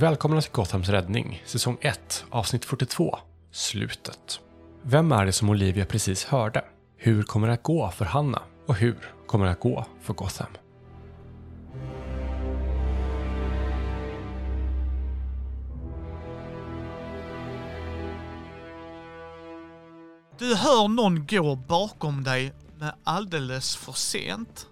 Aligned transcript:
Välkomna 0.00 0.40
till 0.40 0.52
Gothams 0.52 0.88
räddning, 0.88 1.42
säsong 1.46 1.78
1, 1.80 2.24
avsnitt 2.30 2.64
42, 2.64 3.18
Slutet. 3.52 4.40
Vem 4.82 5.12
är 5.12 5.26
det 5.26 5.32
som 5.32 5.50
Olivia 5.50 5.86
precis 5.86 6.24
hörde? 6.24 6.64
Hur 6.96 7.22
kommer 7.22 7.46
det 7.46 7.52
att 7.54 7.62
gå 7.62 7.90
för 7.90 8.04
Hanna? 8.04 8.42
Och 8.66 8.74
hur 8.74 8.96
kommer 9.26 9.44
det 9.44 9.52
att 9.52 9.60
gå 9.60 9.86
för 10.00 10.14
Gotham? 10.14 10.46
Du 20.38 20.54
hör 20.54 20.88
någon 20.88 21.26
gå 21.26 21.56
bakom 21.56 22.24
dig 22.24 22.52
men 22.78 22.90
alldeles 23.04 23.76
för 23.76 23.92
sent. 23.92 24.69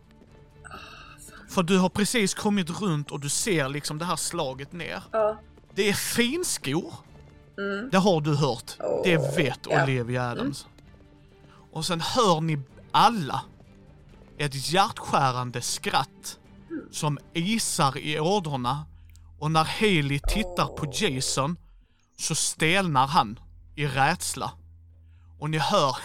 För 1.49 1.63
du 1.63 1.79
har 1.79 1.89
precis 1.89 2.35
kommit 2.35 2.81
runt 2.81 3.11
och 3.11 3.21
du 3.21 3.29
ser 3.29 3.69
liksom 3.69 3.99
det 3.99 4.05
här 4.05 4.17
slaget 4.17 4.73
ner. 4.73 5.03
Ja. 5.13 5.41
Det 5.75 5.89
är 5.89 5.93
finskor. 5.93 6.95
Mm. 7.59 7.91
Det 7.91 7.99
har 7.99 8.21
du 8.21 8.35
hört. 8.35 8.77
Det 9.05 9.19
Åh, 9.19 9.37
vet 9.37 9.59
ja. 9.71 9.83
Olivia 9.83 10.31
Adams. 10.31 10.67
Och 11.73 11.85
sen 11.85 12.01
hör 12.01 12.41
ni 12.41 12.59
alla 12.93 13.41
ett 14.39 14.73
hjärtskärande 14.73 15.61
skratt 15.61 16.39
som 16.91 17.19
isar 17.33 17.99
i 17.99 18.21
ådrorna 18.21 18.87
och 19.39 19.51
när 19.51 19.65
Haley 19.65 20.21
tittar 20.29 20.67
på 20.67 20.93
Jason 20.93 21.57
så 22.19 22.35
stelnar 22.35 23.07
han 23.07 23.39
i 23.77 23.87
rädsla. 23.87 24.53
Och 25.39 25.51
ni 25.51 25.59
hör 25.59 25.97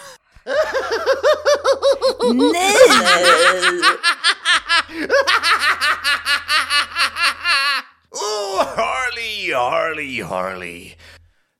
Nej! 2.32 2.74
Oh, 8.16 8.64
Harley, 8.76 9.52
Harley, 9.52 10.22
Harley. 10.22 10.94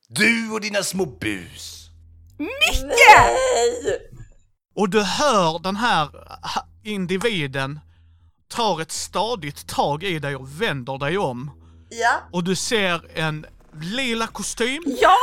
Du 0.08 0.50
och 0.52 0.60
dina 0.60 0.82
små 0.82 1.06
bus. 1.06 1.88
Nej! 2.82 4.00
Och 4.74 4.88
du 4.88 5.02
hör 5.02 5.58
den 5.58 5.76
här 5.76 6.08
individen 6.84 7.80
tar 8.48 8.80
ett 8.80 8.92
stadigt 8.92 9.66
tag 9.66 10.02
i 10.02 10.18
dig 10.18 10.36
och 10.36 10.62
vänder 10.62 10.98
dig 10.98 11.18
om. 11.18 11.50
Ja. 11.90 12.20
Och 12.32 12.44
du 12.44 12.56
ser 12.56 13.18
en 13.18 13.46
lila 13.80 14.26
kostym 14.26 14.82
Ja! 14.86 15.16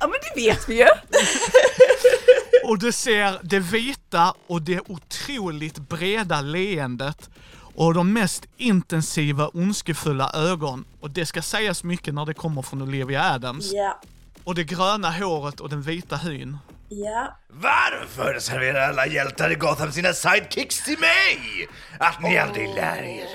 Ja 0.00 0.06
men 0.06 0.18
det 0.22 0.40
vet 0.40 0.68
vi 0.68 0.78
ju! 0.78 0.86
och 2.64 2.78
du 2.78 2.92
ser 2.92 3.38
det 3.42 3.58
vita 3.58 4.34
och 4.46 4.62
det 4.62 4.80
otroligt 4.88 5.78
breda 5.78 6.40
leendet 6.40 7.30
och 7.74 7.94
de 7.94 8.12
mest 8.12 8.46
intensiva 8.56 9.48
ondskefulla 9.48 10.32
ögon. 10.34 10.84
Och 11.00 11.10
det 11.10 11.26
ska 11.26 11.42
sägas 11.42 11.84
mycket 11.84 12.14
när 12.14 12.26
det 12.26 12.34
kommer 12.34 12.62
från 12.62 12.82
Olivia 12.82 13.32
Adams. 13.32 13.72
Ja. 13.72 14.00
Och 14.44 14.54
det 14.54 14.64
gröna 14.64 15.10
håret 15.10 15.60
och 15.60 15.68
den 15.68 15.82
vita 15.82 16.16
hyn. 16.16 16.58
Ja. 16.88 17.36
Varför 17.48 18.38
serverar 18.38 18.88
alla 18.88 19.06
hjältar 19.06 19.50
i 19.50 19.54
Gotham 19.54 19.92
sina 19.92 20.12
sidekicks 20.12 20.84
till 20.84 20.98
mig? 20.98 21.68
Att 21.98 22.22
ni 22.22 22.38
aldrig 22.38 22.68
lär 22.74 23.02
er. 23.02 23.26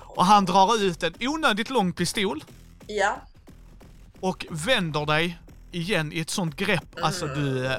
Och 0.00 0.24
han 0.24 0.44
drar 0.44 0.82
ut 0.82 1.02
en 1.02 1.14
onödigt 1.20 1.70
lång 1.70 1.92
pistol 1.92 2.44
Ja. 2.86 3.16
och 4.20 4.46
vänder 4.50 5.06
dig 5.06 5.38
igen 5.72 6.12
i 6.12 6.20
ett 6.20 6.30
sånt 6.30 6.56
grepp, 6.56 6.84
alltså 7.02 7.26
du... 7.26 7.70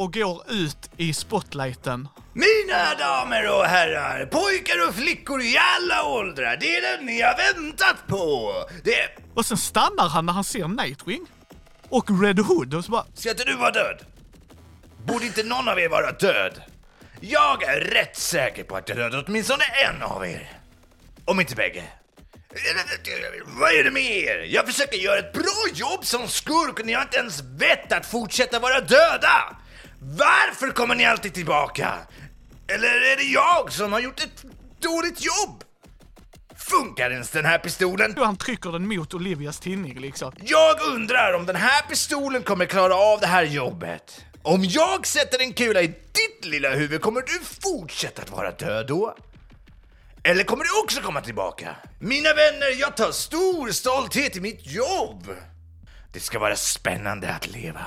Och 0.00 0.12
går 0.12 0.42
ut 0.48 0.90
i 0.96 1.12
spotlighten. 1.12 2.08
Mina 2.32 2.94
damer 2.98 3.58
och 3.58 3.64
herrar, 3.64 4.26
pojkar 4.26 4.88
och 4.88 4.94
flickor 4.94 5.42
i 5.42 5.56
alla 5.76 6.04
åldrar, 6.04 6.56
det 6.60 6.76
är 6.76 6.96
den 6.96 7.06
ni 7.06 7.20
har 7.20 7.36
väntat 7.36 7.96
på. 8.06 8.52
Det... 8.84 9.08
Och 9.34 9.46
sen 9.46 9.56
stannar 9.56 10.08
han 10.08 10.26
när 10.26 10.32
han 10.32 10.44
ser 10.44 10.68
Nightwing. 10.68 11.26
Och 11.88 12.22
Red 12.22 12.38
Hood 12.38 12.74
och 12.74 12.84
så 12.84 12.90
bara... 12.90 13.04
Ska 13.14 13.30
inte 13.30 13.44
du 13.44 13.56
vara 13.56 13.70
död? 13.70 14.04
Borde 15.06 15.26
inte 15.26 15.42
någon 15.42 15.68
av 15.68 15.80
er 15.80 15.88
vara 15.88 16.12
död? 16.12 16.62
Jag 17.20 17.62
är 17.62 17.80
rätt 17.80 18.16
säker 18.16 18.64
på 18.64 18.76
att 18.76 18.88
jag 18.88 18.98
dödat 18.98 19.24
åtminstone 19.28 19.64
en 19.64 20.02
av 20.02 20.26
er. 20.26 20.52
Om 21.24 21.40
inte 21.40 21.54
bägge. 21.54 21.84
Vad 23.46 23.72
är 23.72 23.84
det 23.84 23.90
med 23.90 24.16
er? 24.16 24.46
Jag 24.48 24.66
försöker 24.66 24.96
göra 24.96 25.18
ett 25.18 25.32
bra 25.32 25.64
jobb 25.74 26.04
som 26.04 26.28
skurk 26.28 26.78
och 26.80 26.86
ni 26.86 26.92
har 26.92 27.02
inte 27.02 27.16
ens 27.16 27.42
vett 27.42 27.92
att 27.92 28.06
fortsätta 28.06 28.58
vara 28.58 28.80
döda! 28.80 29.56
Varför 30.02 30.70
kommer 30.70 30.94
ni 30.94 31.04
alltid 31.04 31.34
tillbaka? 31.34 31.94
Eller 32.68 32.88
är 32.88 33.16
det 33.16 33.22
jag 33.22 33.72
som 33.72 33.92
har 33.92 34.00
gjort 34.00 34.20
ett 34.20 34.44
dåligt 34.80 35.24
jobb? 35.24 35.64
Funkar 36.56 37.10
ens 37.10 37.30
den 37.30 37.44
här 37.44 37.58
pistolen? 37.58 38.14
Han 38.16 38.36
trycker 38.36 38.72
den 38.72 38.88
mot 38.88 39.14
Olivias 39.14 39.60
tinning 39.60 40.00
liksom. 40.00 40.32
Jag 40.44 40.80
undrar 40.94 41.32
om 41.32 41.46
den 41.46 41.56
här 41.56 41.82
pistolen 41.82 42.42
kommer 42.42 42.66
klara 42.66 42.94
av 42.94 43.20
det 43.20 43.26
här 43.26 43.42
jobbet. 43.42 44.24
Om 44.42 44.64
jag 44.64 45.06
sätter 45.06 45.42
en 45.42 45.52
kula 45.52 45.82
i 45.82 45.86
ditt 45.86 46.44
lilla 46.44 46.70
huvud, 46.70 47.00
kommer 47.00 47.20
du 47.20 47.40
fortsätta 47.62 48.22
att 48.22 48.30
vara 48.30 48.50
död 48.50 48.86
då? 48.86 49.16
Eller 50.22 50.44
kommer 50.44 50.64
du 50.64 50.82
också 50.82 51.00
komma 51.00 51.20
tillbaka? 51.20 51.76
Mina 51.98 52.28
vänner, 52.28 52.80
jag 52.80 52.96
tar 52.96 53.12
stor 53.12 53.70
stolthet 53.70 54.36
i 54.36 54.40
mitt 54.40 54.66
jobb. 54.66 55.28
Det 56.12 56.20
ska 56.20 56.38
vara 56.38 56.56
spännande 56.56 57.34
att 57.34 57.46
leva. 57.46 57.86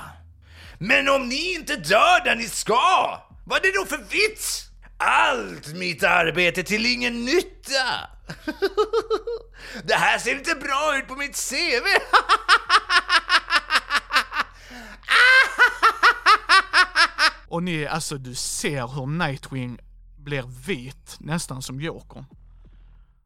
Men 0.78 1.08
om 1.08 1.28
ni 1.28 1.54
inte 1.54 1.76
dör 1.76 2.24
där 2.24 2.36
ni 2.36 2.48
ska, 2.48 3.20
vad 3.46 3.58
är 3.58 3.62
det 3.62 3.78
då 3.78 3.86
för 3.86 3.98
vits? 4.10 4.64
Allt 4.98 5.74
mitt 5.74 6.02
arbete 6.02 6.62
till 6.62 6.86
ingen 6.86 7.24
nytta. 7.24 8.08
Det 9.84 9.94
här 9.94 10.18
ser 10.18 10.34
inte 10.34 10.54
bra 10.54 10.98
ut 10.98 11.08
på 11.08 11.14
mitt 11.16 11.50
CV. 11.50 11.86
Och 17.48 17.62
ni, 17.62 17.86
alltså 17.86 18.18
du 18.18 18.34
ser 18.34 18.86
hur 18.86 19.06
Nightwing 19.06 19.78
blir 20.18 20.44
vit, 20.66 21.16
nästan 21.20 21.62
som 21.62 21.80
Jokern. 21.80 22.24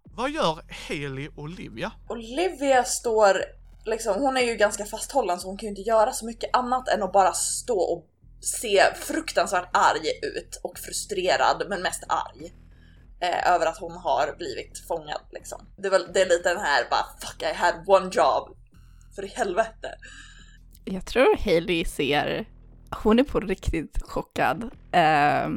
Vad 0.05 0.31
gör 0.31 0.63
Haley 0.89 1.29
Olivia? 1.37 1.93
Olivia 2.09 2.85
står 2.85 3.45
liksom, 3.85 4.21
hon 4.21 4.37
är 4.37 4.41
ju 4.41 4.55
ganska 4.55 4.85
fasthållen 4.85 5.41
så 5.41 5.49
hon 5.49 5.57
kan 5.57 5.67
ju 5.67 5.71
inte 5.71 5.83
göra 5.83 6.13
så 6.13 6.27
mycket 6.27 6.57
annat 6.57 6.89
än 6.89 7.03
att 7.03 7.13
bara 7.13 7.33
stå 7.33 7.79
och 7.79 8.07
se 8.41 8.83
fruktansvärt 8.95 9.69
arg 9.73 10.09
ut 10.23 10.61
och 10.63 10.79
frustrerad 10.79 11.67
men 11.69 11.83
mest 11.83 12.03
arg. 12.09 12.53
Eh, 13.21 13.53
över 13.53 13.67
att 13.67 13.79
hon 13.79 13.93
har 13.93 14.35
blivit 14.39 14.79
fångad 14.89 15.21
liksom. 15.31 15.67
Det 15.77 15.87
är, 15.87 15.91
väl, 15.91 16.07
det 16.15 16.21
är 16.21 16.29
lite 16.29 16.49
den 16.49 16.61
här 16.61 16.87
bara 16.91 17.05
fuck 17.21 17.43
I 17.43 17.55
had 17.55 17.75
one 17.87 18.11
job. 18.13 18.57
För 19.15 19.25
i 19.25 19.29
helvete. 19.29 19.95
Jag 20.85 21.07
tror 21.07 21.37
Hailey 21.45 21.85
ser, 21.85 22.47
hon 23.03 23.19
är 23.19 23.25
på 23.25 23.41
riktigt 23.41 24.03
chockad. 24.03 24.71
Eh, 24.93 25.49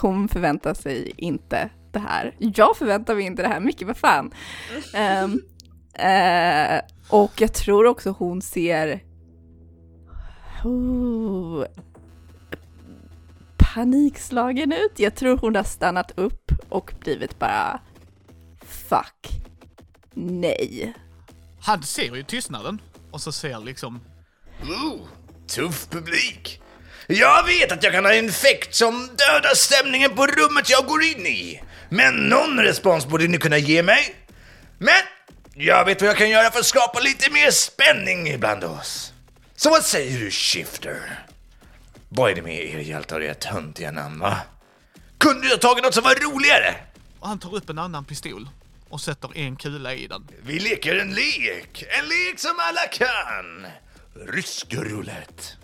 hon 0.00 0.28
förväntar 0.28 0.74
sig 0.74 1.12
inte 1.16 1.70
det 1.92 1.98
här. 1.98 2.36
Jag 2.38 2.76
förväntar 2.76 3.14
mig 3.14 3.24
inte 3.24 3.42
det 3.42 3.48
här, 3.48 3.60
mycket 3.60 3.86
vad 3.86 3.96
fan. 3.96 4.34
Ehm, 4.94 5.42
eh, 5.94 6.80
och 7.08 7.32
jag 7.36 7.54
tror 7.54 7.86
också 7.86 8.10
hon 8.10 8.42
ser 8.42 9.04
oh, 10.64 11.64
panikslagen 13.56 14.72
ut. 14.72 14.92
Jag 14.96 15.14
tror 15.14 15.36
hon 15.36 15.56
har 15.56 15.64
stannat 15.64 16.12
upp 16.16 16.52
och 16.68 16.92
blivit 17.00 17.38
bara 17.38 17.80
fuck, 18.88 19.28
nej. 20.14 20.94
Han 21.60 21.82
ser 21.82 22.16
ju 22.16 22.22
tystnaden 22.22 22.80
och 23.10 23.20
så 23.20 23.32
ser 23.32 23.58
liksom 23.58 24.00
Ooh, 24.62 25.00
tuff 25.46 25.88
publik. 25.90 26.60
Jag 27.06 27.46
vet 27.46 27.72
att 27.72 27.82
jag 27.82 27.92
kan 27.92 28.04
ha 28.04 28.14
en 28.14 28.28
effekt 28.28 28.74
som 28.74 28.92
dödar 29.06 29.54
stämningen 29.54 30.10
på 30.14 30.26
rummet 30.26 30.70
jag 30.70 30.86
går 30.86 31.02
in 31.02 31.26
i. 31.26 31.62
Men 31.88 32.14
någon 32.14 32.58
respons 32.58 33.06
borde 33.06 33.28
ni 33.28 33.38
kunna 33.38 33.58
ge 33.58 33.82
mig. 33.82 34.14
Men 34.78 35.02
jag 35.58 35.84
vet 35.84 36.00
vad 36.00 36.10
jag 36.10 36.16
kan 36.16 36.30
göra 36.30 36.50
för 36.50 36.58
att 36.58 36.66
skapa 36.66 37.00
lite 37.00 37.30
mer 37.30 37.50
spänning 37.50 38.28
ibland 38.28 38.64
oss. 38.64 39.12
Så 39.56 39.70
vad 39.70 39.84
säger 39.84 40.18
du, 40.20 40.30
Shifter? 40.30 41.24
Vad 42.08 42.30
är 42.30 42.34
det 42.34 42.42
med 42.42 42.64
er 42.64 42.78
hjältar 42.78 43.20
och 43.20 43.26
era 43.26 43.34
töntiga 43.34 43.90
namn, 43.90 44.18
va? 44.18 44.36
Kunde 45.18 45.46
du 45.46 45.48
ha 45.50 45.58
tagit 45.58 45.84
något 45.84 45.94
som 45.94 46.04
var 46.04 46.14
roligare? 46.14 46.74
Och 47.20 47.28
han 47.28 47.38
tar 47.38 47.54
upp 47.54 47.70
en 47.70 47.78
annan 47.78 48.04
pistol 48.04 48.48
och 48.88 49.00
sätter 49.00 49.38
en 49.38 49.56
kula 49.56 49.94
i 49.94 50.06
den. 50.06 50.28
Vi 50.42 50.58
leker 50.58 50.96
en 50.96 51.14
lek, 51.14 51.84
en 51.88 52.08
lek 52.08 52.38
som 52.38 52.54
alla 52.58 52.86
kan. 52.86 53.66
Rysk 54.34 54.74
roulette. 54.74 55.57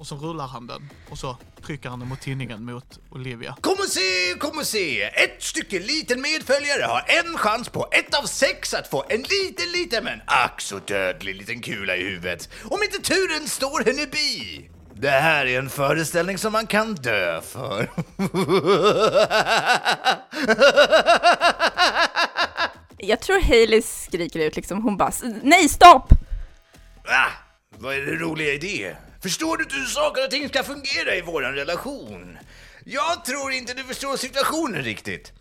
Och 0.00 0.06
så 0.06 0.16
rullar 0.16 0.46
han 0.46 0.66
den 0.66 0.90
och 1.10 1.18
så 1.18 1.36
trycker 1.66 1.88
han 1.88 1.98
den 2.00 2.08
mot 2.08 2.20
tinningen 2.20 2.64
mot 2.64 2.98
Olivia. 3.10 3.56
Kom 3.60 3.72
och 3.72 3.88
se, 3.88 4.34
kom 4.38 4.58
och 4.58 4.66
se! 4.66 5.02
Ett 5.02 5.42
stycke 5.42 5.78
liten 5.78 6.20
medföljare 6.20 6.82
har 6.82 7.04
en 7.08 7.38
chans 7.38 7.68
på 7.68 7.88
ett 7.92 8.14
av 8.14 8.22
sex 8.26 8.74
att 8.74 8.88
få 8.88 9.04
en 9.08 9.22
liten, 9.22 9.72
liten 9.72 10.04
men 10.04 10.20
ack 10.26 10.60
så 10.60 10.78
dödlig 10.78 11.36
liten 11.36 11.60
kula 11.62 11.96
i 11.96 12.02
huvudet. 12.04 12.48
Om 12.64 12.82
inte 12.82 12.98
turen 13.12 13.48
står 13.48 13.84
henne 13.84 14.06
bi. 14.06 14.70
Det 14.94 15.10
här 15.10 15.46
är 15.46 15.58
en 15.58 15.70
föreställning 15.70 16.38
som 16.38 16.52
man 16.52 16.66
kan 16.66 16.94
dö 16.94 17.40
för. 17.40 17.90
Jag 22.96 23.20
tror 23.20 23.40
Hailey 23.40 23.82
skriker 23.82 24.40
ut 24.40 24.56
liksom, 24.56 24.82
hon 24.82 24.96
bara 24.96 25.08
"S- 25.08 25.22
nej 25.42 25.68
stopp! 25.68 26.12
Ah, 27.04 27.30
vad 27.78 27.94
är 27.94 28.00
det 28.00 28.14
roliga 28.16 28.52
i 28.52 28.58
det? 28.58 28.96
Förstår 29.22 29.56
du 29.56 29.64
inte 29.64 29.76
hur 29.76 29.86
saker 29.86 30.24
och 30.24 30.30
ting 30.30 30.48
ska 30.48 30.62
fungera 30.62 31.14
i 31.14 31.20
våran 31.20 31.54
relation? 31.54 32.38
Jag 32.84 33.24
tror 33.24 33.52
inte 33.52 33.74
du 33.74 33.84
förstår 33.84 34.16
situationen 34.16 34.82
riktigt. 34.82 35.32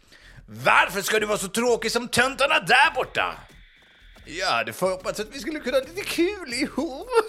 Varför 0.46 1.02
ska 1.02 1.20
du 1.20 1.26
vara 1.26 1.38
så 1.38 1.48
tråkig 1.48 1.92
som 1.92 2.08
töntarna 2.08 2.60
där 2.60 2.94
borta? 2.96 3.36
Jag 4.26 4.48
hade 4.48 4.72
hoppats 4.72 5.20
att 5.20 5.36
vi 5.36 5.40
skulle 5.40 5.60
kunna 5.60 5.78
ha 5.78 5.86
lite 5.86 6.02
kul 6.02 6.54
ihop. 6.54 7.08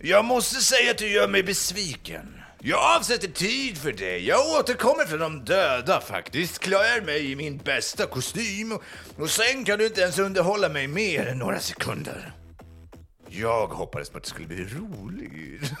Jag 0.00 0.24
måste 0.24 0.60
säga 0.60 0.90
att 0.90 0.98
du 0.98 1.08
gör 1.08 1.28
mig 1.28 1.42
besviken. 1.42 2.42
Jag 2.62 2.96
avsätter 2.96 3.28
tid 3.28 3.78
för 3.78 3.92
dig. 3.92 4.26
Jag 4.28 4.48
återkommer 4.48 5.04
från 5.04 5.18
de 5.18 5.44
döda 5.44 6.00
faktiskt. 6.00 6.58
Klär 6.58 7.00
mig 7.00 7.30
i 7.30 7.36
min 7.36 7.58
bästa 7.58 8.06
kostym 8.06 8.72
och, 8.72 8.82
och 9.18 9.30
sen 9.30 9.64
kan 9.64 9.78
du 9.78 9.86
inte 9.86 10.00
ens 10.00 10.18
underhålla 10.18 10.68
mig 10.68 10.86
mer 10.86 11.26
än 11.26 11.38
några 11.38 11.60
sekunder. 11.60 12.32
Jag 13.40 13.66
hoppades 13.66 14.10
på 14.10 14.18
att 14.18 14.24
det 14.24 14.30
skulle 14.30 14.46
bli 14.46 14.64
roligt. 14.64 15.62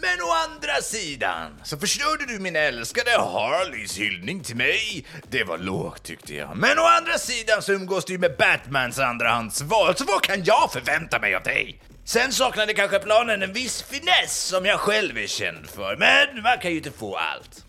Men 0.00 0.20
å 0.22 0.32
andra 0.46 0.82
sidan 0.82 1.60
så 1.64 1.78
förstörde 1.78 2.26
du 2.26 2.38
min 2.38 2.56
älskade 2.56 3.10
Harleys 3.10 3.98
hyllning 3.98 4.42
till 4.42 4.56
mig. 4.56 5.06
Det 5.28 5.44
var 5.44 5.58
lågt 5.58 6.02
tyckte 6.02 6.34
jag. 6.34 6.56
Men 6.56 6.78
å 6.78 6.82
andra 6.82 7.18
sidan 7.18 7.62
så 7.62 7.72
umgås 7.72 8.04
du 8.04 8.18
med 8.18 8.36
Batmans 8.38 8.98
andrahandsval, 8.98 9.96
så 9.96 10.04
vad 10.04 10.22
kan 10.22 10.44
jag 10.44 10.72
förvänta 10.72 11.18
mig 11.18 11.34
av 11.34 11.42
dig? 11.42 11.82
Sen 12.04 12.32
saknade 12.32 12.74
kanske 12.74 12.98
planen 12.98 13.42
en 13.42 13.52
viss 13.52 13.82
finess 13.82 14.46
som 14.46 14.64
jag 14.66 14.80
själv 14.80 15.18
är 15.18 15.26
känd 15.26 15.66
för, 15.70 15.96
men 15.96 16.42
man 16.42 16.58
kan 16.58 16.70
ju 16.70 16.76
inte 16.76 16.90
få 16.90 17.16
allt. 17.16 17.64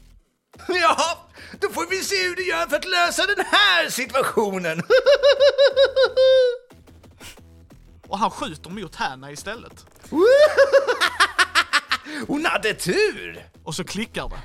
Ja, 0.67 1.27
då 1.61 1.69
får 1.69 1.89
vi 1.89 2.03
se 2.03 2.15
hur 2.27 2.35
du 2.35 2.47
gör 2.47 2.65
för 2.67 2.75
att 2.75 2.85
lösa 2.85 3.25
den 3.25 3.45
här 3.51 3.89
situationen. 3.89 4.81
Och 8.07 8.19
han 8.19 8.31
skjuter 8.31 8.69
mot 8.69 8.95
Hanna 8.95 9.31
istället. 9.31 9.85
Hon 12.27 12.45
hade 12.45 12.73
tur! 12.73 13.45
Och 13.63 13.75
så 13.75 13.83
klickar 13.83 14.29
det. 14.29 14.39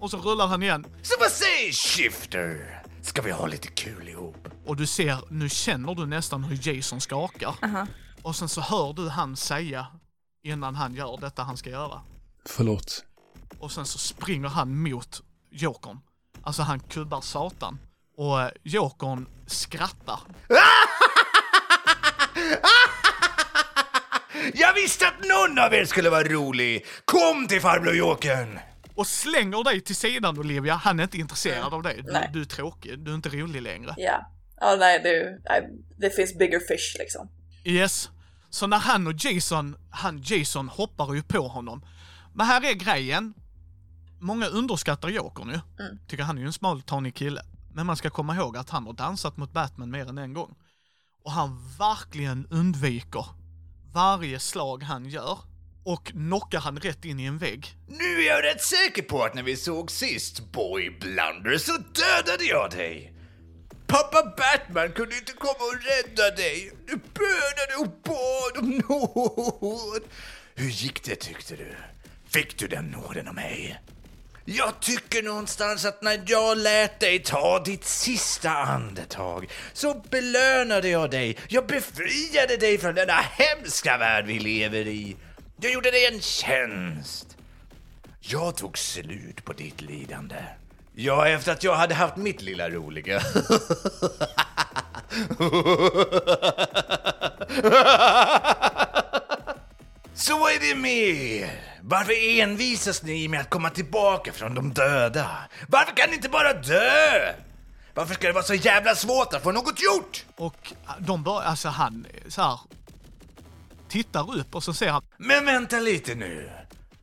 Och 0.00 0.10
så 0.10 0.18
rullar 0.18 0.46
han 0.46 0.62
igen. 0.62 0.86
Så 1.02 1.14
vad 1.20 1.30
säger 1.30 1.72
Shifter? 1.72 2.82
Ska 3.02 3.22
vi 3.22 3.30
ha 3.30 3.46
lite 3.46 3.68
kul 3.68 4.08
ihop? 4.08 4.48
Och 4.66 4.76
du 4.76 4.86
ser, 4.86 5.18
nu 5.30 5.48
känner 5.48 5.94
du 5.94 6.06
nästan 6.06 6.44
hur 6.44 6.68
Jason 6.68 7.00
skakar. 7.00 7.54
Och 8.22 8.36
sen 8.36 8.48
så 8.48 8.60
hör 8.60 8.92
du 8.92 9.08
han 9.08 9.36
säga 9.36 9.86
innan 10.42 10.74
han 10.74 10.94
gör 10.94 11.18
detta 11.20 11.42
han 11.42 11.56
ska 11.56 11.70
göra. 11.70 12.00
Förlåt. 12.46 13.04
Och 13.58 13.72
sen 13.72 13.86
så 13.86 13.98
springer 13.98 14.48
han 14.48 14.82
mot 14.82 15.22
Jokern. 15.50 15.98
Alltså 16.42 16.62
han 16.62 16.80
kubbar 16.80 17.20
Satan. 17.20 17.78
Och 18.16 18.42
eh, 18.42 18.50
Jokern 18.62 19.26
skrattar. 19.46 20.20
Jag 24.54 24.74
visste 24.74 25.08
att 25.08 25.24
någon 25.24 25.58
av 25.58 25.74
er 25.74 25.84
skulle 25.84 26.10
vara 26.10 26.24
rolig! 26.24 26.86
Kom 27.04 27.48
till 27.48 27.60
farbror 27.60 27.94
Jokern! 27.94 28.58
Och 28.94 29.06
slänger 29.06 29.64
dig 29.64 29.80
till 29.80 29.96
sidan 29.96 30.38
Olivia. 30.38 30.74
Han 30.74 30.98
är 30.98 31.02
inte 31.02 31.18
intresserad 31.18 31.74
av 31.74 31.82
dig. 31.82 32.02
Du, 32.04 32.12
Nej. 32.12 32.30
du 32.32 32.40
är 32.40 32.44
tråkig. 32.44 32.98
Du 32.98 33.10
är 33.10 33.14
inte 33.14 33.28
rolig 33.28 33.62
längre. 33.62 33.94
Ja. 33.96 34.30
Ja, 34.60 34.76
nej, 34.78 35.00
det, 35.02 35.38
nej, 35.50 35.70
det 35.96 36.10
finns 36.10 36.38
bigger 36.38 36.60
fish 36.60 36.96
liksom. 36.98 37.28
Yes. 37.64 38.10
Så 38.50 38.66
när 38.66 38.78
han 38.78 39.06
och 39.06 39.14
Jason, 39.24 39.76
han 39.90 40.22
Jason 40.24 40.68
hoppar 40.68 41.14
ju 41.14 41.22
på 41.22 41.48
honom. 41.48 41.84
Men 42.34 42.46
här 42.46 42.64
är 42.64 42.74
grejen. 42.74 43.34
Många 44.20 44.46
underskattar 44.46 45.08
Jokern 45.08 45.50
ju. 45.50 45.60
Tycker 46.08 46.24
han 46.24 46.36
är 46.36 46.40
ju 46.40 46.46
en 46.46 46.52
smal 46.52 46.82
tanig 46.82 47.14
kille. 47.14 47.42
Men 47.74 47.86
man 47.86 47.96
ska 47.96 48.10
komma 48.10 48.36
ihåg 48.36 48.56
att 48.56 48.70
han 48.70 48.86
har 48.86 48.92
dansat 48.92 49.36
mot 49.36 49.52
Batman 49.52 49.90
mer 49.90 50.08
än 50.08 50.18
en 50.18 50.34
gång. 50.34 50.54
Och 51.24 51.32
han 51.32 51.58
verkligen 51.78 52.46
undviker 52.50 53.26
varje 53.92 54.38
slag 54.38 54.82
han 54.82 55.08
gör. 55.08 55.38
Och 55.84 56.06
knockar 56.06 56.60
han 56.60 56.78
rätt 56.78 57.04
in 57.04 57.20
i 57.20 57.24
en 57.24 57.38
vägg. 57.38 57.76
Nu 57.88 58.22
är 58.22 58.26
jag 58.26 58.44
rätt 58.44 58.62
säker 58.62 59.02
på 59.02 59.22
att 59.22 59.34
när 59.34 59.42
vi 59.42 59.56
såg 59.56 59.90
sist, 59.90 60.52
Boy 60.52 60.90
Blunder, 61.00 61.58
så 61.58 61.72
dödade 61.72 62.44
jag 62.44 62.70
dig! 62.70 63.14
Pappa 63.86 64.34
Batman 64.36 64.92
kunde 64.92 65.16
inte 65.16 65.32
komma 65.32 65.52
och 65.52 65.80
rädda 65.84 66.36
dig. 66.36 66.72
Du 66.86 66.92
bönade 66.96 67.74
och 67.78 68.00
bad 68.02 68.64
om 68.64 68.70
nåd. 68.88 70.02
Hur 70.54 70.70
gick 70.70 71.04
det 71.04 71.16
tyckte 71.16 71.56
du? 71.56 71.76
Fick 72.26 72.58
du 72.58 72.66
den 72.66 72.84
nåden 72.84 73.28
av 73.28 73.34
mig? 73.34 73.80
Jag 74.46 74.80
tycker 74.80 75.22
någonstans 75.22 75.84
att 75.84 76.02
när 76.02 76.22
jag 76.26 76.58
lät 76.58 77.00
dig 77.00 77.18
ta 77.18 77.62
ditt 77.64 77.84
sista 77.84 78.50
andetag 78.50 79.50
så 79.72 80.02
belönade 80.10 80.88
jag 80.88 81.10
dig. 81.10 81.36
Jag 81.48 81.66
befriade 81.66 82.56
dig 82.56 82.78
från 82.78 82.94
denna 82.94 83.12
hemska 83.12 83.98
värld 83.98 84.26
vi 84.26 84.38
lever 84.38 84.86
i. 84.86 85.16
Jag 85.60 85.72
gjorde 85.72 85.90
dig 85.90 86.06
en 86.06 86.20
tjänst. 86.20 87.36
Jag 88.20 88.56
tog 88.56 88.78
slut 88.78 89.44
på 89.44 89.52
ditt 89.52 89.80
lidande. 89.80 90.36
Ja, 90.94 91.28
efter 91.28 91.52
att 91.52 91.64
jag 91.64 91.74
hade 91.74 91.94
haft 91.94 92.16
mitt 92.16 92.42
lilla 92.42 92.70
roliga. 92.70 93.20
Så 100.16 100.48
är 100.48 100.60
det 100.60 100.74
mer? 100.74 101.50
Varför 101.82 102.40
envisas 102.40 103.02
ni 103.02 103.28
med 103.28 103.40
att 103.40 103.50
komma 103.50 103.70
tillbaka 103.70 104.32
från 104.32 104.54
de 104.54 104.72
döda? 104.72 105.36
Varför 105.68 105.96
kan 105.96 106.10
ni 106.10 106.16
inte 106.16 106.28
bara 106.28 106.52
dö? 106.52 107.34
Varför 107.94 108.14
ska 108.14 108.26
det 108.26 108.32
vara 108.32 108.44
så 108.44 108.54
jävla 108.54 108.94
svårt 108.94 109.34
att 109.34 109.42
få 109.42 109.52
något 109.52 109.82
gjort? 109.82 110.24
Och 110.36 110.72
de 110.98 111.22
börjar, 111.22 111.42
alltså 111.42 111.68
han 111.68 112.06
så 112.28 112.42
här 112.42 112.58
tittar 113.88 114.38
upp 114.38 114.54
och 114.54 114.64
så 114.64 114.74
ser 114.74 114.90
han 114.90 115.02
Men 115.16 115.46
vänta 115.46 115.80
lite 115.80 116.14
nu. 116.14 116.50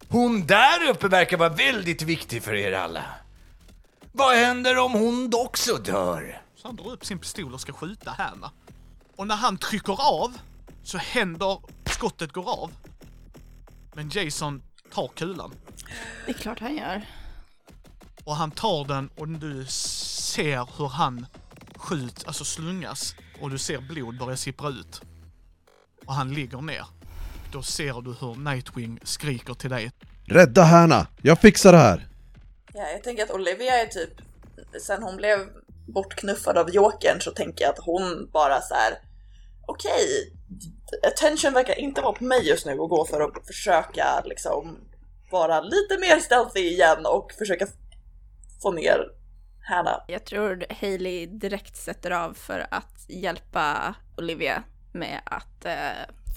Hon 0.07 0.47
där 0.47 0.89
uppe 0.89 1.07
verkar 1.07 1.37
vara 1.37 1.49
väldigt 1.49 2.01
viktig 2.01 2.43
för 2.43 2.55
er 2.55 2.71
alla. 2.71 3.03
Vad 4.11 4.35
händer 4.35 4.77
om 4.77 4.91
hon 4.91 5.31
också 5.35 5.77
dör? 5.77 6.41
Så 6.55 6.67
han 6.67 6.75
drar 6.75 6.91
upp 6.91 7.05
sin 7.05 7.19
pistol 7.19 7.53
och 7.53 7.61
ska 7.61 7.73
skjuta 7.73 8.11
Hanna. 8.11 8.51
Och 9.15 9.27
när 9.27 9.35
han 9.35 9.57
trycker 9.57 10.01
av 10.01 10.37
så 10.83 10.97
händer, 10.97 11.59
skottet 11.85 12.31
går 12.31 12.49
av. 12.49 12.71
Men 13.93 14.09
Jason 14.09 14.63
tar 14.93 15.07
kulan. 15.07 15.55
Det 16.25 16.31
är 16.31 16.35
klart 16.35 16.59
han 16.59 16.75
gör. 16.75 17.01
Och 18.23 18.35
han 18.35 18.51
tar 18.51 18.85
den 18.85 19.09
och 19.17 19.27
du 19.27 19.65
ser 19.65 20.77
hur 20.77 20.87
han 20.87 21.25
skjut, 21.75 22.23
alltså 22.27 22.45
slungas. 22.45 23.15
Och 23.41 23.49
du 23.49 23.57
ser 23.57 23.77
blod 23.77 24.17
börja 24.17 24.37
sippra 24.37 24.69
ut. 24.69 25.01
Och 26.05 26.13
han 26.13 26.33
ligger 26.33 26.61
ner. 26.61 26.85
Då 27.51 27.61
ser 27.61 28.01
du 28.01 28.13
hur 28.19 28.35
Nightwing 28.35 28.99
skriker 29.03 29.53
till 29.53 29.69
dig. 29.69 29.91
Rädda 30.25 30.63
Hanna! 30.63 31.07
Jag 31.21 31.39
fixar 31.39 31.71
det 31.71 31.77
här! 31.77 32.07
Ja, 32.73 32.89
jag 32.89 33.03
tänker 33.03 33.23
att 33.23 33.31
Olivia 33.31 33.81
är 33.81 33.85
typ, 33.85 34.09
sen 34.81 35.03
hon 35.03 35.17
blev 35.17 35.47
bortknuffad 35.87 36.57
av 36.57 36.69
Jokern 36.69 37.21
så 37.21 37.31
tänker 37.31 37.63
jag 37.63 37.71
att 37.71 37.85
hon 37.85 38.29
bara 38.33 38.61
så 38.61 38.73
här. 38.73 38.93
okej, 39.67 40.33
attention 41.07 41.53
verkar 41.53 41.79
inte 41.79 42.01
vara 42.01 42.13
på 42.13 42.23
mig 42.23 42.47
just 42.47 42.65
nu 42.65 42.79
och 42.79 42.89
gå 42.89 43.05
för 43.05 43.21
att 43.21 43.47
försöka 43.47 44.21
liksom 44.25 44.77
vara 45.31 45.61
lite 45.61 45.97
mer 45.99 46.19
stealthy 46.19 46.59
igen 46.59 47.05
och 47.05 47.31
försöka 47.37 47.67
få 48.61 48.71
ner 48.71 48.97
Hanna. 49.69 50.03
Jag 50.07 50.25
tror 50.25 50.65
Hailey 50.81 51.25
direkt 51.25 51.77
sätter 51.77 52.11
av 52.11 52.33
för 52.33 52.67
att 52.71 53.05
hjälpa 53.07 53.95
Olivia 54.17 54.63
med 54.93 55.21
att 55.25 55.65
eh, 55.65 55.73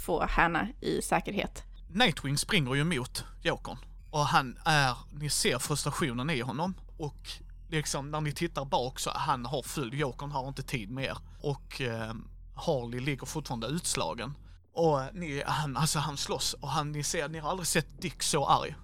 få 0.06 0.26
Hanna 0.26 0.68
i 0.80 1.02
säkerhet. 1.02 1.62
Nightwing 1.88 2.38
springer 2.38 2.75
ju 2.75 2.85
mot 2.85 3.25
Jokern. 3.42 3.76
Och 4.11 4.26
han 4.26 4.59
är, 4.64 4.97
ni 5.12 5.30
ser 5.30 5.59
frustrationen 5.59 6.30
i 6.30 6.40
honom. 6.40 6.75
Och 6.99 7.28
liksom 7.68 8.11
när 8.11 8.21
ni 8.21 8.33
tittar 8.33 8.64
bak 8.64 8.99
så 8.99 9.11
han 9.11 9.47
har 9.47 9.62
full, 9.62 9.94
Jokern 9.94 10.30
har 10.30 10.49
inte 10.49 10.62
tid 10.62 10.90
mer. 10.90 11.18
Och 11.40 11.80
eh, 11.80 12.14
Harley 12.54 13.00
ligger 13.00 13.26
fortfarande 13.26 13.66
utslagen. 13.66 14.34
Och 14.73 15.00
ni, 15.12 15.42
han, 15.46 15.76
alltså 15.76 15.99
han 15.99 16.16
slåss 16.16 16.54
och 16.54 16.68
han, 16.68 16.92
ni 16.92 17.04
ser, 17.04 17.28
ni 17.28 17.38
har 17.38 17.50
aldrig 17.50 17.66
sett 17.66 18.02
Dick 18.02 18.23
så 18.23 18.46
arg. 18.46 18.75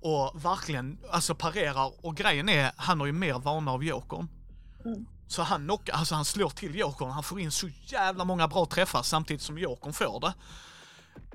Och 0.00 0.44
verkligen, 0.44 0.98
alltså 1.10 1.34
parerar 1.34 2.06
och 2.06 2.16
grejen 2.16 2.48
är, 2.48 2.72
han 2.76 3.00
har 3.00 3.06
ju 3.06 3.12
mer 3.12 3.34
vana 3.38 3.70
av 3.72 3.84
Jokern. 3.84 4.28
Så 5.28 5.42
han 5.42 5.64
knockar, 5.64 5.92
alltså 5.94 6.14
han 6.14 6.24
slår 6.24 6.50
till 6.50 6.74
Jokern, 6.74 7.10
han 7.10 7.22
får 7.22 7.40
in 7.40 7.50
så 7.50 7.68
jävla 7.86 8.24
många 8.24 8.48
bra 8.48 8.66
träffar 8.66 9.02
samtidigt 9.02 9.42
som 9.42 9.58
Jokern 9.58 9.92
får 9.92 10.20
det. 10.20 10.34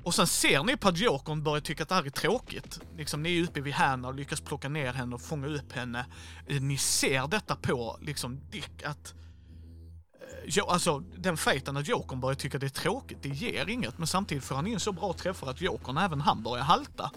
Och 0.03 0.15
sen 0.15 0.27
ser 0.27 0.63
ni 0.63 0.77
på 0.77 0.87
att 0.89 0.97
Jokern 0.97 1.43
börjar 1.43 1.61
tycka 1.61 1.83
att 1.83 1.89
det 1.89 1.95
här 1.95 2.05
är 2.05 2.09
tråkigt. 2.09 2.79
Liksom 2.97 3.23
ni 3.23 3.39
är 3.39 3.43
uppe 3.43 3.61
vid 3.61 3.73
Hanna 3.73 4.07
och 4.07 4.15
lyckas 4.15 4.41
plocka 4.41 4.69
ner 4.69 4.93
henne 4.93 5.15
och 5.15 5.21
fånga 5.21 5.47
upp 5.47 5.71
henne. 5.71 6.05
Eh, 6.47 6.61
Ni 6.61 6.77
ser 6.77 7.27
detta 7.27 7.55
på 7.55 7.97
liksom 8.01 8.39
Dick 8.51 8.83
att 8.83 9.13
alltså 10.67 10.99
den 10.99 11.37
fejten 11.37 11.77
att 11.77 11.87
Jokern 11.87 12.19
börjar 12.19 12.35
tycka 12.35 12.57
det 12.59 12.65
är 12.65 12.69
tråkigt, 12.69 13.17
det 13.21 13.29
ger 13.29 13.69
inget. 13.69 13.97
Men 13.97 14.07
samtidigt 14.07 14.43
får 14.43 14.55
han 14.55 14.67
in 14.67 14.79
så 14.79 14.91
bra 14.91 15.13
träffar 15.13 15.49
att 15.49 15.61
Jokern, 15.61 15.97
även 15.97 16.21
han, 16.21 16.43
börjar 16.43 16.63
halta. 16.63 17.11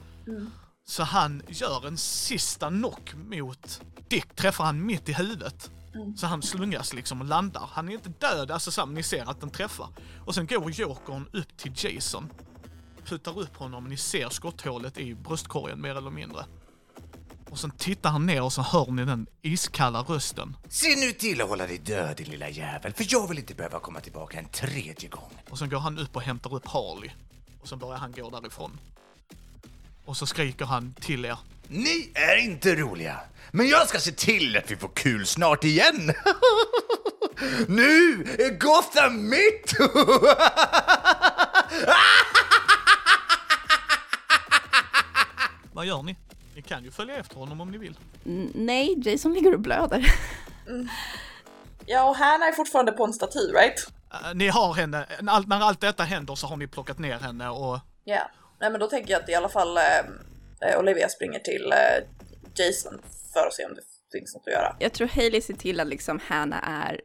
Så 0.84 1.02
han 1.02 1.42
gör 1.48 1.86
en 1.86 1.96
sista 1.96 2.68
knock 2.68 3.14
mot 3.14 3.80
Dick, 4.08 4.34
träffar 4.36 4.64
han 4.64 4.86
mitt 4.86 5.08
i 5.08 5.12
huvudet. 5.12 5.70
Så 6.16 6.26
han 6.26 6.42
slungas 6.42 6.92
liksom 6.92 7.20
och 7.20 7.26
landar. 7.26 7.68
Han 7.72 7.88
är 7.88 7.92
inte 7.92 8.08
död, 8.08 8.50
alltså 8.50 8.86
men 8.86 8.94
ni 8.94 9.02
ser 9.02 9.30
att 9.30 9.40
den 9.40 9.50
träffar. 9.50 9.88
Och 10.24 10.34
sen 10.34 10.46
går 10.46 10.70
Jokern 10.70 11.26
upp 11.32 11.56
till 11.56 11.72
Jason. 11.76 12.28
Puttar 13.04 13.38
upp 13.38 13.56
honom, 13.56 13.84
ni 13.84 13.96
ser 13.96 14.28
skotthålet 14.28 14.98
i 14.98 15.14
bröstkorgen 15.14 15.80
mer 15.80 15.94
eller 15.94 16.10
mindre. 16.10 16.44
Och 17.50 17.58
sen 17.58 17.70
tittar 17.70 18.10
han 18.10 18.26
ner 18.26 18.42
och 18.42 18.52
så 18.52 18.62
hör 18.62 18.86
ni 18.90 19.04
den 19.04 19.26
iskalla 19.42 20.00
rösten. 20.02 20.56
Se 20.68 20.96
nu 20.96 21.12
till 21.12 21.40
att 21.40 21.48
hålla 21.48 21.66
dig 21.66 21.78
död 21.78 22.16
din 22.16 22.30
lilla 22.30 22.48
jävel, 22.48 22.92
för 22.92 23.06
jag 23.08 23.28
vill 23.28 23.38
inte 23.38 23.54
behöva 23.54 23.80
komma 23.80 24.00
tillbaka 24.00 24.38
en 24.38 24.48
tredje 24.48 25.08
gång. 25.08 25.30
Och 25.50 25.58
sen 25.58 25.70
går 25.70 25.78
han 25.78 25.98
upp 25.98 26.16
och 26.16 26.22
hämtar 26.22 26.54
upp 26.54 26.66
Harley. 26.66 27.10
Och 27.60 27.68
sen 27.68 27.78
börjar 27.78 27.98
han 27.98 28.12
gå 28.12 28.30
därifrån. 28.30 28.78
Och 30.04 30.16
så 30.16 30.26
skriker 30.26 30.64
han 30.64 30.94
till 31.00 31.24
er. 31.24 31.38
Ni 31.68 32.10
är 32.14 32.36
inte 32.36 32.76
roliga, 32.76 33.20
men 33.50 33.68
jag 33.68 33.88
ska 33.88 33.98
se 33.98 34.12
till 34.12 34.56
att 34.56 34.70
vi 34.70 34.76
får 34.76 34.90
kul 34.94 35.26
snart 35.26 35.64
igen. 35.64 35.96
nu 37.68 38.22
är 38.38 38.58
Gotham 38.58 39.28
mitt! 39.28 39.74
Vad 45.72 45.86
gör 45.86 46.02
ni? 46.02 46.16
Ni 46.60 46.64
kan 46.64 46.84
ju 46.84 46.90
följa 46.90 47.16
efter 47.16 47.36
honom 47.36 47.60
om 47.60 47.70
ni 47.70 47.78
vill. 47.78 47.98
N- 48.26 48.52
nej, 48.54 48.94
Jason 49.08 49.32
ligger 49.34 49.54
och 49.54 49.60
blöder. 49.60 50.12
Ja, 51.86 52.08
och 52.10 52.16
Hanna 52.16 52.46
är 52.46 52.52
fortfarande 52.52 52.92
på 52.92 53.04
en 53.04 53.12
staty, 53.12 53.38
right? 53.52 53.86
Eh, 54.12 54.34
ni 54.34 54.48
har 54.48 54.74
henne, 54.74 55.06
allt, 55.28 55.48
när 55.48 55.60
allt 55.60 55.80
detta 55.80 56.02
händer 56.02 56.34
så 56.34 56.46
har 56.46 56.56
ni 56.56 56.66
plockat 56.66 56.98
ner 56.98 57.18
henne 57.18 57.48
och 57.48 57.78
Ja. 58.04 58.30
Nej 58.60 58.70
men 58.70 58.80
då 58.80 58.86
tänker 58.86 59.12
jag 59.12 59.22
att 59.22 59.28
i 59.28 59.34
alla 59.34 59.48
fall 59.48 59.76
eh, 59.76 60.78
Olivia 60.78 61.08
springer 61.08 61.38
till 61.38 61.72
eh, 61.72 62.04
Jason 62.54 63.00
för 63.32 63.46
att 63.46 63.54
se 63.54 63.64
om 63.64 63.74
det 63.74 63.82
finns 64.18 64.34
något 64.34 64.42
att 64.46 64.52
göra. 64.52 64.76
Jag 64.78 64.92
tror 64.92 65.08
Hailey 65.08 65.40
ser 65.40 65.54
till 65.54 65.80
att 65.80 65.88
liksom 65.88 66.20
Hanna 66.26 66.60
är... 66.60 67.00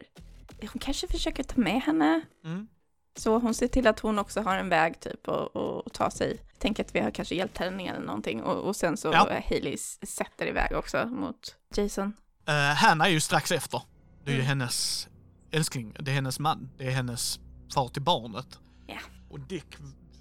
Hon 0.60 0.80
kanske 0.80 1.06
försöker 1.08 1.42
ta 1.42 1.60
med 1.60 1.80
henne. 1.82 2.20
Mm. 2.44 2.68
Så 3.16 3.38
hon 3.38 3.54
ser 3.54 3.68
till 3.68 3.86
att 3.86 4.00
hon 4.00 4.18
också 4.18 4.40
har 4.40 4.56
en 4.56 4.68
väg 4.68 5.00
typ 5.00 5.28
att 5.28 5.92
ta 5.92 6.10
sig. 6.10 6.40
Tänk 6.58 6.80
att 6.80 6.94
vi 6.94 7.00
har 7.00 7.10
kanske 7.10 7.34
hjälpt 7.34 7.58
henne 7.58 7.76
ner 7.76 7.94
eller 7.94 8.06
någonting. 8.06 8.42
Och, 8.42 8.68
och 8.68 8.76
sen 8.76 8.96
så 8.96 9.08
Ja. 9.12 9.40
Hailey 9.48 9.76
sätter 10.02 10.46
iväg 10.46 10.72
också 10.72 11.06
mot 11.06 11.56
Jason. 11.76 12.12
Uh, 12.48 12.54
Hanna 12.54 13.06
är 13.06 13.10
ju 13.10 13.20
strax 13.20 13.52
efter. 13.52 13.82
Det 14.24 14.32
är 14.32 14.36
ju 14.36 14.42
hennes 14.42 15.08
älskling, 15.50 15.96
det 15.98 16.10
är 16.10 16.14
hennes 16.14 16.38
man, 16.38 16.70
det 16.78 16.86
är 16.86 16.90
hennes 16.90 17.40
far 17.74 17.88
till 17.88 18.02
barnet. 18.02 18.58
Ja. 18.86 18.98
Och 19.30 19.40
Dick 19.40 19.76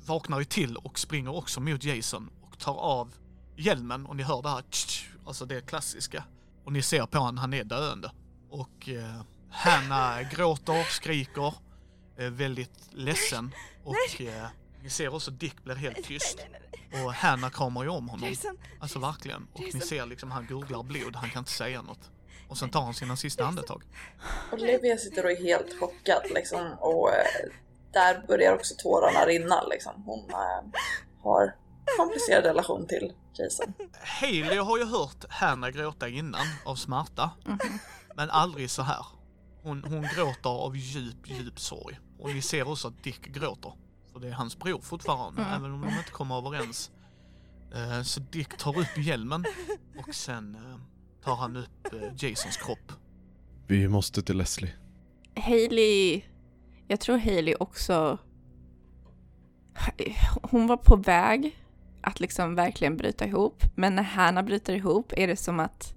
vaknar 0.05 0.39
ju 0.39 0.45
till 0.45 0.77
och 0.77 0.99
springer 0.99 1.35
också 1.35 1.61
mot 1.61 1.83
Jason 1.83 2.29
och 2.41 2.59
tar 2.59 2.75
av 2.75 3.13
hjälmen 3.57 4.05
och 4.05 4.15
ni 4.15 4.23
hör 4.23 4.41
det 4.41 4.49
här 4.49 4.61
tsch, 4.61 5.09
alltså 5.25 5.45
det 5.45 5.61
klassiska. 5.61 6.23
Och 6.65 6.73
ni 6.73 6.81
ser 6.81 7.05
på 7.05 7.17
honom, 7.17 7.37
han 7.37 7.53
är 7.53 7.63
döende. 7.63 8.11
Och 8.49 8.89
uh, 8.89 9.21
Hanna 9.49 10.23
gråter, 10.23 10.83
skriker, 10.83 11.53
väldigt 12.15 12.89
ledsen 12.91 13.51
och 13.83 14.21
eh, 14.21 14.47
ni 14.83 14.89
ser 14.89 15.13
också 15.15 15.31
Dick 15.31 15.63
blir 15.63 15.75
helt 15.75 16.03
tyst. 16.03 16.39
Och 17.03 17.13
Hanna 17.13 17.49
kramar 17.49 17.83
ju 17.83 17.89
om 17.89 18.09
honom. 18.09 18.35
Alltså 18.79 18.99
verkligen. 18.99 19.47
Och 19.53 19.61
ni 19.73 19.81
ser 19.81 20.05
liksom 20.05 20.31
han 20.31 20.45
gurglar 20.45 20.83
blod, 20.83 21.15
han 21.15 21.29
kan 21.29 21.39
inte 21.39 21.51
säga 21.51 21.81
något. 21.81 22.11
Och 22.47 22.57
sen 22.57 22.69
tar 22.69 22.81
han 22.81 22.93
sina 22.93 23.15
sista 23.15 23.45
andetag. 23.45 23.83
Olivia 24.51 24.97
sitter 24.97 25.25
och 25.25 25.31
är 25.31 25.43
helt 25.43 25.79
chockad 25.79 26.21
liksom 26.29 26.71
och 26.79 27.09
eh, 27.09 27.49
där 27.93 28.27
börjar 28.27 28.53
också 28.53 28.73
tårarna 28.77 29.25
rinna 29.25 29.63
liksom. 29.63 30.03
Hon 30.05 30.29
eh, 30.29 30.79
har 31.23 31.55
komplicerad 31.97 32.45
relation 32.45 32.87
till 32.87 33.13
Jason. 33.33 33.73
Hailey 34.21 34.57
har 34.57 34.77
ju 34.77 34.85
hört 34.85 35.25
Hanna 35.29 35.71
gråta 35.71 36.07
innan 36.07 36.45
av 36.65 36.75
smärta. 36.75 37.31
Men 38.15 38.29
aldrig 38.29 38.69
så 38.69 38.81
här. 38.81 39.05
Hon, 39.63 39.83
hon 39.83 40.07
gråter 40.15 40.49
av 40.49 40.77
djup, 40.77 41.29
djup 41.29 41.59
sorg. 41.59 41.99
Och 42.19 42.29
ni 42.35 42.41
ser 42.41 42.67
också 42.71 42.87
att 42.87 43.03
Dick 43.03 43.25
gråter. 43.27 43.73
För 44.13 44.19
det 44.19 44.27
är 44.27 44.31
hans 44.31 44.59
bror 44.59 44.81
fortfarande, 44.81 45.41
även 45.41 45.71
om 45.71 45.81
de 45.81 45.87
inte 45.89 46.11
kommer 46.11 46.37
överens. 46.37 46.91
Eh, 47.75 48.01
Så 48.01 48.19
Dick 48.19 48.57
tar 48.57 48.79
upp 48.79 48.97
hjälmen 48.97 49.45
och 50.07 50.15
sen 50.15 50.55
eh, 50.55 50.79
tar 51.23 51.35
han 51.35 51.55
upp 51.55 51.93
eh, 51.93 51.99
Jasons 52.17 52.57
kropp. 52.57 52.91
Vi 53.67 53.87
måste 53.87 54.21
till 54.21 54.37
Leslie. 54.37 54.73
Hailey, 55.35 56.21
jag 56.87 56.99
tror 56.99 57.17
Hailey 57.17 57.55
också, 57.59 58.17
hon 60.41 60.67
var 60.67 60.77
på 60.77 60.95
väg 60.95 61.59
att 62.01 62.19
liksom 62.19 62.55
verkligen 62.55 62.97
bryta 62.97 63.25
ihop. 63.25 63.63
Men 63.75 63.95
när 63.95 64.03
Hanna 64.03 64.43
bryter 64.43 64.73
ihop 64.73 65.13
är 65.17 65.27
det 65.27 65.35
som 65.35 65.59
att 65.59 65.93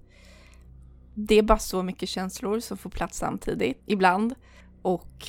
det 1.13 1.35
är 1.35 1.43
bara 1.43 1.59
så 1.59 1.83
mycket 1.83 2.09
känslor 2.09 2.59
som 2.59 2.77
får 2.77 2.89
plats 2.89 3.17
samtidigt 3.17 3.81
ibland. 3.85 4.35
Och 4.81 5.27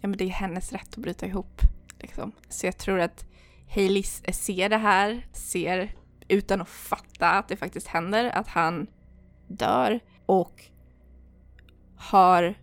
ja, 0.00 0.08
men 0.08 0.18
det 0.18 0.24
är 0.24 0.28
hennes 0.28 0.72
rätt 0.72 0.88
att 0.90 0.96
bryta 0.96 1.26
ihop. 1.26 1.60
Liksom. 1.98 2.32
Så 2.48 2.66
jag 2.66 2.78
tror 2.78 3.00
att 3.00 3.26
Hailey 3.74 4.02
ser 4.32 4.68
det 4.68 4.76
här, 4.76 5.26
ser 5.32 5.94
utan 6.28 6.60
att 6.60 6.68
fatta 6.68 7.30
att 7.30 7.48
det 7.48 7.56
faktiskt 7.56 7.86
händer, 7.86 8.30
att 8.30 8.48
han 8.48 8.86
dör 9.48 10.00
och 10.26 10.64
har 11.96 12.54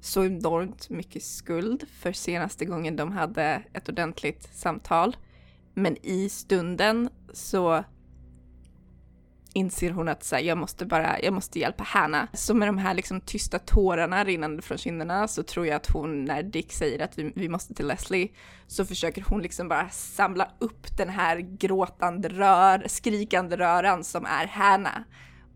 så 0.00 0.24
enormt 0.24 0.90
mycket 0.90 1.22
skuld 1.22 1.88
för 1.88 2.12
senaste 2.12 2.64
gången 2.64 2.96
de 2.96 3.12
hade 3.12 3.62
ett 3.72 3.88
ordentligt 3.88 4.48
samtal. 4.54 5.16
Men 5.74 5.96
i 6.02 6.28
stunden 6.28 7.10
så 7.32 7.84
inser 9.56 9.90
hon 9.90 10.08
att 10.08 10.24
så 10.24 10.36
här, 10.36 10.42
jag 10.42 10.58
måste 10.58 10.86
bara, 10.86 11.20
jag 11.20 11.34
måste 11.34 11.58
hjälpa 11.58 11.84
Hanna. 11.84 12.28
Så 12.32 12.54
med 12.54 12.68
de 12.68 12.78
här 12.78 12.94
liksom 12.94 13.20
tysta 13.20 13.58
tårarna 13.58 14.24
rinnande 14.24 14.62
från 14.62 14.78
kinderna 14.78 15.28
så 15.28 15.42
tror 15.42 15.66
jag 15.66 15.76
att 15.76 15.90
hon, 15.90 16.24
när 16.24 16.42
Dick 16.42 16.72
säger 16.72 17.04
att 17.04 17.18
vi, 17.18 17.32
vi 17.34 17.48
måste 17.48 17.74
till 17.74 17.86
Leslie, 17.86 18.28
så 18.66 18.84
försöker 18.84 19.24
hon 19.28 19.42
liksom 19.42 19.68
bara 19.68 19.88
samla 19.88 20.50
upp 20.58 20.96
den 20.96 21.08
här 21.08 21.36
gråtande 21.38 22.28
rör, 22.28 22.84
skrikande 22.88 23.56
röran 23.56 24.04
som 24.04 24.26
är 24.26 24.46
Hanna 24.46 25.04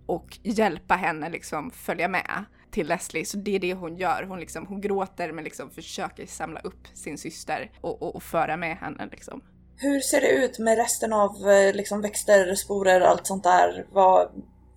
och 0.07 0.39
hjälpa 0.43 0.95
henne 0.95 1.31
liksom 1.31 1.71
följa 1.71 2.09
med 2.09 2.45
till 2.71 2.89
Leslie. 2.89 3.25
Så 3.25 3.37
det 3.37 3.57
är 3.57 3.61
det 3.61 3.75
hon 3.75 3.97
gör. 3.97 4.25
Hon, 4.29 4.41
liksom, 4.41 4.67
hon 4.67 4.81
gråter 4.81 5.33
men 5.33 5.45
liksom 5.45 5.71
försöker 5.71 6.27
samla 6.27 6.61
upp 6.61 6.89
sin 6.95 7.19
syster 7.19 7.71
och, 7.81 8.03
och, 8.03 8.17
och 8.17 8.23
föra 8.23 8.57
med 8.57 8.77
henne 8.77 9.09
liksom. 9.11 9.43
Hur 9.81 10.01
ser 10.01 10.21
det 10.21 10.31
ut 10.45 10.59
med 10.59 10.77
resten 10.79 11.13
av 11.13 11.51
eh, 11.51 11.75
liksom 11.75 12.01
växter, 12.01 12.55
sporer, 12.55 13.01
allt 13.01 13.27
sånt 13.27 13.43
där? 13.45 13.87
Vad, 13.93 14.29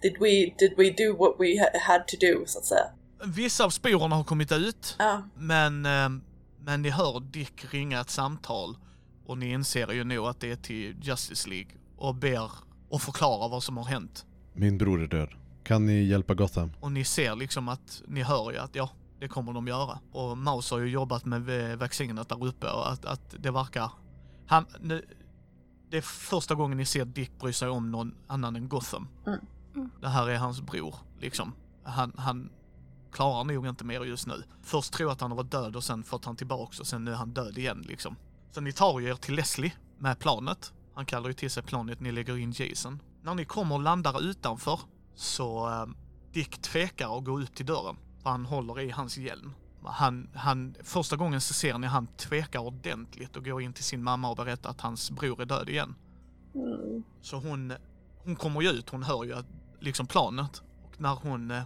did, 0.01 0.13
we, 0.19 0.29
did 0.59 0.73
we 0.77 0.89
do 1.05 1.17
what 1.17 1.35
we 1.39 1.59
ha- 1.59 1.79
had 1.93 2.07
to 2.07 2.17
do, 2.21 2.43
så 2.47 2.59
att 2.59 2.65
säga? 2.65 2.85
Vissa 3.25 3.65
av 3.65 3.69
sporerna 3.69 4.15
har 4.15 4.23
kommit 4.23 4.51
ut, 4.51 4.95
Ja. 4.99 5.21
men, 5.35 5.85
eh, 5.85 6.09
men 6.59 6.81
ni 6.81 6.89
hör 6.89 7.19
Dick 7.19 7.73
ringa 7.73 8.01
ett 8.01 8.09
samtal 8.09 8.77
och 9.25 9.37
ni 9.37 9.51
inser 9.51 9.91
ju 9.91 10.03
nog 10.03 10.27
att 10.27 10.39
det 10.39 10.51
är 10.51 10.55
till 10.55 10.95
Justice 11.01 11.49
League 11.49 11.71
och 11.97 12.15
ber 12.15 12.51
och 12.89 13.01
förklara 13.01 13.47
vad 13.47 13.63
som 13.63 13.77
har 13.77 13.85
hänt. 13.85 14.25
Min 14.53 14.77
bror 14.77 15.03
är 15.03 15.07
död. 15.07 15.29
Kan 15.63 15.85
ni 15.85 16.03
hjälpa 16.03 16.33
Gotham? 16.33 16.71
Och 16.81 16.91
ni 16.91 17.03
ser 17.03 17.35
liksom 17.35 17.69
att, 17.69 18.01
ni 18.07 18.21
hör 18.23 18.51
ju 18.51 18.57
att 18.57 18.75
ja, 18.75 18.89
det 19.19 19.27
kommer 19.27 19.53
de 19.53 19.67
göra. 19.67 19.99
Och 20.11 20.37
Mouse 20.37 20.75
har 20.75 20.79
ju 20.79 20.87
jobbat 20.89 21.25
med 21.25 21.77
vaccinet 21.79 22.29
där 22.29 22.45
uppe 22.45 22.67
och 22.67 22.91
att, 22.91 23.05
att 23.05 23.35
det 23.39 23.51
verkar, 23.51 23.91
han, 24.53 24.65
nu, 24.79 25.05
det 25.89 25.97
är 25.97 26.01
första 26.01 26.55
gången 26.55 26.77
ni 26.77 26.85
ser 26.85 27.05
Dick 27.05 27.39
bry 27.39 27.53
sig 27.53 27.69
om 27.69 27.91
någon 27.91 28.15
annan 28.27 28.55
än 28.55 28.69
Gotham. 28.69 29.07
Mm. 29.25 29.39
Mm. 29.75 29.89
Det 30.01 30.07
här 30.07 30.29
är 30.29 30.37
hans 30.37 30.61
bror, 30.61 30.95
liksom. 31.19 31.53
Han, 31.83 32.13
han 32.17 32.49
klarar 33.11 33.43
nog 33.43 33.67
inte 33.67 33.85
mer 33.85 34.05
just 34.05 34.27
nu. 34.27 34.43
Först 34.61 34.93
tror 34.93 35.09
jag 35.09 35.13
att 35.13 35.21
han 35.21 35.35
var 35.35 35.43
död 35.43 35.75
och 35.75 35.83
sen 35.83 36.03
fått 36.03 36.25
han 36.25 36.35
tillbaks 36.35 36.79
och 36.79 36.87
sen 36.87 37.05
nu 37.05 37.11
är 37.11 37.15
han 37.15 37.33
död 37.33 37.57
igen 37.57 37.85
liksom. 37.87 38.15
Så 38.51 38.61
ni 38.61 38.73
tar 38.73 38.99
ju 38.99 39.09
er 39.09 39.15
till 39.15 39.35
Leslie 39.35 39.73
med 39.97 40.19
planet. 40.19 40.73
Han 40.95 41.05
kallar 41.05 41.27
ju 41.27 41.33
till 41.33 41.51
sig 41.51 41.63
planet, 41.63 41.99
ni 41.99 42.11
lägger 42.11 42.37
in 42.37 42.53
Jason. 42.55 43.01
När 43.21 43.35
ni 43.35 43.45
kommer 43.45 43.75
och 43.75 43.81
landar 43.81 44.21
utanför 44.21 44.79
så 45.15 45.69
eh, 45.69 45.85
Dick 46.31 46.61
tvekar 46.61 47.17
att 47.17 47.23
gå 47.23 47.41
ut 47.41 47.55
till 47.55 47.65
dörren. 47.65 47.97
För 48.23 48.29
han 48.29 48.45
håller 48.45 48.79
i 48.79 48.89
hans 48.89 49.17
hjälm. 49.17 49.53
Han, 49.85 50.29
han, 50.33 50.75
första 50.83 51.15
gången 51.15 51.41
så 51.41 51.53
ser 51.53 51.77
ni 51.77 51.87
han 51.87 52.07
tvekar 52.07 52.59
ordentligt 52.59 53.37
och 53.37 53.45
går 53.45 53.61
in 53.61 53.73
till 53.73 53.83
sin 53.83 54.03
mamma 54.03 54.29
och 54.29 54.35
berättar 54.35 54.69
att 54.69 54.81
hans 54.81 55.11
bror 55.11 55.41
är 55.41 55.45
död 55.45 55.69
igen. 55.69 55.95
Mm. 56.55 57.03
Så 57.21 57.37
hon, 57.37 57.73
hon 58.23 58.35
kommer 58.35 58.61
ju 58.61 58.69
ut, 58.69 58.89
hon 58.89 59.03
hör 59.03 59.23
ju 59.23 59.33
att, 59.33 59.45
liksom 59.79 60.07
planet. 60.07 60.63
Och 60.83 61.01
när 61.01 61.15
hon 61.15 61.51
eh, 61.51 61.63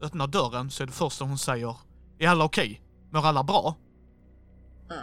öppnar 0.00 0.26
dörren 0.26 0.70
så 0.70 0.82
är 0.82 0.86
det 0.86 0.92
första 0.92 1.24
hon 1.24 1.38
säger 1.38 1.76
Är 2.18 2.28
alla 2.28 2.44
okej? 2.44 2.82
Mår 3.10 3.26
alla 3.26 3.44
bra? 3.44 3.76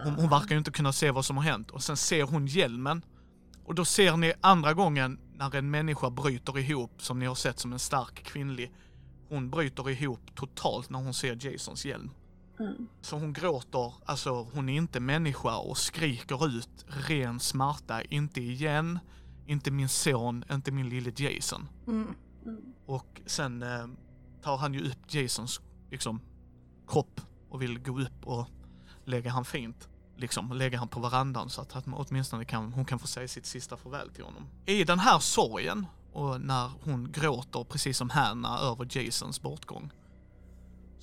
Hon, 0.03 0.13
hon 0.13 0.29
verkar 0.29 0.49
ju 0.49 0.57
inte 0.57 0.71
kunna 0.71 0.93
se 0.93 1.11
vad 1.11 1.25
som 1.25 1.37
har 1.37 1.43
hänt. 1.43 1.71
Och 1.71 1.83
sen 1.83 1.97
ser 1.97 2.23
hon 2.23 2.47
hjälmen. 2.47 3.01
Och 3.65 3.75
då 3.75 3.85
ser 3.85 4.17
ni 4.17 4.33
andra 4.41 4.73
gången 4.73 5.19
när 5.33 5.55
en 5.55 5.71
människa 5.71 6.09
bryter 6.09 6.59
ihop, 6.59 7.01
som 7.01 7.19
ni 7.19 7.25
har 7.25 7.35
sett 7.35 7.59
som 7.59 7.73
en 7.73 7.79
stark 7.79 8.23
kvinnlig. 8.23 8.71
Hon 9.29 9.49
bryter 9.49 9.89
ihop 9.89 10.35
totalt 10.35 10.89
när 10.89 10.99
hon 10.99 11.13
ser 11.13 11.35
Jasons 11.35 11.85
hjälm. 11.85 12.11
Mm. 12.59 12.87
Så 13.01 13.17
hon 13.19 13.33
gråter, 13.33 13.93
alltså 14.05 14.47
hon 14.53 14.69
är 14.69 14.77
inte 14.77 14.99
människa 14.99 15.57
och 15.57 15.77
skriker 15.77 16.47
ut 16.47 16.85
ren 16.87 17.39
smärta. 17.39 18.01
Inte 18.01 18.41
igen, 18.41 18.99
Inte 19.47 19.71
min 19.71 19.89
son, 19.89 20.43
inte 20.51 20.71
min 20.71 20.89
lille 20.89 21.11
Jason. 21.15 21.67
Mm. 21.87 22.15
Och 22.85 23.21
sen 23.25 23.63
eh, 23.63 23.87
tar 24.41 24.57
han 24.57 24.73
ju 24.73 24.89
upp 24.89 25.13
Jasons 25.13 25.61
liksom, 25.91 26.21
kropp 26.87 27.21
och 27.49 27.61
vill 27.61 27.79
gå 27.79 27.99
upp 28.01 28.25
och 28.27 28.47
lägga 29.05 29.31
han 29.31 29.45
fint. 29.45 29.89
Liksom 30.17 30.51
lägga 30.51 30.79
han 30.79 30.87
på 30.87 30.99
verandan 30.99 31.49
så 31.49 31.61
att 31.61 31.71
han 31.71 31.93
åtminstone 31.93 32.45
kan, 32.45 32.73
hon 32.73 32.85
kan 32.85 32.99
få 32.99 33.07
säga 33.07 33.27
sitt 33.27 33.45
sista 33.45 33.77
farväl 33.77 34.09
till 34.09 34.23
honom. 34.23 34.43
I 34.65 34.83
den 34.83 34.99
här 34.99 35.19
sorgen 35.19 35.85
och 36.13 36.41
när 36.41 36.71
hon 36.83 37.11
gråter 37.11 37.63
precis 37.63 37.97
som 37.97 38.09
Hanna 38.09 38.59
över 38.59 38.85
Jasons 38.97 39.41
bortgång 39.41 39.91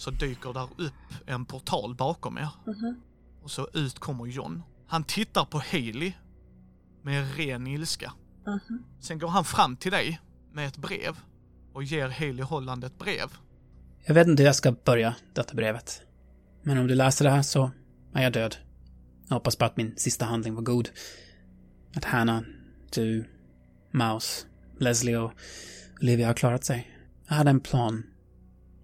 så 0.03 0.11
dyker 0.11 0.53
där 0.53 0.69
upp 0.79 0.93
en 1.27 1.45
portal 1.45 1.95
bakom 1.95 2.39
er. 2.39 2.49
Och 3.43 3.51
så 3.51 3.69
ut 3.75 3.99
kommer 3.99 4.27
John. 4.27 4.63
Han 4.87 5.05
tittar 5.05 5.45
på 5.45 5.59
Haley 5.59 6.13
med 7.03 7.37
ren 7.37 7.67
ilska. 7.67 8.13
Sen 9.01 9.19
går 9.19 9.29
han 9.29 9.45
fram 9.45 9.77
till 9.77 9.93
dig 9.93 10.21
med 10.53 10.69
ett 10.69 10.77
brev 10.77 11.17
och 11.73 11.85
ger 11.85 12.09
Haley 12.09 12.43
Holland 12.43 12.85
ett 12.85 12.99
brev. 12.99 13.33
Jag 14.05 14.15
vet 14.15 14.27
inte 14.29 14.43
hur 14.43 14.47
jag 14.47 14.57
ska 14.57 14.73
börja 14.73 15.15
detta 15.33 15.55
brevet. 15.55 16.03
Men 16.63 16.79
om 16.79 16.87
du 16.87 16.95
läser 16.95 17.25
det 17.25 17.31
här 17.31 17.43
så 17.43 17.71
är 18.13 18.23
jag 18.23 18.33
död. 18.33 18.57
Jag 19.29 19.35
hoppas 19.35 19.59
bara 19.59 19.67
att 19.67 19.77
min 19.77 19.97
sista 19.97 20.25
handling 20.25 20.55
var 20.55 20.63
god. 20.63 20.89
Att 21.95 22.05
Hannah, 22.05 22.41
du, 22.95 23.25
Mouse, 23.91 24.47
Leslie 24.79 25.17
och 25.17 25.33
Olivia 26.01 26.27
har 26.27 26.35
klarat 26.35 26.65
sig. 26.65 26.97
Jag 27.29 27.35
hade 27.35 27.51
en 27.51 27.61
plan 27.61 28.03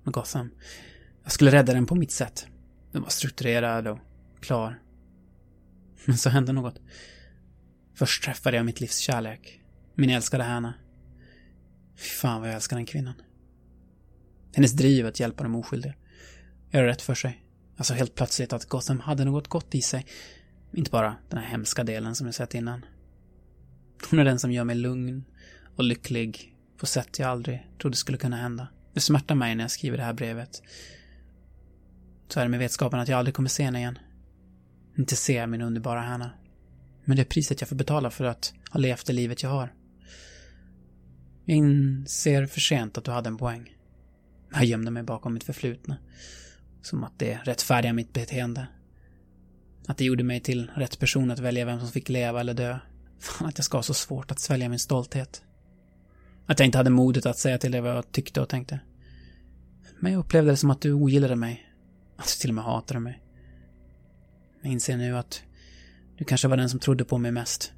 med 0.05 0.15
Gotham. 0.15 0.51
Jag 1.29 1.33
skulle 1.33 1.51
rädda 1.51 1.73
den 1.73 1.87
på 1.87 1.95
mitt 1.95 2.11
sätt. 2.11 2.47
Den 2.93 3.03
var 3.03 3.09
strukturerad 3.09 3.87
och 3.87 3.99
klar. 4.41 4.83
Men 6.05 6.19
så 6.19 6.31
hände 6.31 6.53
något. 6.53 6.81
Först 7.95 8.25
träffade 8.25 8.57
jag 8.57 8.67
mitt 8.67 8.81
livs 8.81 8.99
kärlek. 8.99 9.61
Min 9.95 10.11
älskade 10.11 10.45
Hannah. 10.45 10.73
Fy 11.97 12.09
fan 12.09 12.41
vad 12.41 12.49
jag 12.49 12.55
älskar 12.55 12.77
den 12.77 12.87
kvinnan. 12.87 13.15
Hennes 14.55 14.73
driv 14.73 15.07
att 15.07 15.21
hjälpa 15.21 15.43
de 15.43 15.55
oskyldiga. 15.55 15.95
Göra 16.71 16.87
rätt 16.87 17.03
för 17.03 17.15
sig. 17.15 17.45
Alltså 17.77 17.95
helt 17.95 18.15
plötsligt 18.15 18.53
att 18.53 18.65
Gotham 18.65 19.01
hade 19.01 19.25
något 19.25 19.49
gott 19.49 19.75
i 19.75 19.83
sig. 19.83 20.07
Inte 20.73 20.91
bara 20.91 21.17
den 21.29 21.39
här 21.39 21.47
hemska 21.47 21.85
delen 21.85 22.15
som 22.15 22.27
jag 22.27 22.35
sett 22.35 22.55
innan. 22.55 22.85
Hon 24.11 24.19
är 24.19 24.25
den 24.25 24.39
som 24.39 24.53
gör 24.53 24.65
mig 24.65 24.77
lugn 24.77 25.25
och 25.77 25.85
lycklig 25.85 26.57
på 26.79 26.87
sätt 26.87 27.19
jag 27.19 27.29
aldrig 27.29 27.67
trodde 27.81 27.97
skulle 27.97 28.19
kunna 28.19 28.37
hända. 28.37 28.69
Det 28.95 29.01
smärtar 29.01 29.35
mig 29.35 29.55
när 29.55 29.65
jag 29.65 29.71
skriver 29.71 29.97
det 29.97 30.05
här 30.05 30.13
brevet. 30.13 30.63
Så 32.29 32.41
är 32.41 32.45
det 32.45 32.51
med 32.51 32.61
vetskapen 32.61 33.01
att 33.01 33.09
jag 33.09 33.19
aldrig 33.19 33.35
kommer 33.35 33.49
se 33.49 33.63
henne 33.63 33.79
igen. 33.79 33.99
Inte 34.99 35.17
se 35.17 35.47
min 35.47 35.63
underbara 35.63 36.01
Hanna. 36.01 36.31
Men 37.05 37.17
det 37.17 37.23
är 37.23 37.25
priset 37.25 37.61
jag 37.61 37.69
får 37.69 37.77
betala 37.77 38.11
för 38.11 38.25
att 38.25 38.53
ha 38.71 38.81
levt 38.81 39.07
det 39.07 39.13
livet 39.13 39.43
jag 39.43 39.51
har. 39.51 39.75
Jag 41.45 41.57
inser 41.57 42.47
för 42.47 42.61
sent 42.61 42.99
att 42.99 43.05
du 43.05 43.11
hade 43.11 43.29
en 43.29 43.37
poäng. 43.37 43.77
Jag 44.53 44.65
gömde 44.65 44.91
mig 44.91 45.03
bakom 45.03 45.35
mitt 45.35 45.45
förflutna. 45.45 45.97
Som 46.83 47.05
att 47.05 47.19
det 47.19 47.39
rättfärdigar 47.45 47.93
mitt 47.93 48.13
beteende. 48.13 48.67
Att 49.87 49.97
det 49.97 50.05
gjorde 50.05 50.25
mig 50.25 50.41
till 50.41 50.71
rätt 50.75 50.99
person 50.99 51.31
att 51.31 51.39
välja 51.39 51.65
vem 51.65 51.81
som 51.81 51.89
fick 51.89 52.09
leva 52.09 52.41
eller 52.41 52.55
dö. 52.55 52.79
Fan 53.19 53.49
att 53.49 53.59
jag 53.59 53.65
ska 53.65 53.79
ha 53.79 53.83
så 53.83 53.95
svårt 53.95 54.31
att 54.31 54.41
svälja 54.41 54.69
min 54.69 54.79
stolthet. 54.79 55.43
Att 56.47 56.59
jag 56.59 56.67
inte 56.67 56.79
hade 56.79 56.91
modet 56.91 57.27
att 57.27 57.39
säga 57.39 57.59
till 57.59 57.73
dig 57.73 57.81
vad 57.81 57.97
jag 57.97 58.13
tyckte 58.13 58.41
och 58.41 58.49
tänkte. 58.49 58.81
Men 60.01 60.13
jag 60.13 60.19
upplevde 60.19 60.51
det 60.51 60.57
som 60.57 60.71
att 60.71 60.81
du 60.81 60.93
ogillade 60.93 61.37
mig. 61.37 61.68
Att 62.19 62.27
du 62.27 62.41
till 62.41 62.51
och 62.51 62.55
med 62.55 62.65
hatade 62.65 63.01
mig. 63.01 63.23
Jag 64.63 64.73
inser 64.73 64.97
nu 64.97 65.17
att 65.17 65.43
du 66.17 66.25
kanske 66.25 66.49
var 66.49 66.57
den 66.57 66.71
som 66.71 66.81
trodde 66.81 67.05
på 67.05 67.19
mig 67.19 67.33
mest. 67.33 67.73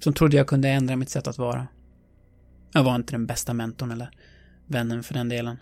Som 0.00 0.12
trodde 0.12 0.36
jag 0.36 0.46
kunde 0.46 0.68
ändra 0.68 0.96
mitt 0.96 1.10
sätt 1.10 1.26
att 1.26 1.38
vara. 1.38 1.66
Jag 2.72 2.84
var 2.84 2.94
inte 2.94 3.12
den 3.12 3.26
bästa 3.26 3.54
mentorn 3.54 3.90
eller 3.90 4.10
vännen 4.66 5.02
för 5.02 5.14
den 5.14 5.28
delen. 5.28 5.56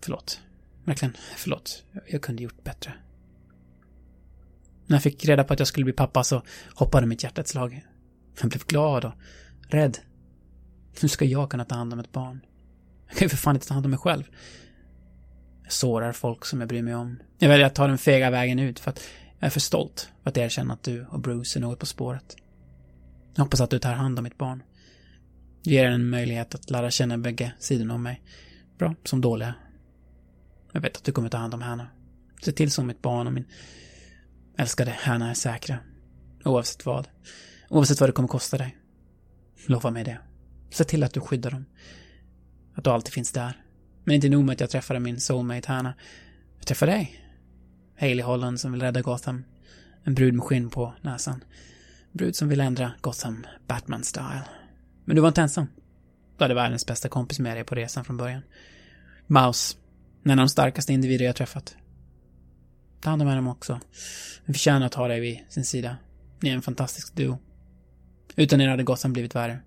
Förlåt. 0.00 0.40
Verkligen, 0.84 1.16
förlåt. 1.36 1.84
Jag 2.06 2.22
kunde 2.22 2.42
gjort 2.42 2.64
bättre. 2.64 2.92
När 4.86 4.96
jag 4.96 5.02
fick 5.02 5.24
reda 5.24 5.44
på 5.44 5.52
att 5.52 5.58
jag 5.58 5.68
skulle 5.68 5.84
bli 5.84 5.92
pappa 5.92 6.24
så 6.24 6.42
hoppade 6.74 7.06
mitt 7.06 7.22
hjärta 7.22 7.40
ett 7.40 7.48
slag. 7.48 7.86
Jag 8.40 8.50
blev 8.50 8.66
glad 8.66 9.04
och 9.04 9.12
rädd. 9.68 9.98
Hur 11.00 11.08
ska 11.08 11.24
jag 11.24 11.50
kunna 11.50 11.64
ta 11.64 11.74
hand 11.74 11.92
om 11.92 11.98
ett 11.98 12.12
barn? 12.12 12.40
Jag 13.06 13.16
kan 13.16 13.24
ju 13.24 13.28
för 13.28 13.36
fan 13.36 13.56
inte 13.56 13.66
ta 13.66 13.74
hand 13.74 13.86
om 13.86 13.90
mig 13.90 14.00
själv. 14.00 14.24
Jag 15.66 15.72
sårar 15.72 16.12
folk 16.12 16.44
som 16.44 16.60
jag 16.60 16.68
bryr 16.68 16.82
mig 16.82 16.94
om. 16.94 17.18
Jag 17.38 17.48
väljer 17.48 17.66
att 17.66 17.74
ta 17.74 17.86
den 17.86 17.98
fega 17.98 18.30
vägen 18.30 18.58
ut 18.58 18.80
för 18.80 18.90
att 18.90 19.00
jag 19.38 19.46
är 19.46 19.50
för 19.50 19.60
stolt 19.60 20.10
för 20.22 20.30
att 20.30 20.36
erkänna 20.36 20.74
att 20.74 20.82
du 20.82 21.06
och 21.06 21.20
Bruce 21.20 21.58
är 21.58 21.60
något 21.60 21.78
på 21.78 21.86
spåret. 21.86 22.36
Jag 23.34 23.44
hoppas 23.44 23.60
att 23.60 23.70
du 23.70 23.78
tar 23.78 23.92
hand 23.92 24.18
om 24.18 24.22
mitt 24.22 24.38
barn. 24.38 24.62
Ger 25.62 25.84
henne 25.84 25.94
en 25.94 26.10
möjlighet 26.10 26.54
att 26.54 26.70
lära 26.70 26.90
känna 26.90 27.18
bägge 27.18 27.52
sidorna 27.58 27.94
om 27.94 28.02
mig. 28.02 28.22
Bra 28.78 28.94
som 29.04 29.20
dåliga. 29.20 29.54
Jag 30.72 30.80
vet 30.80 30.96
att 30.96 31.04
du 31.04 31.12
kommer 31.12 31.28
ta 31.28 31.38
hand 31.38 31.54
om 31.54 31.62
Hanna. 31.62 31.88
Se 32.42 32.52
till 32.52 32.70
så 32.70 32.82
mitt 32.82 33.02
barn 33.02 33.26
och 33.26 33.32
min 33.32 33.46
älskade 34.58 34.90
Hanna 34.90 35.30
är 35.30 35.34
säkra. 35.34 35.78
Oavsett 36.44 36.86
vad. 36.86 37.08
Oavsett 37.68 38.00
vad 38.00 38.08
det 38.08 38.12
kommer 38.12 38.28
kosta 38.28 38.58
dig. 38.58 38.76
Lova 39.66 39.90
mig 39.90 40.04
det. 40.04 40.18
Se 40.70 40.84
till 40.84 41.04
att 41.04 41.12
du 41.12 41.20
skyddar 41.20 41.50
dem. 41.50 41.64
Att 42.74 42.84
du 42.84 42.90
alltid 42.90 43.12
finns 43.12 43.32
där. 43.32 43.65
Men 44.06 44.14
inte 44.14 44.28
nog 44.28 44.44
med 44.44 44.52
att 44.52 44.60
jag 44.60 44.70
träffade 44.70 45.00
min 45.00 45.20
soulmate 45.20 45.72
Hanna. 45.72 45.94
Jag 46.58 46.66
träffade 46.66 46.92
dig. 46.92 47.20
Haley 47.98 48.22
Holland 48.22 48.60
som 48.60 48.72
vill 48.72 48.82
rädda 48.82 49.02
Gotham. 49.02 49.44
En 50.04 50.14
brud 50.14 50.34
med 50.34 50.44
skinn 50.44 50.70
på 50.70 50.94
näsan. 51.00 51.44
En 52.12 52.18
brud 52.18 52.36
som 52.36 52.48
vill 52.48 52.60
ändra 52.60 52.92
Gotham 53.00 53.46
Batman-style. 53.68 54.42
Men 55.04 55.16
du 55.16 55.22
var 55.22 55.28
inte 55.28 55.42
ensam. 55.42 55.66
Du 56.38 56.44
hade 56.44 56.54
världens 56.54 56.86
bästa 56.86 57.08
kompis 57.08 57.38
med 57.38 57.56
dig 57.56 57.64
på 57.64 57.74
resan 57.74 58.04
från 58.04 58.16
början. 58.16 58.42
Mouse. 59.26 59.76
En 60.24 60.30
av 60.30 60.36
de 60.36 60.48
starkaste 60.48 60.92
individer 60.92 61.24
jag 61.24 61.36
träffat. 61.36 61.76
Ta 63.00 63.10
hand 63.10 63.22
om 63.22 63.28
honom 63.28 63.48
också. 63.48 63.80
Vi 64.44 64.52
förtjänar 64.52 64.86
att 64.86 64.94
ha 64.94 65.08
dig 65.08 65.20
vid 65.20 65.38
sin 65.48 65.64
sida. 65.64 65.96
Ni 66.40 66.50
är 66.50 66.54
en 66.54 66.62
fantastisk 66.62 67.14
duo. 67.14 67.38
Utan 68.36 68.60
er 68.60 68.68
hade 68.68 68.82
Gotham 68.82 69.12
blivit 69.12 69.34
värre. 69.34 69.60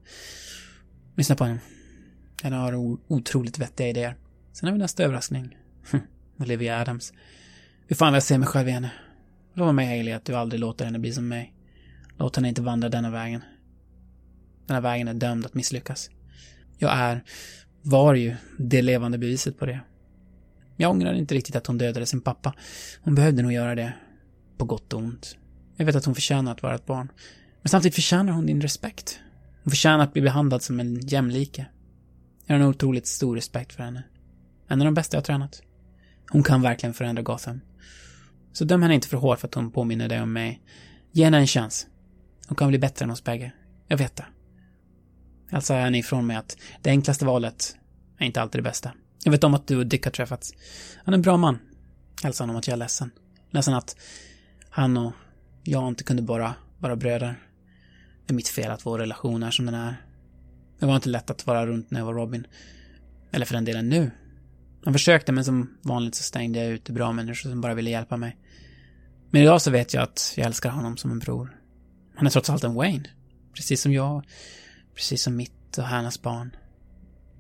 Lyssna 1.16 1.36
på 1.36 1.44
honom. 1.44 1.60
Han 2.44 2.54
har 2.54 2.74
otroligt 3.08 3.60
vettiga 3.60 3.88
idéer. 3.88 4.16
Sen 4.60 4.68
har 4.68 4.74
vi 4.74 4.80
nästa 4.80 5.04
överraskning. 5.04 5.58
Olivia 6.40 6.82
Adams. 6.82 7.14
Hur 7.88 7.96
fan 7.96 8.14
vill 8.14 8.16
jag 8.16 8.24
se 8.24 8.38
mig 8.38 8.48
själv 8.48 8.68
i 8.68 8.72
henne? 8.72 8.92
Lova 9.54 9.72
mig 9.72 9.88
Hailey 9.88 10.14
att 10.14 10.26
du 10.26 10.36
aldrig 10.36 10.60
låter 10.60 10.86
henne 10.86 11.00
bli 11.00 11.14
som 11.14 11.28
mig. 11.28 11.54
Låt 12.18 12.36
henne 12.36 12.50
inte 12.50 12.62
vandra 12.62 12.90
denna 12.90 13.10
vägen. 13.10 13.42
Denna 14.68 14.82
vägen 14.82 15.08
är 15.08 15.14
dömd 15.14 15.46
att 15.46 15.54
misslyckas. 15.54 16.10
Jag 16.78 16.92
är, 16.94 17.24
var 17.82 18.14
ju, 18.14 18.36
det 18.58 18.82
levande 18.82 19.18
beviset 19.18 19.60
på 19.60 19.66
det. 19.66 19.80
Jag 20.78 20.92
ångrar 20.92 21.14
inte 21.14 21.36
riktigt 21.36 21.56
att 21.56 21.68
hon 21.68 21.78
dödade 21.78 22.06
sin 22.06 22.22
pappa. 22.22 22.54
Hon 23.02 23.16
behövde 23.16 23.42
nog 23.42 23.52
göra 23.52 23.76
det. 23.76 23.94
På 24.58 24.66
gott 24.66 24.94
och 24.94 25.00
ont. 25.00 25.38
Jag 25.76 25.86
vet 25.86 25.96
att 25.96 26.06
hon 26.06 26.16
förtjänar 26.16 26.52
att 26.52 26.64
vara 26.64 26.76
ett 26.76 26.86
barn. 26.86 27.12
Men 27.62 27.70
samtidigt 27.70 27.96
förtjänar 27.96 28.34
hon 28.34 28.46
din 28.46 28.62
respekt. 28.62 29.20
Hon 29.64 29.72
förtjänar 29.72 30.04
att 30.04 30.14
bli 30.14 30.22
behandlad 30.22 30.62
som 30.62 30.80
en 30.80 31.00
jämlike. 31.00 31.66
Jag 32.46 32.56
har 32.56 32.60
en 32.60 32.68
otroligt 32.68 33.08
stor 33.08 33.36
respekt 33.36 33.74
för 33.74 33.84
henne. 33.84 34.04
En 34.70 34.82
av 34.82 34.86
de 34.86 34.94
bästa 34.94 35.18
jag 35.18 35.22
har 35.22 35.26
tränat. 35.26 35.62
Hon 36.30 36.44
kan 36.44 36.62
verkligen 36.62 36.94
förändra 36.94 37.24
Gotham. 37.24 37.62
Så 38.52 38.66
döm 38.66 38.82
henne 38.82 38.96
inte 38.96 39.08
för 39.08 39.18
hårt 39.18 39.40
för 39.40 39.48
att 39.48 39.54
hon 39.54 39.72
påminner 39.72 40.10
dig 40.10 40.22
om 40.22 40.34
mig. 40.34 40.62
Ge 41.12 41.24
henne 41.24 41.38
en 41.38 41.48
chans. 41.48 41.88
Hon 42.48 42.56
kan 42.56 42.68
bli 42.68 42.80
bättre 42.80 43.06
än 43.06 43.12
oss 43.12 43.24
bägge. 43.24 43.52
Jag 43.88 43.98
vet 43.98 44.16
det. 44.16 44.24
Alltså, 44.24 45.74
Hälsa 45.74 45.74
henne 45.74 45.98
ifrån 45.98 46.28
mig 46.28 46.38
att 46.38 46.58
det 46.82 46.90
enklaste 46.90 47.26
valet 47.26 47.78
är 48.18 48.26
inte 48.26 48.42
alltid 48.42 48.60
det 48.60 48.64
bästa. 48.64 48.92
Jag 49.24 49.32
vet 49.32 49.44
om 49.44 49.54
att 49.54 49.68
du 49.68 49.78
och 49.78 49.88
Dick 49.88 50.06
har 50.06 50.12
träffats. 50.12 50.54
Han 51.04 51.14
är 51.14 51.18
en 51.18 51.22
bra 51.22 51.38
man. 51.38 51.60
Hälsa 52.24 52.44
honom 52.44 52.56
att 52.56 52.68
jag 52.68 52.74
är 52.74 52.78
ledsen. 52.78 53.12
Ledsen 53.52 53.74
att 53.74 53.98
han 54.70 54.98
och 54.98 55.14
jag 55.64 55.88
inte 55.88 56.04
kunde 56.04 56.22
bara 56.22 56.56
vara 56.80 56.96
bröder. 56.96 57.36
Det 58.26 58.34
är 58.34 58.36
mitt 58.36 58.48
fel 58.48 58.72
att 58.72 58.86
vår 58.86 59.00
relation 59.00 59.44
är 59.44 59.52
som 59.52 59.66
den 59.66 59.76
är. 59.76 59.96
Det 60.80 60.86
var 60.86 60.96
inte 60.96 61.10
lätt 61.10 61.30
att 61.30 61.48
vara 61.48 61.68
runt 61.68 61.92
när 61.92 62.00
jag 62.00 62.06
var 62.06 62.14
Robin. 62.14 62.48
Eller 63.32 63.46
för 63.46 63.54
den 63.54 63.66
delen 63.66 63.90
nu. 63.90 64.12
Han 64.84 64.94
försökte, 64.94 65.32
men 65.32 65.46
som 65.46 65.78
vanligt 65.82 66.16
så 66.16 66.24
stängde 66.24 66.60
jag 66.60 66.68
ute 66.72 66.94
bra 66.94 67.12
människor 67.12 67.50
som 67.50 67.62
bara 67.62 67.74
ville 67.74 67.90
hjälpa 67.90 68.18
mig. 68.18 68.38
Men 69.32 69.42
idag 69.42 69.62
så 69.62 69.72
vet 69.72 69.94
jag 69.94 70.04
att 70.04 70.34
jag 70.38 70.46
älskar 70.46 70.70
honom 70.70 70.98
som 70.98 71.12
en 71.12 71.20
bror. 71.20 71.60
Han 72.16 72.28
är 72.28 72.32
trots 72.32 72.50
allt 72.50 72.64
en 72.64 72.74
Wayne. 72.74 73.10
Precis 73.54 73.82
som 73.82 73.94
jag. 73.94 74.26
Precis 74.96 75.24
som 75.24 75.36
mitt 75.36 75.78
och 75.78 75.84
Hannas 75.84 76.22
barn. 76.22 76.56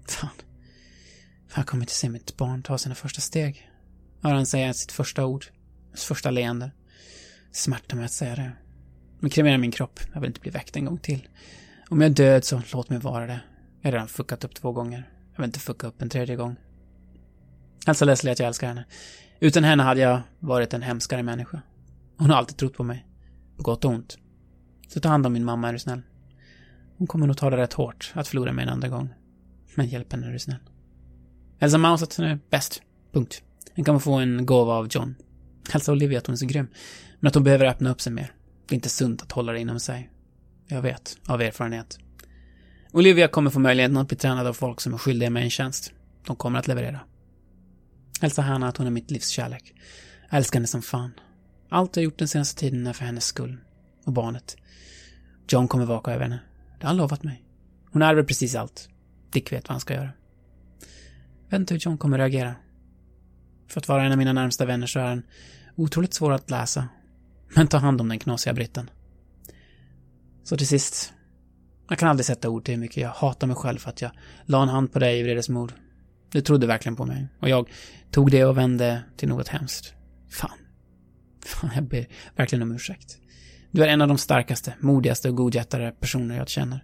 Fan. 0.08 0.30
Jag 1.56 1.66
kommer 1.66 1.84
inte 1.84 1.94
se 1.94 2.10
mitt 2.10 2.38
barn 2.38 2.64
ta 2.64 2.78
sina 2.78 2.96
första 2.96 3.22
steg. 3.22 3.70
Hör 4.22 4.34
han 4.34 4.46
säga 4.46 4.74
sitt 4.74 4.92
första 4.92 5.26
ord. 5.26 5.46
Hans 5.88 6.04
första 6.04 6.32
leende. 6.32 6.72
Smärtar 7.52 7.96
mig 7.96 8.06
att 8.06 8.12
säga 8.12 8.36
det. 8.36 8.52
Men 9.20 9.30
kremera 9.30 9.58
min 9.58 9.72
kropp. 9.72 10.00
Jag 10.14 10.22
vill 10.22 10.28
inte 10.28 10.42
bli 10.42 10.52
väckt 10.52 10.76
en 10.76 10.86
gång 10.86 10.98
till. 10.98 11.28
Om 11.90 12.02
jag 12.02 12.10
är 12.10 12.16
död 12.16 12.46
så 12.46 12.62
låt 12.74 12.90
mig 12.90 13.00
vara 13.00 13.28
det. 13.28 13.40
Jag 13.82 13.88
har 13.88 13.92
redan 13.92 14.08
fuckat 14.08 14.44
upp 14.44 14.56
två 14.56 14.72
gånger. 14.72 15.10
Jag 15.32 15.38
vill 15.38 15.48
inte 15.48 15.60
fucka 15.60 15.88
upp 15.88 16.02
en 16.02 16.10
tredje 16.10 16.36
gång. 16.36 16.56
Hälsa 17.86 18.06
Leslie 18.06 18.32
att 18.32 18.40
jag 18.40 18.48
älskar 18.48 18.68
henne. 18.68 18.86
Utan 19.40 19.64
henne 19.64 19.84
hade 19.84 20.02
jag 20.02 20.22
varit 20.40 20.74
en 20.74 20.82
hemskare 20.82 21.24
människa. 21.24 21.62
Hon 22.18 22.30
har 22.30 22.38
alltid 22.38 22.58
trott 22.58 22.74
på 22.74 22.84
mig. 22.84 23.06
På 23.58 23.64
gott 23.64 23.86
och 23.86 23.92
ont. 23.92 24.18
Så 24.88 25.00
ta 25.00 25.10
hand 25.10 25.26
om 25.26 25.34
min 25.34 25.46
mamma 25.46 25.70
är 25.70 25.74
du 25.74 25.80
snäll. 25.80 26.02
Hon 26.98 27.08
kommer 27.08 27.28
nog 27.28 27.38
ta 27.38 27.50
det 27.50 27.58
rätt 27.58 27.74
hårt 27.74 28.12
att 28.16 28.28
förlora 28.28 28.52
mig 28.52 28.64
en 28.64 28.70
andra 28.70 28.88
gång. 28.88 29.10
Men 29.76 29.88
hjälp 29.88 30.12
henne 30.12 30.28
är 30.28 30.32
du 30.32 30.40
snäll. 30.40 30.60
Hälsa 31.60 31.78
Mouse 31.78 32.04
att 32.04 32.16
hon 32.16 32.26
är 32.26 32.40
bäst. 32.50 32.82
Punkt. 33.14 33.44
Hon 33.76 33.86
kommer 33.86 34.00
få 34.00 34.14
en 34.14 34.46
gåva 34.46 34.74
av 34.74 34.88
John. 34.92 35.16
Hälsa 35.72 35.92
Olivia 35.92 36.18
att 36.18 36.28
hon 36.28 36.34
är 36.34 36.38
så 36.38 36.46
grym. 36.46 36.68
Men 37.20 37.28
att 37.28 37.36
hon 37.36 37.44
behöver 37.44 37.66
öppna 37.66 37.92
upp 37.92 38.02
sig 38.02 38.14
mer. 38.14 38.32
Det 38.68 38.74
är 38.74 38.76
inte 38.76 38.90
sunt 38.90 39.22
att 39.22 39.32
hålla 39.32 39.52
det 39.52 39.60
inom 39.60 39.80
sig. 39.80 40.10
Jag 40.68 40.82
vet, 40.82 41.18
av 41.28 41.42
erfarenhet. 41.42 42.00
Olivia 42.92 43.28
kommer 43.28 43.50
få 43.50 43.60
möjligheten 43.60 43.98
att 43.98 44.08
bli 44.08 44.18
tränad 44.18 44.48
av 44.48 44.54
folk 44.54 44.82
som 44.82 44.94
är 44.94 44.98
skyldiga 44.98 45.30
mig 45.30 45.44
en 45.44 45.50
tjänst. 45.50 45.94
De 46.26 46.36
kommer 46.36 46.60
att 46.60 46.68
leverera. 46.68 47.00
Hälsa 48.22 48.42
Hanna 48.42 48.68
att 48.68 48.78
hon 48.78 48.88
är 48.88 48.92
mitt 48.92 49.12
livs 49.12 49.28
kärlek. 49.28 49.74
Jag 50.30 50.38
älskar 50.38 50.60
henne 50.60 50.68
som 50.68 50.82
fan. 50.82 51.12
Allt 51.70 51.96
jag 51.96 52.04
gjort 52.04 52.20
den 52.20 52.28
senaste 52.28 52.60
tiden 52.60 52.88
är 52.88 52.94
för 52.94 53.06
hennes 53.06 53.26
skull. 53.26 53.58
Och 54.06 54.14
barnet. 54.14 54.58
John 55.48 55.68
kommer 55.68 55.86
vaka 55.86 56.12
över 56.12 56.24
henne. 56.24 56.40
Det 56.80 56.86
har 56.86 56.88
han 56.88 56.98
lovat 56.98 57.24
mig. 57.24 57.44
Hon 57.92 58.02
ärver 58.02 58.24
precis 58.24 58.56
allt. 58.56 58.90
Dick 59.32 59.52
vet 59.52 59.68
vad 59.68 59.74
han 59.74 59.80
ska 59.80 59.94
göra. 59.94 60.12
Vänta 61.50 61.50
vet 61.50 61.60
inte 61.60 61.74
hur 61.74 61.82
John 61.82 61.98
kommer 61.98 62.18
reagera. 62.18 62.56
För 63.68 63.80
att 63.80 63.88
vara 63.88 64.04
en 64.04 64.12
av 64.12 64.18
mina 64.18 64.34
närmsta 64.34 64.66
vänner 64.66 64.88
så 64.88 65.00
är 65.00 65.04
han 65.04 65.24
otroligt 65.76 66.14
svår 66.14 66.32
att 66.32 66.50
läsa. 66.50 66.88
Men 67.56 67.68
ta 67.68 67.78
hand 67.78 68.02
om 68.02 68.10
den 68.10 68.20
knasiga 68.20 68.54
britten. 68.54 68.90
Så 70.44 70.58
till 70.58 70.68
sist. 70.68 71.14
Jag 71.90 72.00
kan 72.00 72.10
aldrig 72.10 72.26
sätta 72.26 72.50
ord 72.50 72.66
till 72.66 72.74
hur 72.74 72.80
mycket 72.80 72.98
jag 72.98 73.10
hatar 73.10 73.48
mig 73.48 73.56
själv 73.56 73.78
för 73.78 73.90
att 73.90 74.02
jag 74.02 74.12
la 74.46 74.64
en 74.64 74.70
hand 74.70 74.94
på 74.94 75.00
dig 75.00 75.20
i 75.20 75.24
vredesmod. 75.24 75.74
Du 76.32 76.42
trodde 76.42 76.68
verkligen 76.68 76.96
på 76.96 77.06
mig. 77.06 77.28
Och 77.40 77.50
jag 77.50 77.70
tog 78.12 78.32
det 78.32 78.46
och 78.46 78.58
vände 78.58 79.04
till 79.18 79.30
något 79.30 79.48
hemskt. 79.48 79.94
Fan. 80.30 80.58
Fan, 81.46 81.72
jag 81.76 81.84
ber 81.84 82.08
verkligen 82.36 82.64
om 82.64 82.72
ursäkt. 82.72 83.18
Du 83.72 83.84
är 83.84 83.88
en 83.88 84.02
av 84.02 84.08
de 84.08 84.18
starkaste, 84.18 84.74
modigaste 84.80 85.30
och 85.30 85.36
godhjärtade 85.36 85.92
personer 85.92 86.38
jag 86.38 86.50
känner. 86.50 86.84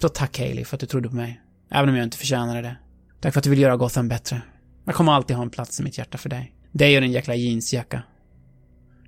Så 0.00 0.08
tack 0.08 0.38
Haley 0.38 0.64
för 0.64 0.76
att 0.76 0.80
du 0.80 0.86
trodde 0.86 1.08
på 1.08 1.16
mig. 1.16 1.40
Även 1.70 1.88
om 1.88 1.96
jag 1.96 2.04
inte 2.04 2.16
förtjänade 2.16 2.62
det. 2.62 2.76
Tack 3.20 3.32
för 3.32 3.40
att 3.40 3.44
du 3.44 3.50
vill 3.50 3.58
göra 3.58 3.76
Gotham 3.76 4.08
bättre. 4.08 4.42
Jag 4.84 4.94
kommer 4.94 5.12
alltid 5.12 5.36
ha 5.36 5.42
en 5.42 5.50
plats 5.50 5.80
i 5.80 5.82
mitt 5.82 5.98
hjärta 5.98 6.18
för 6.18 6.28
dig. 6.28 6.54
Dig 6.72 6.96
och 6.96 7.02
din 7.02 7.12
jäkla 7.12 7.34
jeansjacka. 7.34 8.02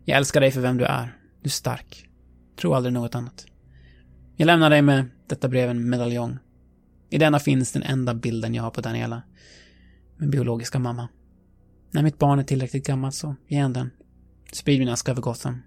Jag 0.05 0.19
älskar 0.19 0.41
dig 0.41 0.51
för 0.51 0.61
vem 0.61 0.77
du 0.77 0.85
är. 0.85 1.17
Du 1.43 1.49
är 1.49 1.51
stark. 1.51 2.09
Tro 2.61 2.75
aldrig 2.75 2.93
något 2.93 3.15
annat. 3.15 3.47
Jag 4.37 4.47
lämnar 4.47 4.71
dig 4.71 4.83
med 4.83 5.05
detta 5.27 5.49
brev 5.49 5.71
en 5.71 5.91
medaljong. 5.91 6.39
I 7.11 7.19
denna 7.19 7.39
finns 7.39 7.73
den 7.73 7.83
enda 7.83 8.15
bilden 8.15 8.55
jag 8.55 8.63
har 8.63 8.71
på 8.71 8.81
Daniela. 8.81 9.23
Min 10.17 10.31
biologiska 10.31 10.79
mamma. 10.79 11.09
När 11.91 12.03
mitt 12.03 12.19
barn 12.19 12.39
är 12.39 12.45
tillräckligt 12.45 12.87
gammalt 12.87 13.15
så, 13.15 13.37
ge 13.47 13.59
en 13.59 13.73
den. 13.73 13.91
Sprid 14.53 14.79
min 14.79 14.89
aska 14.89 15.11
över 15.11 15.23
Gotham. 15.23 15.63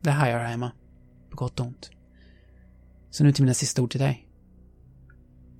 Det 0.00 0.10
är 0.10 0.14
här 0.14 0.30
jag 0.30 0.40
är 0.40 0.46
hemma. 0.46 0.72
På 1.30 1.36
gott 1.36 1.60
och 1.60 1.66
ont. 1.66 1.90
Så 3.10 3.24
nu 3.24 3.32
till 3.32 3.44
mina 3.44 3.54
sista 3.54 3.82
ord 3.82 3.90
till 3.90 4.00
dig. 4.00 4.28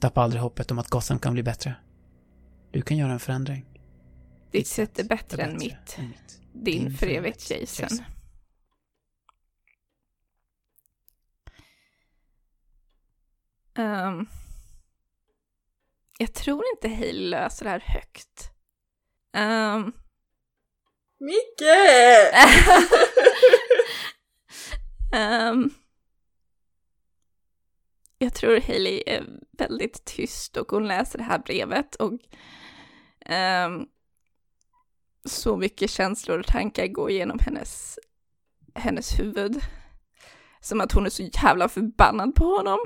Tappa 0.01 0.21
aldrig 0.21 0.43
hoppet 0.43 0.71
om 0.71 0.79
att 0.79 0.91
Gotham 0.91 1.19
kan 1.19 1.33
bli 1.33 1.43
bättre. 1.43 1.75
Du 2.71 2.83
kan 2.83 2.97
göra 2.97 3.13
en 3.13 3.21
förändring. 3.21 3.67
Ditt 4.51 4.67
sätt 4.67 4.99
är 4.99 5.05
bättre 5.05 5.43
än 5.43 5.59
mitt. 5.59 5.99
mitt. 5.99 6.41
Din 6.53 6.91
för 6.91 7.07
evigt 7.07 7.51
Jason. 7.51 7.89
Jason. 7.91 8.05
Ehm, 13.75 14.27
jag 16.19 16.35
tror 16.35 16.65
inte 16.75 16.89
Hailey 16.89 17.29
löser 17.29 17.65
det 17.65 17.71
här 17.71 17.81
högt. 17.87 18.51
Um, 19.37 19.93
Micke! 21.19 21.63
Ehm, 25.15 25.71
jag 28.19 28.35
tror 28.35 28.61
Hailey 28.61 29.03
är 29.07 29.27
väldigt 29.59 30.05
tyst 30.05 30.57
och 30.57 30.71
hon 30.71 30.89
läser 30.89 31.19
det 31.19 31.25
här 31.25 31.39
brevet 31.39 31.95
och 31.95 32.13
ehm, 33.27 33.87
så 35.25 35.57
mycket 35.57 35.91
känslor 35.91 36.39
och 36.39 36.47
tankar 36.47 36.87
går 36.87 37.11
igenom 37.11 37.39
hennes, 37.41 37.99
hennes 38.75 39.19
huvud. 39.19 39.61
Som 40.61 40.81
att 40.81 40.93
hon 40.93 41.07
är 41.07 41.11
så 41.11 41.23
jävla 41.23 41.69
förbannad 41.69 42.35
på 42.35 42.45
honom. 42.45 42.79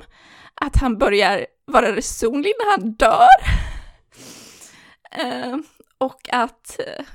Att 0.53 0.75
han 0.75 0.97
börjar 0.97 1.47
vara 1.67 1.95
resonlig 1.95 2.53
när 2.59 2.71
han 2.71 2.91
dör. 2.91 3.27
Eh, 5.11 5.57
och 5.97 6.29
att 6.33 6.79
eh, 6.79 7.05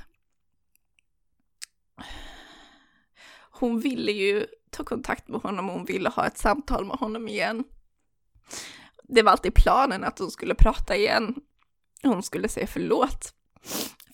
hon 3.49 3.79
ville 3.79 4.11
ju 4.11 4.45
ta 4.69 4.83
kontakt 4.83 5.27
med 5.27 5.41
honom 5.41 5.69
och 5.69 5.75
hon 5.75 5.85
ville 5.85 6.09
ha 6.09 6.27
ett 6.27 6.37
samtal 6.37 6.85
med 6.85 6.97
honom 6.97 7.27
igen. 7.27 7.63
Det 9.03 9.21
var 9.21 9.31
alltid 9.31 9.53
planen 9.53 10.03
att 10.03 10.19
hon 10.19 10.31
skulle 10.31 10.55
prata 10.55 10.95
igen. 10.95 11.35
Hon 12.03 12.23
skulle 12.23 12.47
säga 12.47 12.67
förlåt. 12.67 13.33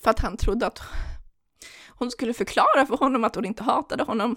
För 0.03 0.09
att 0.09 0.19
han 0.19 0.37
trodde 0.37 0.67
att 0.67 0.81
hon 1.87 2.11
skulle 2.11 2.33
förklara 2.33 2.85
för 2.85 2.97
honom 2.97 3.23
att 3.23 3.35
hon 3.35 3.45
inte 3.45 3.63
hatade 3.63 4.03
honom. 4.03 4.35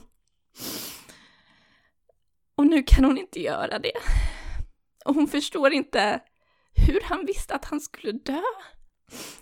Och 2.54 2.66
nu 2.66 2.82
kan 2.82 3.04
hon 3.04 3.18
inte 3.18 3.40
göra 3.40 3.78
det. 3.78 3.92
Och 5.04 5.14
hon 5.14 5.28
förstår 5.28 5.72
inte 5.72 6.20
hur 6.86 7.00
han 7.00 7.26
visste 7.26 7.54
att 7.54 7.64
han 7.64 7.80
skulle 7.80 8.12
dö. 8.12 8.42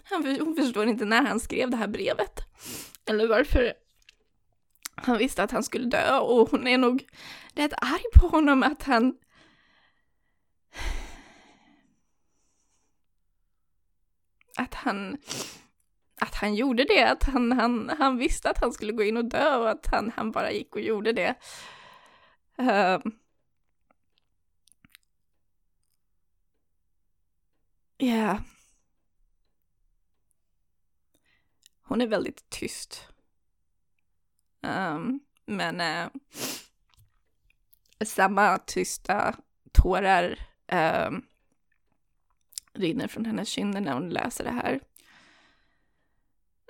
Han, 0.05 0.41
hon 0.41 0.57
förstår 0.57 0.87
inte 0.87 1.05
när 1.05 1.23
han 1.23 1.41
skrev 1.41 1.71
det 1.71 1.77
här 1.77 1.89
brevet. 1.89 2.41
Eller 3.07 3.29
varför 3.29 3.73
han 4.95 5.19
visste 5.19 5.43
att 5.43 5.51
han 5.51 5.63
skulle 5.63 5.89
dö 5.89 6.19
och 6.19 6.51
hon 6.51 6.67
är 6.67 6.79
nog 6.79 7.07
rätt 7.55 7.73
arg 7.77 8.03
på 8.15 8.29
honom 8.29 8.63
att 8.63 8.83
han 8.83 9.15
att 14.57 14.75
han 14.75 15.17
att 16.21 16.35
han 16.35 16.55
gjorde 16.55 16.85
det, 16.85 17.05
att 17.05 17.23
han, 17.23 17.53
han, 17.53 17.91
han 17.99 18.19
visste 18.19 18.51
att 18.51 18.59
han 18.59 18.73
skulle 18.73 18.93
gå 18.93 19.03
in 19.03 19.17
och 19.17 19.25
dö 19.25 19.57
och 19.57 19.71
att 19.71 19.87
han, 19.87 20.13
han 20.17 20.31
bara 20.31 20.53
gick 20.53 20.75
och 20.75 20.81
gjorde 20.81 21.13
det. 21.13 21.35
Um, 22.57 23.20
Ja. 28.03 28.43
Hon 31.83 32.01
är 32.01 32.07
väldigt 32.07 32.51
tyst. 32.51 33.09
Um, 34.61 35.21
men 35.47 35.81
uh, 35.81 36.11
samma 38.05 38.59
tysta 38.59 39.37
tårar 39.73 40.39
um, 40.73 41.27
rinner 42.73 43.09
från 43.09 43.25
hennes 43.25 43.49
kinder 43.49 43.81
när 43.81 43.93
hon 43.93 44.11
läser 44.11 44.45
det 44.45 44.51
här. 44.51 44.81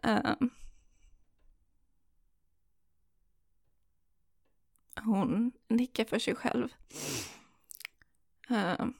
Um, 0.02 0.50
hon 5.04 5.52
nickar 5.68 6.04
för 6.04 6.18
sig 6.18 6.34
själv. 6.34 6.68
Um, 8.48 8.99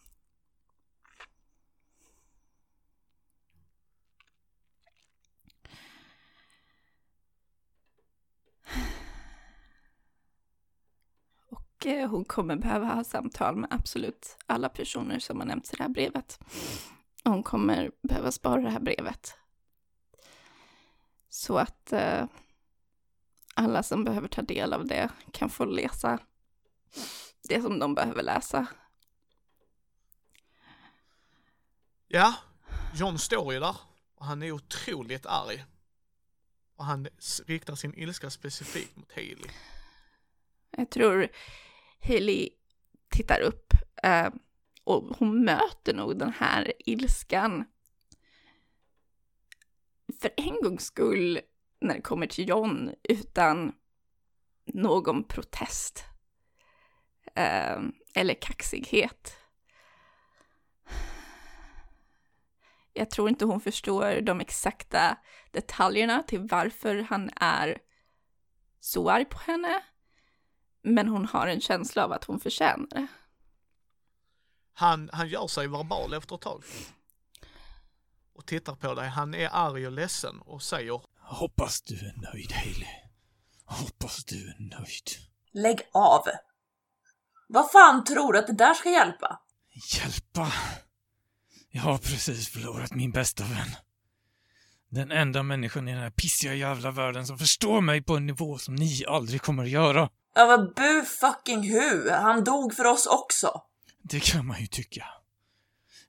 hon 11.84 12.24
kommer 12.24 12.56
behöva 12.56 12.86
ha 12.86 13.04
samtal 13.04 13.56
med 13.56 13.72
absolut 13.72 14.36
alla 14.46 14.68
personer 14.68 15.18
som 15.18 15.40
har 15.40 15.46
nämnts 15.46 15.72
i 15.72 15.76
det 15.76 15.82
här 15.82 15.90
brevet. 15.90 16.38
Hon 17.24 17.42
kommer 17.42 17.90
behöva 18.02 18.32
spara 18.32 18.60
det 18.60 18.70
här 18.70 18.80
brevet. 18.80 19.34
Så 21.28 21.58
att 21.58 21.92
eh, 21.92 22.24
alla 23.54 23.82
som 23.82 24.04
behöver 24.04 24.28
ta 24.28 24.42
del 24.42 24.72
av 24.72 24.86
det 24.86 25.08
kan 25.32 25.50
få 25.50 25.64
läsa 25.64 26.18
det 27.48 27.62
som 27.62 27.78
de 27.78 27.94
behöver 27.94 28.22
läsa. 28.22 28.66
Ja, 32.08 32.34
John 32.94 33.18
står 33.18 33.52
ju 33.52 33.60
där 33.60 33.76
och 34.14 34.26
han 34.26 34.42
är 34.42 34.52
otroligt 34.52 35.26
arg. 35.26 35.64
Och 36.76 36.84
han 36.84 37.08
riktar 37.46 37.74
sin 37.74 37.94
ilska 37.94 38.30
specifikt 38.30 38.96
mot 38.96 39.12
Haley. 39.12 39.50
Jag 40.70 40.90
tror 40.90 41.28
Haley 42.00 42.48
tittar 43.08 43.40
upp 43.40 43.72
eh, 44.02 44.28
och 44.84 45.16
hon 45.18 45.44
möter 45.44 45.94
nog 45.94 46.18
den 46.18 46.32
här 46.32 46.72
ilskan. 46.78 47.64
För 50.20 50.30
en 50.36 50.62
gångs 50.62 50.84
skull 50.84 51.40
när 51.80 51.94
det 51.94 52.00
kommer 52.00 52.26
till 52.26 52.48
John 52.48 52.90
utan 53.02 53.72
någon 54.64 55.24
protest. 55.24 56.04
Eh, 57.34 57.78
eller 58.14 58.34
kaxighet. 58.34 59.36
Jag 62.92 63.10
tror 63.10 63.28
inte 63.28 63.44
hon 63.44 63.60
förstår 63.60 64.20
de 64.20 64.40
exakta 64.40 65.18
detaljerna 65.50 66.22
till 66.22 66.40
varför 66.50 66.96
han 66.96 67.30
är 67.36 67.78
så 68.80 69.10
arg 69.10 69.24
på 69.24 69.38
henne. 69.38 69.82
Men 70.82 71.08
hon 71.08 71.26
har 71.26 71.46
en 71.46 71.60
känsla 71.60 72.04
av 72.04 72.12
att 72.12 72.24
hon 72.24 72.40
förtjänar 72.40 72.86
det. 72.90 73.06
Han, 74.72 75.10
han 75.12 75.28
gör 75.28 75.46
sig 75.46 75.68
verbal 75.68 76.14
efter 76.14 76.34
ett 76.34 76.40
tag. 76.40 76.64
Och 78.34 78.46
tittar 78.46 78.74
på 78.74 78.94
dig. 78.94 79.08
Han 79.08 79.34
är 79.34 79.48
arg 79.52 79.86
och 79.86 79.92
ledsen 79.92 80.40
och 80.40 80.62
säger 80.62 81.02
Hoppas 81.18 81.82
du 81.82 81.94
är 81.94 82.14
nöjd, 82.16 82.52
Hailey. 82.52 82.88
Hoppas 83.64 84.24
du 84.24 84.48
är 84.48 84.56
nöjd. 84.58 85.10
Lägg 85.52 85.80
av! 85.92 86.22
Vad 87.48 87.70
fan 87.70 88.04
tror 88.04 88.32
du 88.32 88.38
att 88.38 88.46
det 88.46 88.52
där 88.52 88.74
ska 88.74 88.90
hjälpa? 88.90 89.40
Hjälpa? 89.94 90.52
Jag 91.70 91.82
har 91.82 91.98
precis 91.98 92.48
förlorat 92.48 92.94
min 92.94 93.10
bästa 93.10 93.44
vän. 93.44 93.76
Den 94.88 95.10
enda 95.10 95.42
människan 95.42 95.88
i 95.88 95.92
den 95.92 96.00
här 96.00 96.10
pissiga 96.10 96.54
jävla 96.54 96.90
världen 96.90 97.26
som 97.26 97.38
förstår 97.38 97.80
mig 97.80 98.02
på 98.02 98.16
en 98.16 98.26
nivå 98.26 98.58
som 98.58 98.74
ni 98.74 99.04
aldrig 99.08 99.42
kommer 99.42 99.62
att 99.62 99.70
göra. 99.70 100.08
Ja, 100.34 100.46
vad 100.46 100.74
bu 100.74 101.04
fucking 101.04 101.70
hu! 101.70 102.10
Han 102.10 102.44
dog 102.44 102.74
för 102.74 102.84
oss 102.84 103.06
också! 103.06 103.62
Det 104.02 104.20
kan 104.20 104.46
man 104.46 104.60
ju 104.60 104.66
tycka. 104.66 105.04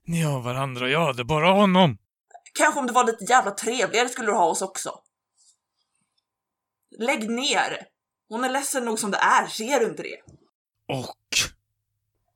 Ni 0.04 0.22
har 0.22 0.40
varandra, 0.40 0.88
jag 0.88 1.06
hade 1.06 1.24
bara 1.24 1.52
honom. 1.52 1.98
Kanske 2.54 2.80
om 2.80 2.86
det 2.86 2.92
var 2.92 3.04
lite 3.04 3.24
jävla 3.24 3.50
trevligare 3.50 4.08
skulle 4.08 4.28
du 4.28 4.32
ha 4.32 4.44
oss 4.44 4.62
också. 4.62 4.98
Lägg 6.98 7.30
ner! 7.30 7.78
Hon 8.28 8.44
är 8.44 8.50
ledsen 8.50 8.84
nog 8.84 8.98
som 8.98 9.10
det 9.10 9.18
är, 9.18 9.46
ser 9.46 9.80
du 9.80 9.86
inte 9.86 10.02
det? 10.02 10.16
Och... 10.88 11.16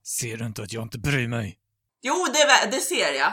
Ser 0.02 0.36
du 0.36 0.46
inte 0.46 0.62
att 0.62 0.72
jag 0.72 0.82
inte 0.82 0.98
bryr 0.98 1.28
mig? 1.28 1.58
Jo, 2.02 2.26
det, 2.32 2.70
det 2.70 2.80
ser 2.80 3.12
jag. 3.12 3.32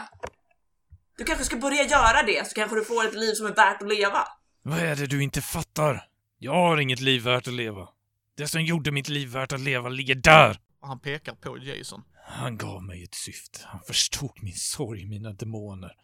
Du 1.16 1.24
kanske 1.24 1.44
ska 1.44 1.56
börja 1.56 1.82
göra 1.82 2.22
det, 2.22 2.48
så 2.48 2.54
kanske 2.54 2.76
du 2.76 2.84
får 2.84 3.06
ett 3.06 3.14
liv 3.14 3.34
som 3.34 3.46
är 3.46 3.54
värt 3.54 3.82
att 3.82 3.88
leva. 3.88 4.28
Vad 4.62 4.78
är 4.78 4.96
det 4.96 5.06
du 5.06 5.22
inte 5.22 5.40
fattar? 5.40 6.08
Jag 6.38 6.52
har 6.52 6.80
inget 6.80 7.00
liv 7.00 7.22
värt 7.22 7.46
att 7.48 7.54
leva. 7.54 7.88
Det 8.36 8.48
som 8.48 8.62
gjorde 8.62 8.90
mitt 8.90 9.08
liv 9.08 9.28
värt 9.28 9.52
att 9.52 9.60
leva 9.60 9.88
ligger 9.88 10.14
där. 10.14 10.60
och 10.80 10.88
han 10.88 11.00
pekar 11.00 11.34
på 11.34 11.58
Jason. 11.58 12.02
Han 12.26 12.58
gav 12.58 12.82
mig 12.82 13.02
ett 13.02 13.14
syfte. 13.14 13.60
Han 13.64 13.80
förstod 13.86 14.42
min 14.42 14.54
sorg, 14.54 15.06
mina 15.06 15.32
demoner. 15.32 15.96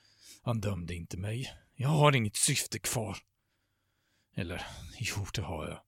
Han 0.42 0.60
dömde 0.60 0.94
inte 0.94 1.16
mig. 1.16 1.52
Jag 1.74 1.88
har 1.88 2.16
inget 2.16 2.36
syfte 2.36 2.78
kvar. 2.78 3.18
Eller, 4.36 4.66
jo, 4.98 5.26
det 5.34 5.42
har 5.42 5.68
jag. 5.68 5.80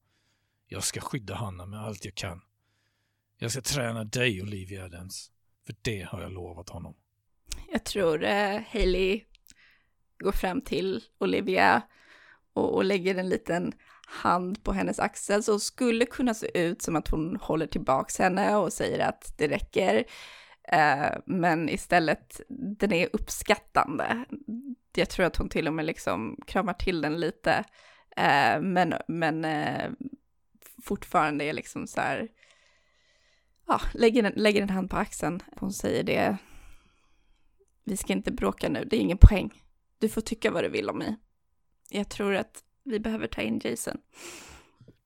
Jag 0.67 0.83
ska 0.83 1.01
skydda 1.01 1.35
Hanna 1.35 1.65
med 1.65 1.79
allt 1.79 2.05
jag 2.05 2.15
kan. 2.15 2.41
Jag 3.37 3.51
ska 3.51 3.61
träna 3.61 4.03
dig, 4.03 4.41
Olivia 4.41 4.85
Adams. 4.85 5.31
För 5.65 5.75
det 5.81 6.01
har 6.01 6.21
jag 6.21 6.31
lovat 6.31 6.69
honom. 6.69 6.95
Jag 7.71 7.83
tror 7.83 8.23
eh, 8.23 8.61
Hailey 8.71 9.23
går 10.19 10.31
fram 10.31 10.61
till 10.61 11.03
Olivia 11.17 11.81
och, 12.53 12.75
och 12.75 12.85
lägger 12.85 13.15
en 13.15 13.29
liten 13.29 13.73
hand 14.07 14.63
på 14.63 14.73
hennes 14.73 14.99
axel 14.99 15.43
så 15.43 15.59
skulle 15.59 16.05
kunna 16.05 16.33
se 16.33 16.59
ut 16.59 16.81
som 16.81 16.95
att 16.95 17.07
hon 17.07 17.35
håller 17.41 17.67
tillbaks 17.67 18.19
henne 18.19 18.55
och 18.55 18.73
säger 18.73 18.99
att 18.99 19.33
det 19.37 19.47
räcker. 19.47 20.03
Eh, 20.67 21.11
men 21.25 21.69
istället, 21.69 22.41
den 22.49 22.93
är 22.93 23.09
uppskattande. 23.13 24.25
Jag 24.95 25.09
tror 25.09 25.25
att 25.25 25.37
hon 25.37 25.49
till 25.49 25.67
och 25.67 25.73
med 25.73 25.85
liksom 25.85 26.37
kramar 26.47 26.73
till 26.73 27.01
den 27.01 27.19
lite. 27.19 27.63
Eh, 28.17 28.61
men 28.61 28.93
men 29.07 29.45
eh, 29.45 29.91
fortfarande 30.83 31.45
är 31.45 31.53
liksom 31.53 31.87
så 31.87 32.01
här, 32.01 32.27
ja, 33.67 33.81
lägger 33.93 34.23
en, 34.23 34.33
lägger 34.35 34.61
en 34.61 34.69
hand 34.69 34.89
på 34.89 34.97
axeln. 34.97 35.39
Hon 35.55 35.73
säger 35.73 36.03
det, 36.03 36.37
vi 37.83 37.97
ska 37.97 38.13
inte 38.13 38.31
bråka 38.31 38.69
nu, 38.69 38.85
det 38.85 38.95
är 38.95 39.01
ingen 39.01 39.17
poäng. 39.17 39.63
Du 39.99 40.09
får 40.09 40.21
tycka 40.21 40.51
vad 40.51 40.63
du 40.63 40.69
vill 40.69 40.89
om 40.89 40.97
mig. 40.97 41.15
Jag 41.89 42.09
tror 42.09 42.35
att 42.35 42.63
vi 42.83 42.99
behöver 42.99 43.27
ta 43.27 43.41
in 43.41 43.61
Jason. 43.63 43.97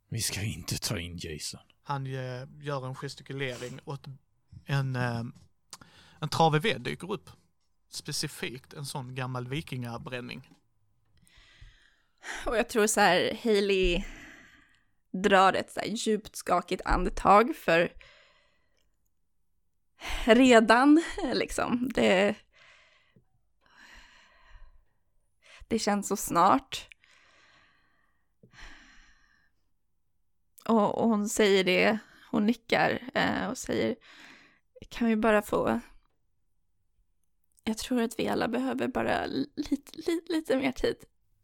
Vi 0.10 0.22
ska 0.22 0.42
inte 0.42 0.78
ta 0.78 1.00
in 1.00 1.18
Jason. 1.18 1.60
Han 1.84 2.06
eh, 2.06 2.48
gör 2.62 2.88
en 2.88 2.96
gestikulering 2.96 3.80
och 3.84 3.94
ett, 3.94 4.06
en, 4.66 4.96
eh, 4.96 5.24
en 6.22 6.30
trave 6.30 6.60
ved 6.60 6.82
dyker 6.82 7.12
upp. 7.12 7.30
Specifikt 7.90 8.74
en 8.74 8.86
sån 8.86 9.16
gammal 9.16 9.48
vikingabränning. 9.48 10.50
Och 12.46 12.58
jag 12.58 12.70
tror 12.70 12.88
så 12.88 13.00
här, 13.00 13.40
Hailey 13.44 14.04
drar 15.24 15.54
ett 15.54 15.72
så 15.72 15.80
här 15.80 15.88
djupt 15.88 16.36
skakigt 16.36 16.82
andetag 16.86 17.56
för 17.56 17.94
redan 20.26 21.04
liksom, 21.34 21.90
det 21.96 22.36
det 25.68 25.80
känns 25.80 26.08
så 26.08 26.16
snart. 26.16 26.88
Och, 30.68 30.98
och 30.98 31.10
hon 31.10 31.30
säger 31.30 31.64
det, 31.64 31.98
hon 32.32 32.46
nickar 32.46 33.00
eh, 33.14 33.48
och 33.50 33.58
säger, 33.58 33.96
kan 34.90 35.08
vi 35.08 35.16
bara 35.16 35.42
få 35.42 35.80
jag 37.68 37.78
tror 37.78 38.02
att 38.02 38.20
vi 38.20 38.28
alla 38.28 38.48
behöver 38.48 38.88
bara 38.88 39.26
lite, 39.26 39.92
lite, 39.94 40.34
lite 40.34 40.58
mer 40.58 40.72
tid. 40.72 40.96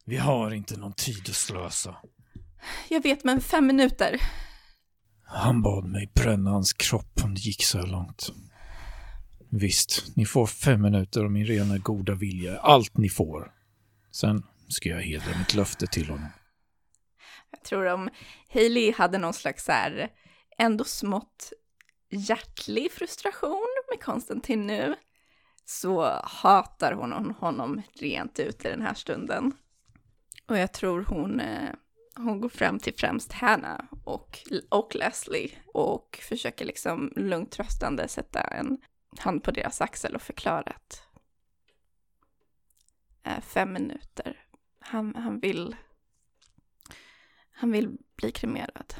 Vi 0.06 0.18
har 0.18 0.52
inte 0.52 0.78
någon 0.78 0.94
tid 0.94 1.24
att 1.30 1.36
slösa. 1.36 1.96
Jag 2.90 3.04
vet, 3.04 3.24
men 3.24 3.42
fem 3.42 3.68
minuter. 3.68 4.22
Han 5.24 5.62
bad 5.62 5.86
mig 5.86 6.12
bränna 6.16 6.50
hans 6.50 6.74
kropp 6.74 7.22
om 7.24 7.34
det 7.34 7.40
gick 7.40 7.64
så 7.64 7.78
här 7.78 7.88
långt. 7.88 8.30
Visst, 9.50 10.16
ni 10.16 10.26
får 10.26 10.48
fem 10.48 10.82
minuter 10.82 11.26
och 11.26 11.32
min 11.32 11.46
rena 11.46 11.78
goda 11.78 12.16
vilja 12.16 12.60
allt 12.60 12.98
ni 12.98 13.10
får. 13.10 13.52
Sen 14.12 14.44
ska 14.68 14.90
jag 14.90 15.02
hedra 15.02 15.38
mitt 15.38 15.54
löfte 15.54 15.88
till 15.88 16.10
honom. 16.10 16.30
Jag 17.54 17.63
tror 17.63 17.86
om 17.86 18.10
Hailey 18.54 18.92
hade 18.92 19.18
någon 19.18 19.34
slags 19.34 19.66
så 19.66 19.72
här, 19.72 20.12
ändå 20.58 20.84
smått 20.84 21.54
hjärtlig 22.10 22.92
frustration 22.92 23.68
med 23.92 24.04
Konstantin 24.04 24.68
nu, 24.68 24.96
så 25.66 26.20
hatar 26.24 26.94
hon 26.94 27.36
honom 27.39 27.82
rent 27.94 28.39
ut 28.39 28.66
i 28.66 28.70
den 28.70 28.82
här 28.82 28.94
stunden. 28.94 29.52
Och 30.48 30.58
jag 30.58 30.74
tror 30.74 31.04
hon, 31.04 31.39
eh, 31.39 31.70
hon 32.16 32.42
går 32.42 32.50
fram 32.50 32.80
till 32.80 32.94
främst 32.98 33.34
Hannah 33.34 33.82
och, 34.04 34.39
och 34.70 34.96
Leslie 34.96 35.52
och 35.74 36.20
försöker 36.30 36.66
liksom 36.66 37.13
lugnt 37.16 37.52
tröstande 37.52 38.08
sätta 38.08 38.42
en 38.42 38.78
hand 39.20 39.44
på 39.44 39.52
deras 39.52 39.82
axel 39.82 40.16
och 40.16 40.22
förklara 40.22 40.74
att 40.76 41.04
eh, 43.24 43.42
fem 43.42 43.74
minuter, 43.74 44.46
han, 44.80 45.16
han 45.16 45.39
vill 45.39 45.76
han 47.54 47.72
vill 47.72 47.98
bli 48.16 48.32
kremerad. 48.32 48.94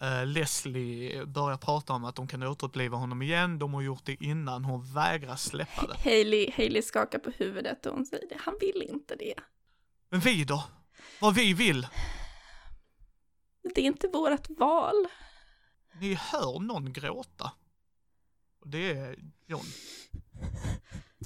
Eh, 0.00 0.26
Leslie 0.26 1.26
börjar 1.26 1.56
prata 1.56 1.92
om 1.92 2.04
att 2.04 2.16
de 2.16 2.28
kan 2.28 2.42
återuppliva 2.42 2.96
honom 2.96 3.22
igen, 3.22 3.58
de 3.58 3.74
har 3.74 3.82
gjort 3.82 4.04
det 4.04 4.24
innan, 4.24 4.64
hon 4.64 4.92
vägrar 4.94 5.36
släppa 5.36 5.86
det. 5.86 6.10
Hailey, 6.10 6.50
Hailey 6.56 6.82
skakar 6.82 7.18
på 7.18 7.30
huvudet 7.30 7.86
och 7.86 7.94
hon 7.94 8.06
säger 8.06 8.28
det. 8.28 8.36
Han 8.40 8.54
vill 8.60 8.82
inte 8.82 9.16
det. 9.16 9.34
Men 10.08 10.20
vi 10.20 10.44
då? 10.44 10.64
Vad 11.20 11.34
vi 11.34 11.54
vill? 11.54 11.86
Det 13.74 13.80
är 13.80 13.84
inte 13.84 14.08
vårt 14.08 14.50
val. 14.58 15.06
Ni 16.00 16.14
hör 16.14 16.60
någon 16.60 16.92
gråta. 16.92 17.52
Det 18.64 18.90
är 18.90 19.18
John. 19.46 19.64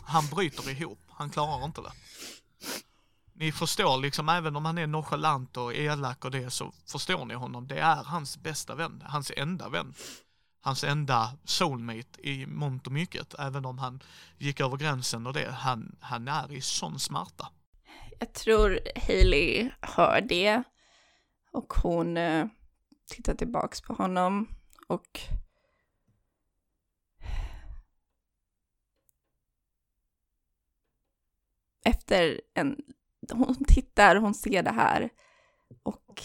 Han 0.03 0.27
bryter 0.27 0.71
ihop, 0.71 0.99
han 1.09 1.31
klarar 1.31 1.65
inte 1.65 1.81
det. 1.81 1.93
Ni 3.37 3.53
förstår 3.53 3.99
liksom, 3.99 4.29
även 4.29 4.57
om 4.57 4.65
han 4.65 4.79
är 4.79 4.87
nonchalant 4.87 5.57
och 5.57 5.75
elak 5.75 6.25
och 6.25 6.31
det, 6.31 6.51
så 6.51 6.73
förstår 6.87 7.25
ni 7.25 7.35
honom. 7.35 7.67
Det 7.67 7.79
är 7.79 8.05
hans 8.05 8.39
bästa 8.39 8.75
vän, 8.75 9.03
hans 9.07 9.33
enda 9.37 9.69
vän. 9.69 9.95
Hans 10.61 10.85
enda 10.85 11.31
soulmate 11.45 12.29
i 12.29 12.47
mångt 12.47 12.87
och 12.87 12.93
mycket, 12.93 13.35
även 13.39 13.65
om 13.65 13.79
han 13.79 14.03
gick 14.39 14.61
över 14.61 14.77
gränsen 14.77 15.27
och 15.27 15.33
det. 15.33 15.51
Han, 15.51 15.97
han 16.01 16.29
är 16.29 16.53
i 16.53 16.61
sån 16.61 16.99
smärta. 16.99 17.49
Jag 18.19 18.33
tror 18.33 18.81
Hailey 19.07 19.71
hör 19.81 20.21
det 20.21 20.63
och 21.53 21.73
hon 21.83 22.17
eh, 22.17 22.47
tittar 23.11 23.35
tillbaks 23.35 23.81
på 23.81 23.95
honom 23.95 24.49
och 24.87 25.21
efter 31.85 32.41
en 32.55 32.77
hon 33.31 33.65
tittar, 33.65 34.17
hon 34.17 34.35
ser 34.35 34.63
det 34.63 34.71
här 34.71 35.11
och 35.83 36.23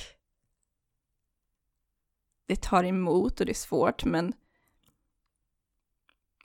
det 2.45 2.61
tar 2.61 2.83
emot 2.83 3.39
och 3.39 3.45
det 3.45 3.51
är 3.51 3.53
svårt 3.53 4.05
men 4.05 4.33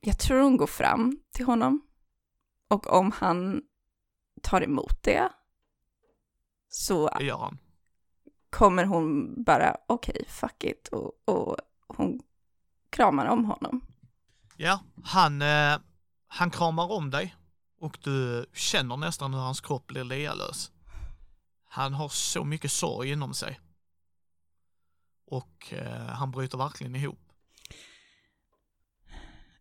jag 0.01 0.19
tror 0.19 0.41
hon 0.41 0.57
går 0.57 0.67
fram 0.67 1.19
till 1.33 1.47
honom 1.47 1.87
och 2.69 2.93
om 2.93 3.13
han 3.13 3.63
tar 4.43 4.63
emot 4.63 5.03
det 5.03 5.29
så 6.69 7.11
han. 7.13 7.25
kommer 8.51 8.85
hon 8.85 9.35
bara 9.45 9.77
okej, 9.87 10.13
okay, 10.19 10.25
fuck 10.29 10.65
it 10.65 10.89
och, 10.89 11.13
och 11.25 11.57
hon 11.87 12.21
kramar 12.91 13.27
om 13.27 13.45
honom. 13.45 13.85
Ja, 14.57 14.81
han, 15.05 15.43
eh, 15.43 15.79
han 16.27 16.51
kramar 16.51 16.93
om 16.93 17.11
dig 17.11 17.35
och 17.85 17.99
du 18.03 18.47
känner 18.53 18.97
nästan 18.97 19.35
hur 19.35 19.41
hans 19.41 19.61
kropp 19.61 19.87
blir 19.87 20.05
lealös. 20.05 20.73
Han 21.65 21.95
har 21.95 22.09
så 22.09 22.45
mycket 22.45 22.73
sorg 22.73 23.11
inom 23.11 23.35
sig. 23.35 23.61
Och 25.27 25.73
eh, 25.73 26.07
han 26.07 26.31
bryter 26.31 26.59
verkligen 26.59 26.97
ihop. 26.97 27.33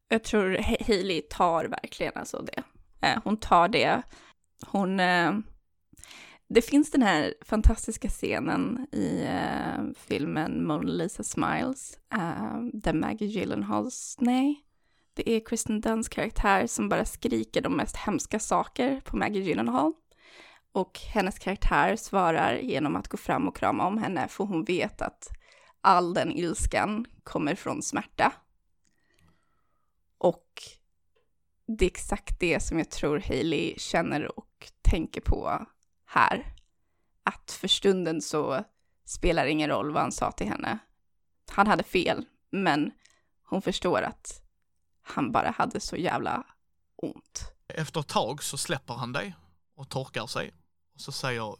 Jag 0.08 0.24
tror 0.24 0.58
Hailey 0.88 1.22
tar 1.22 1.66
verkligen 1.66 2.14
alltså 2.16 2.42
det. 2.42 2.64
Eh, 3.08 3.20
hon 3.24 3.38
tar 3.38 3.68
det. 3.68 4.02
Hon... 4.68 5.00
Eh, 5.00 5.34
det 6.48 6.62
finns 6.62 6.92
den 6.92 7.02
här 7.02 7.34
fantastiska 7.42 8.10
scenen 8.10 8.88
i 8.92 9.24
eh, 9.24 9.84
filmen 9.96 10.68
Mona 10.68 10.92
Lisa 10.92 11.24
Smiles, 11.24 11.98
eh, 12.14 12.62
där 12.74 12.94
Maggie 12.94 13.28
Gyllenhaals, 13.28 14.18
nej, 14.20 14.64
det 15.13 15.30
är 15.30 15.45
Kristen 15.45 15.82
Dunns 15.82 16.10
karaktär 16.10 16.67
som 16.67 16.89
bara 16.89 17.06
skriker 17.06 17.62
de 17.62 17.78
mest 17.78 17.95
hemska 17.95 18.39
saker 18.39 19.02
på 19.06 19.17
Maggie 19.17 19.43
Gyllenhaal. 19.43 19.93
Och 20.71 20.99
hennes 20.99 21.39
karaktär 21.39 21.95
svarar 21.95 22.56
genom 22.56 22.95
att 22.95 23.08
gå 23.08 23.17
fram 23.17 23.47
och 23.47 23.56
krama 23.56 23.88
om 23.88 23.97
henne, 23.97 24.28
för 24.28 24.43
hon 24.43 24.63
vet 24.63 25.02
att 25.02 25.30
all 25.82 26.13
den 26.13 26.32
ilskan 26.32 27.06
kommer 27.23 27.56
från 27.56 27.82
smärta. 27.82 28.34
Och 30.17 30.63
det 31.65 31.86
är 31.86 31.89
exakt 31.89 32.39
det 32.39 32.60
som 32.60 32.78
jag 32.78 32.89
tror 32.89 33.19
Hailey 33.19 33.73
känner 33.78 34.39
och 34.39 34.71
tänker 34.82 35.21
på 35.21 35.65
här. 36.06 36.54
Att 37.23 37.52
för 37.52 37.67
stunden 37.67 38.21
så 38.21 38.63
spelar 39.06 39.45
det 39.45 39.52
ingen 39.52 39.69
roll 39.69 39.91
vad 39.91 40.02
han 40.02 40.12
sa 40.12 40.32
till 40.32 40.47
henne. 40.47 40.80
Han 41.52 41.67
hade 41.67 41.84
fel, 41.84 42.26
men 42.49 42.91
hon 43.43 43.62
förstår 43.62 44.02
att 44.02 44.42
han 45.04 45.32
bara 45.32 45.50
hade 45.52 45.80
så 45.80 45.96
jävla 45.96 46.46
ont. 46.96 47.54
Efter 47.68 48.00
ett 48.00 48.08
tag 48.08 48.44
så 48.44 48.58
släpper 48.58 48.94
han 48.94 49.13
dig 49.13 49.36
och 49.76 49.89
torkar 49.89 50.28
sig. 50.28 50.54
Och 50.96 51.02
så 51.02 51.12
säger 51.12 51.56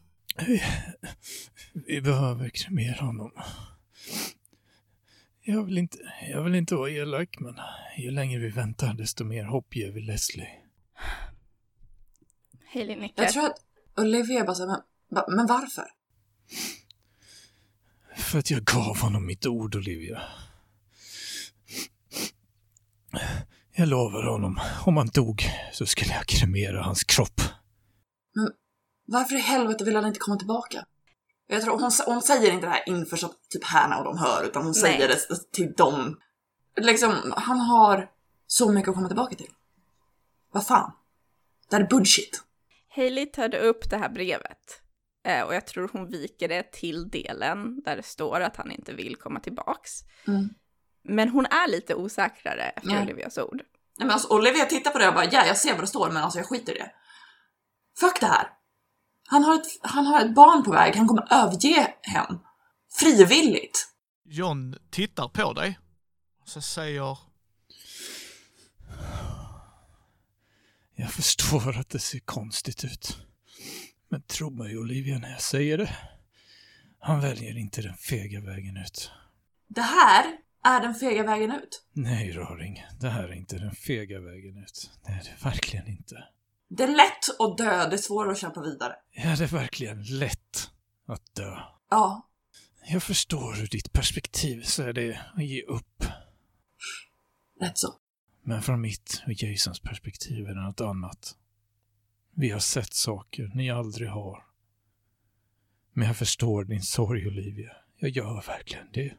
Vi 1.74 2.02
behöver 2.02 2.50
kremera 2.50 3.06
honom. 3.06 3.32
Jag 5.42 5.64
vill 5.64 5.78
inte, 5.78 5.98
jag 6.32 6.44
vill 6.44 6.56
inte 6.56 6.76
vara 6.76 6.90
elak, 6.90 7.40
men 7.40 7.56
ju 7.98 8.12
längre 8.12 8.40
vi 8.40 8.50
väntar, 8.50 8.94
desto 8.94 9.24
mer 9.24 9.44
hopp 9.44 9.76
ger 9.76 9.92
vi 9.92 10.02
Leslie. 10.02 10.50
Hailey 12.74 12.96
nickar. 12.96 13.24
Jag 13.24 13.34
tror 13.34 13.46
att 13.46 13.60
Olivia 13.98 14.44
bara 14.46 14.56
säger, 14.56 14.78
men, 15.10 15.24
men 15.28 15.48
varför? 15.48 15.86
För 18.16 18.40
att 18.40 18.52
jag 18.52 18.64
gav 18.64 18.98
honom 18.98 19.26
mitt 19.26 19.46
ord, 19.46 19.76
Olivia. 19.76 20.22
Jag 23.76 23.88
lovade 23.88 24.30
honom, 24.30 24.60
om 24.86 24.98
han 24.98 25.08
dog 25.08 25.44
så 25.72 25.86
skulle 25.86 26.14
jag 26.14 26.26
kremera 26.26 26.84
hans 26.84 27.04
kropp. 27.04 27.42
Varför 29.06 29.36
i 29.36 29.40
helvete 29.40 29.84
vill 29.84 29.96
han 29.96 30.06
inte 30.06 30.20
komma 30.20 30.38
tillbaka? 30.38 30.86
Jag 31.48 31.62
tror 31.62 31.80
hon, 31.80 31.92
hon 32.06 32.22
säger 32.22 32.52
inte 32.52 32.66
det 32.66 32.72
här 32.72 32.90
inför 32.90 33.18
så 33.18 33.26
att 33.26 33.50
typ 33.50 33.64
Hanna 33.64 33.98
och 33.98 34.04
de 34.06 34.18
hör, 34.18 34.44
utan 34.44 34.64
hon 34.64 34.72
Nej. 34.72 34.82
säger 34.82 35.08
det 35.08 35.52
till 35.52 35.74
dem. 35.74 36.20
Liksom, 36.78 37.34
han 37.38 37.60
har 37.60 38.10
så 38.48 38.72
mycket 38.72 38.90
att 38.90 38.96
komma 38.96 39.08
tillbaka 39.08 39.36
till. 39.36 39.50
Vad 40.52 40.68
fan? 40.68 40.92
Det 41.70 41.76
här 41.76 41.84
är 41.84 41.88
bullshit. 41.88 42.44
Hailey 42.96 43.26
tar 43.26 43.56
upp 43.56 43.90
det 43.90 43.98
här 43.98 44.10
brevet. 44.10 44.82
Eh, 45.26 45.42
och 45.42 45.56
jag 45.56 45.68
tror 45.68 45.90
hon 45.94 46.08
viker 46.08 46.48
det 46.48 46.72
till 46.72 47.10
delen 47.10 47.82
där 47.86 47.96
det 47.96 48.04
står 48.04 48.42
att 48.42 48.56
han 48.56 48.72
inte 48.72 48.94
vill 48.94 49.16
komma 49.16 49.40
tillbaks. 49.40 49.92
Mm. 50.28 50.50
Men 51.04 51.30
hon 51.30 51.46
är 51.46 51.72
lite 51.72 51.96
osäkrare 51.96 52.70
efter 52.70 52.90
Ja. 52.92 53.02
Olivias 53.02 53.38
ord. 53.38 53.56
Nej 53.98 54.08
men 54.08 54.12
alltså 54.12 54.28
Olivia 54.34 54.66
tittar 54.66 54.92
på 54.92 54.98
det 54.98 55.08
och 55.08 55.14
bara 55.14 55.26
ja, 55.26 55.46
jag 55.46 55.58
ser 55.58 55.72
vad 55.72 55.84
det 55.84 55.88
står 55.88 56.12
men 56.12 56.24
alltså 56.24 56.40
jag 56.40 56.48
skiter 56.48 56.76
i 56.76 56.80
det. 56.80 56.92
Fuck 58.00 58.20
det 58.20 58.28
här. 58.28 58.48
Han 59.28 59.44
har 59.44 59.56
ett, 59.56 59.68
han 59.82 60.06
har 60.06 60.22
ett 60.22 60.36
barn 60.36 60.64
på 60.64 60.72
väg, 60.72 60.96
han 60.96 61.08
kommer 61.08 61.34
överge 61.34 61.94
henne. 62.02 62.40
Frivilligt. 63.00 63.88
John 64.26 64.76
tittar 64.92 65.28
på 65.28 65.54
dig. 65.54 65.80
Och 66.42 66.50
så 66.50 66.62
säger 66.62 67.18
Jag 70.96 71.12
förstår 71.12 71.78
att 71.80 71.90
det 71.90 72.00
ser 72.00 72.20
konstigt 72.20 72.84
ut. 72.84 73.18
Men 74.10 74.22
tro 74.22 74.50
mig, 74.50 74.78
Olivia, 74.78 75.18
när 75.20 75.32
jag 75.32 75.42
säger 75.42 75.78
det. 75.78 75.98
Han 77.00 77.22
väljer 77.22 77.58
inte 77.58 77.82
den 77.82 77.98
fega 77.98 78.42
vägen 78.42 78.78
ut. 78.78 79.12
Det 79.68 79.82
här 79.82 80.38
är 80.64 80.82
den 80.82 80.96
fega 80.96 81.24
vägen 81.24 81.52
ut. 81.52 81.86
Nej, 81.94 82.32
Raring. 82.32 82.84
Det 83.00 83.10
här 83.10 83.24
är 83.24 83.34
inte 83.34 83.58
den 83.58 83.72
fega 83.76 84.20
vägen 84.20 84.58
ut. 84.58 84.92
Det 85.06 85.12
är 85.12 85.24
det 85.24 85.44
verkligen 85.46 85.88
inte. 85.88 86.24
Det 86.70 86.84
är 86.84 86.88
lätt 86.88 87.40
att 87.40 87.58
dö, 87.58 87.90
det 87.90 87.96
är 87.96 87.98
svårare 87.98 88.32
att 88.32 88.38
kämpa 88.38 88.62
vidare. 88.62 88.96
Är 89.12 89.38
det 89.38 89.46
verkligen 89.52 90.04
lätt 90.04 90.70
att 91.08 91.36
dö? 91.36 91.58
Ja, 91.90 92.30
Jag 92.90 93.04
förstår 93.04 93.60
ur 93.62 93.68
ditt 93.68 93.94
perspektiv 93.94 94.62
så 94.64 94.84
är 94.84 94.94
det 94.94 95.20
att 95.36 95.46
ge 95.46 95.62
upp. 95.62 96.04
rätt 97.62 97.78
så. 97.78 97.94
Men 98.44 98.62
från 98.62 98.82
mitt 98.82 99.24
och 99.28 99.32
Jasons 99.44 99.80
perspektiv 99.80 100.46
är 100.48 100.54
det 100.56 100.62
något 100.64 100.82
annat. 100.82 101.36
Vi 102.36 102.50
har 102.50 102.60
sett 102.60 102.94
saker 102.94 103.52
ni 103.56 103.70
aldrig 103.72 104.10
har. 104.10 104.46
Men 105.94 106.08
jag 106.08 106.18
förstår 106.18 106.64
din 106.64 106.82
sorg, 106.82 107.28
Olivia. 107.28 107.72
Jag 107.98 108.10
gör 108.10 108.44
verkligen 108.48 108.88
det. 108.94 109.14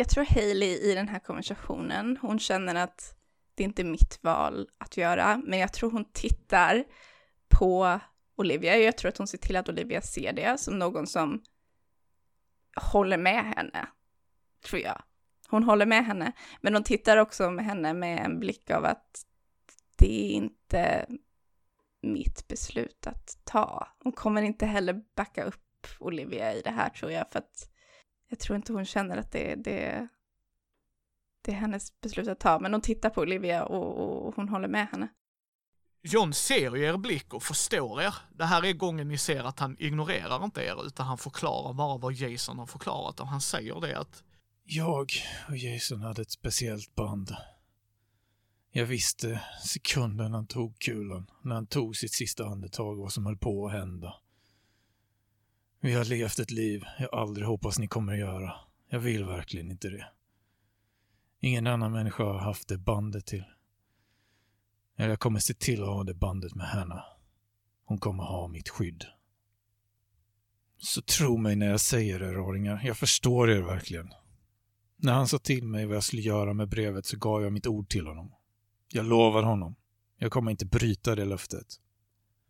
Jag 0.00 0.08
tror 0.08 0.24
Hailey 0.24 0.78
i 0.78 0.94
den 0.94 1.08
här 1.08 1.18
konversationen, 1.18 2.18
hon 2.22 2.38
känner 2.38 2.74
att 2.74 3.16
det 3.54 3.62
inte 3.62 3.82
är 3.82 3.84
mitt 3.84 4.18
val 4.22 4.68
att 4.78 4.96
göra, 4.96 5.40
men 5.44 5.58
jag 5.58 5.72
tror 5.72 5.90
hon 5.90 6.12
tittar 6.12 6.84
på 7.48 8.00
Olivia. 8.36 8.76
Jag 8.76 8.98
tror 8.98 9.08
att 9.08 9.18
hon 9.18 9.26
ser 9.26 9.38
till 9.38 9.56
att 9.56 9.68
Olivia 9.68 10.00
ser 10.00 10.32
det 10.32 10.60
som 10.60 10.78
någon 10.78 11.06
som 11.06 11.42
håller 12.76 13.16
med 13.16 13.44
henne, 13.44 13.88
tror 14.64 14.82
jag. 14.82 15.02
Hon 15.48 15.62
håller 15.62 15.86
med 15.86 16.06
henne, 16.06 16.32
men 16.60 16.74
hon 16.74 16.84
tittar 16.84 17.16
också 17.16 17.50
med 17.50 17.64
henne 17.64 17.94
med 17.94 18.24
en 18.24 18.40
blick 18.40 18.70
av 18.70 18.84
att 18.84 19.26
det 19.96 20.24
är 20.24 20.30
inte 20.30 21.06
mitt 22.02 22.48
beslut 22.48 23.06
att 23.06 23.38
ta. 23.44 23.88
Hon 23.98 24.12
kommer 24.12 24.42
inte 24.42 24.66
heller 24.66 25.02
backa 25.16 25.44
upp 25.44 25.86
Olivia 25.98 26.54
i 26.54 26.60
det 26.60 26.70
här 26.70 26.88
tror 26.88 27.12
jag, 27.12 27.30
för 27.30 27.38
att 27.38 27.70
jag 28.28 28.38
tror 28.38 28.56
inte 28.56 28.72
hon 28.72 28.84
känner 28.84 29.16
att 29.16 29.32
det, 29.32 29.54
det, 29.54 30.08
det 31.42 31.52
är 31.52 31.56
hennes 31.56 32.00
beslut 32.00 32.28
att 32.28 32.40
ta, 32.40 32.58
men 32.58 32.72
hon 32.72 32.80
tittar 32.80 33.10
på 33.10 33.20
Olivia 33.20 33.64
och, 33.64 34.26
och 34.26 34.34
hon 34.34 34.48
håller 34.48 34.68
med 34.68 34.88
henne. 34.88 35.08
John 36.02 36.32
ser 36.32 36.76
ju 36.76 36.84
er 36.84 36.96
blick 36.96 37.34
och 37.34 37.42
förstår 37.42 38.02
er. 38.02 38.14
Det 38.30 38.44
här 38.44 38.64
är 38.64 38.72
gången 38.72 39.08
ni 39.08 39.18
ser 39.18 39.44
att 39.44 39.58
han 39.58 39.76
ignorerar 39.78 40.44
inte 40.44 40.62
er 40.62 40.86
utan 40.86 41.06
han 41.06 41.18
förklarar 41.18 41.72
bara 41.72 41.98
vad 41.98 42.12
Jason 42.12 42.58
har 42.58 42.66
förklarat 42.66 43.20
och 43.20 43.28
han 43.28 43.40
säger 43.40 43.80
det 43.80 43.98
att 43.98 44.22
Jag 44.64 45.10
och 45.48 45.56
Jason 45.56 46.00
hade 46.00 46.22
ett 46.22 46.30
speciellt 46.30 46.94
band. 46.94 47.36
Jag 48.72 48.86
visste 48.86 49.40
sekunden 49.64 50.34
han 50.34 50.46
tog 50.46 50.78
kulan, 50.78 51.30
när 51.42 51.54
han 51.54 51.66
tog 51.66 51.96
sitt 51.96 52.14
sista 52.14 52.44
andetag, 52.44 52.96
vad 52.96 53.12
som 53.12 53.26
höll 53.26 53.38
på 53.38 53.66
att 53.66 53.72
hända. 53.72 54.14
Vi 55.80 55.94
har 55.94 56.04
levt 56.04 56.38
ett 56.38 56.50
liv 56.50 56.84
jag 56.98 57.14
aldrig 57.14 57.46
hoppas 57.46 57.78
ni 57.78 57.88
kommer 57.88 58.12
att 58.12 58.18
göra. 58.18 58.54
Jag 58.88 59.00
vill 59.00 59.24
verkligen 59.24 59.70
inte 59.70 59.88
det. 59.88 60.06
Ingen 61.40 61.66
annan 61.66 61.92
människa 61.92 62.24
har 62.24 62.38
haft 62.38 62.68
det 62.68 62.78
bandet 62.78 63.26
till. 63.26 63.44
Eller 64.96 65.08
jag 65.08 65.20
kommer 65.20 65.40
se 65.40 65.54
till 65.54 65.82
att 65.82 65.88
ha 65.88 66.04
det 66.04 66.14
bandet 66.14 66.54
med 66.54 66.66
henne. 66.66 67.02
Hon 67.84 67.98
kommer 67.98 68.22
ha 68.22 68.48
mitt 68.48 68.68
skydd. 68.68 69.04
Så 70.78 71.02
tro 71.02 71.36
mig 71.36 71.56
när 71.56 71.70
jag 71.70 71.80
säger 71.80 72.18
det, 72.18 72.32
raringar. 72.32 72.80
Jag 72.84 72.96
förstår 72.96 73.50
er 73.50 73.62
verkligen. 73.62 74.12
När 74.96 75.12
han 75.12 75.28
sa 75.28 75.38
till 75.38 75.64
mig 75.64 75.86
vad 75.86 75.96
jag 75.96 76.04
skulle 76.04 76.22
göra 76.22 76.52
med 76.52 76.68
brevet 76.68 77.06
så 77.06 77.16
gav 77.16 77.42
jag 77.42 77.52
mitt 77.52 77.66
ord 77.66 77.88
till 77.88 78.06
honom. 78.06 78.32
Jag 78.88 79.06
lovar 79.06 79.42
honom. 79.42 79.76
Jag 80.16 80.32
kommer 80.32 80.50
inte 80.50 80.66
bryta 80.66 81.14
det 81.14 81.24
löftet. 81.24 81.66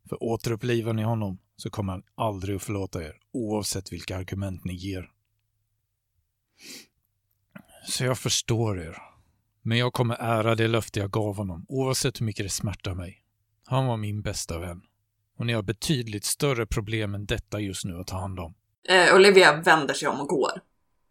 För 0.09 0.22
återupplivar 0.22 0.93
ni 0.93 1.03
honom 1.03 1.39
så 1.59 1.71
kommer 1.71 1.93
han 1.93 2.03
aldrig 2.15 2.57
att 2.57 2.63
förlåta 2.63 3.03
er, 3.03 3.17
oavsett 3.33 3.93
vilka 3.93 4.17
argument 4.17 4.65
ni 4.65 4.75
ger. 4.75 5.11
Så 7.89 8.05
jag 8.05 8.19
förstår 8.19 8.81
er. 8.81 9.03
Men 9.63 9.79
jag 9.79 9.93
kommer 9.93 10.17
ära 10.21 10.55
det 10.55 10.69
löfte 10.69 11.01
jag 11.01 11.11
gav 11.11 11.37
honom, 11.37 11.67
oavsett 11.69 12.21
hur 12.21 12.27
mycket 12.27 12.45
det 12.45 12.51
smärtar 12.51 12.95
mig. 12.95 13.23
Han 13.67 13.87
var 13.87 13.97
min 13.97 14.23
bästa 14.23 14.59
vän. 14.59 14.83
Och 15.39 15.47
ni 15.47 15.53
har 15.53 15.63
betydligt 15.63 16.25
större 16.25 16.67
problem 16.67 17.15
än 17.15 17.27
detta 17.27 17.61
just 17.61 17.85
nu 17.85 18.01
att 18.01 18.07
ta 18.07 18.19
hand 18.19 18.41
om. 18.41 18.55
Eh, 18.89 19.15
Olivia 19.15 19.57
vänder 19.57 19.95
sig 19.95 20.09
om 20.09 20.21
och 20.21 20.29
går. 20.29 20.61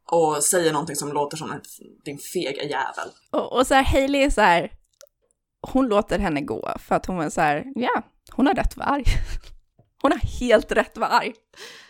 Och 0.06 0.43
säger 0.43 0.74
någonting 0.74 0.95
som 0.95 1.12
låter 1.12 1.38
som 1.38 1.52
en, 1.52 1.62
din 2.06 2.18
fega 2.18 2.64
jävel. 2.64 3.10
Och, 3.32 3.58
och 3.58 3.68
så 3.68 3.74
här, 3.74 3.84
Hailey 3.84 4.22
är 4.22 4.30
så 4.30 4.41
här, 4.41 4.72
hon 5.62 5.88
låter 5.88 6.20
henne 6.20 6.41
gå 6.41 6.76
för 6.80 6.95
att 6.95 7.06
hon 7.06 7.20
är 7.20 7.30
så 7.30 7.41
här, 7.41 7.66
ja, 7.76 8.02
hon 8.32 8.48
har 8.48 8.54
rätt 8.54 8.68
att 8.68 8.78
vara 8.78 8.88
arg. 8.88 9.06
Hon 10.08 10.12
har 10.12 10.39
helt 10.39 10.72
rätt 10.72 10.91
att 10.91 10.97
vara 10.97 11.10
arg. 11.10 11.34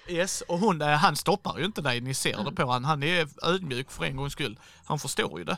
yes, 0.07 0.41
och 0.41 0.59
hon, 0.59 0.82
eh, 0.82 0.88
han 0.88 1.15
stoppar 1.15 1.59
ju 1.59 1.65
inte 1.65 1.82
dig, 1.82 2.01
ni 2.01 2.13
ser 2.13 2.43
det 2.43 2.51
på 2.51 2.72
han. 2.72 2.86
Han 2.86 3.03
är 3.03 3.28
ödmjuk 3.43 3.91
för 3.91 4.05
en 4.05 4.15
gångs 4.15 4.34
skull. 4.34 4.59
Han 4.86 4.99
förstår 4.99 5.39
ju 5.39 5.45
det. 5.45 5.57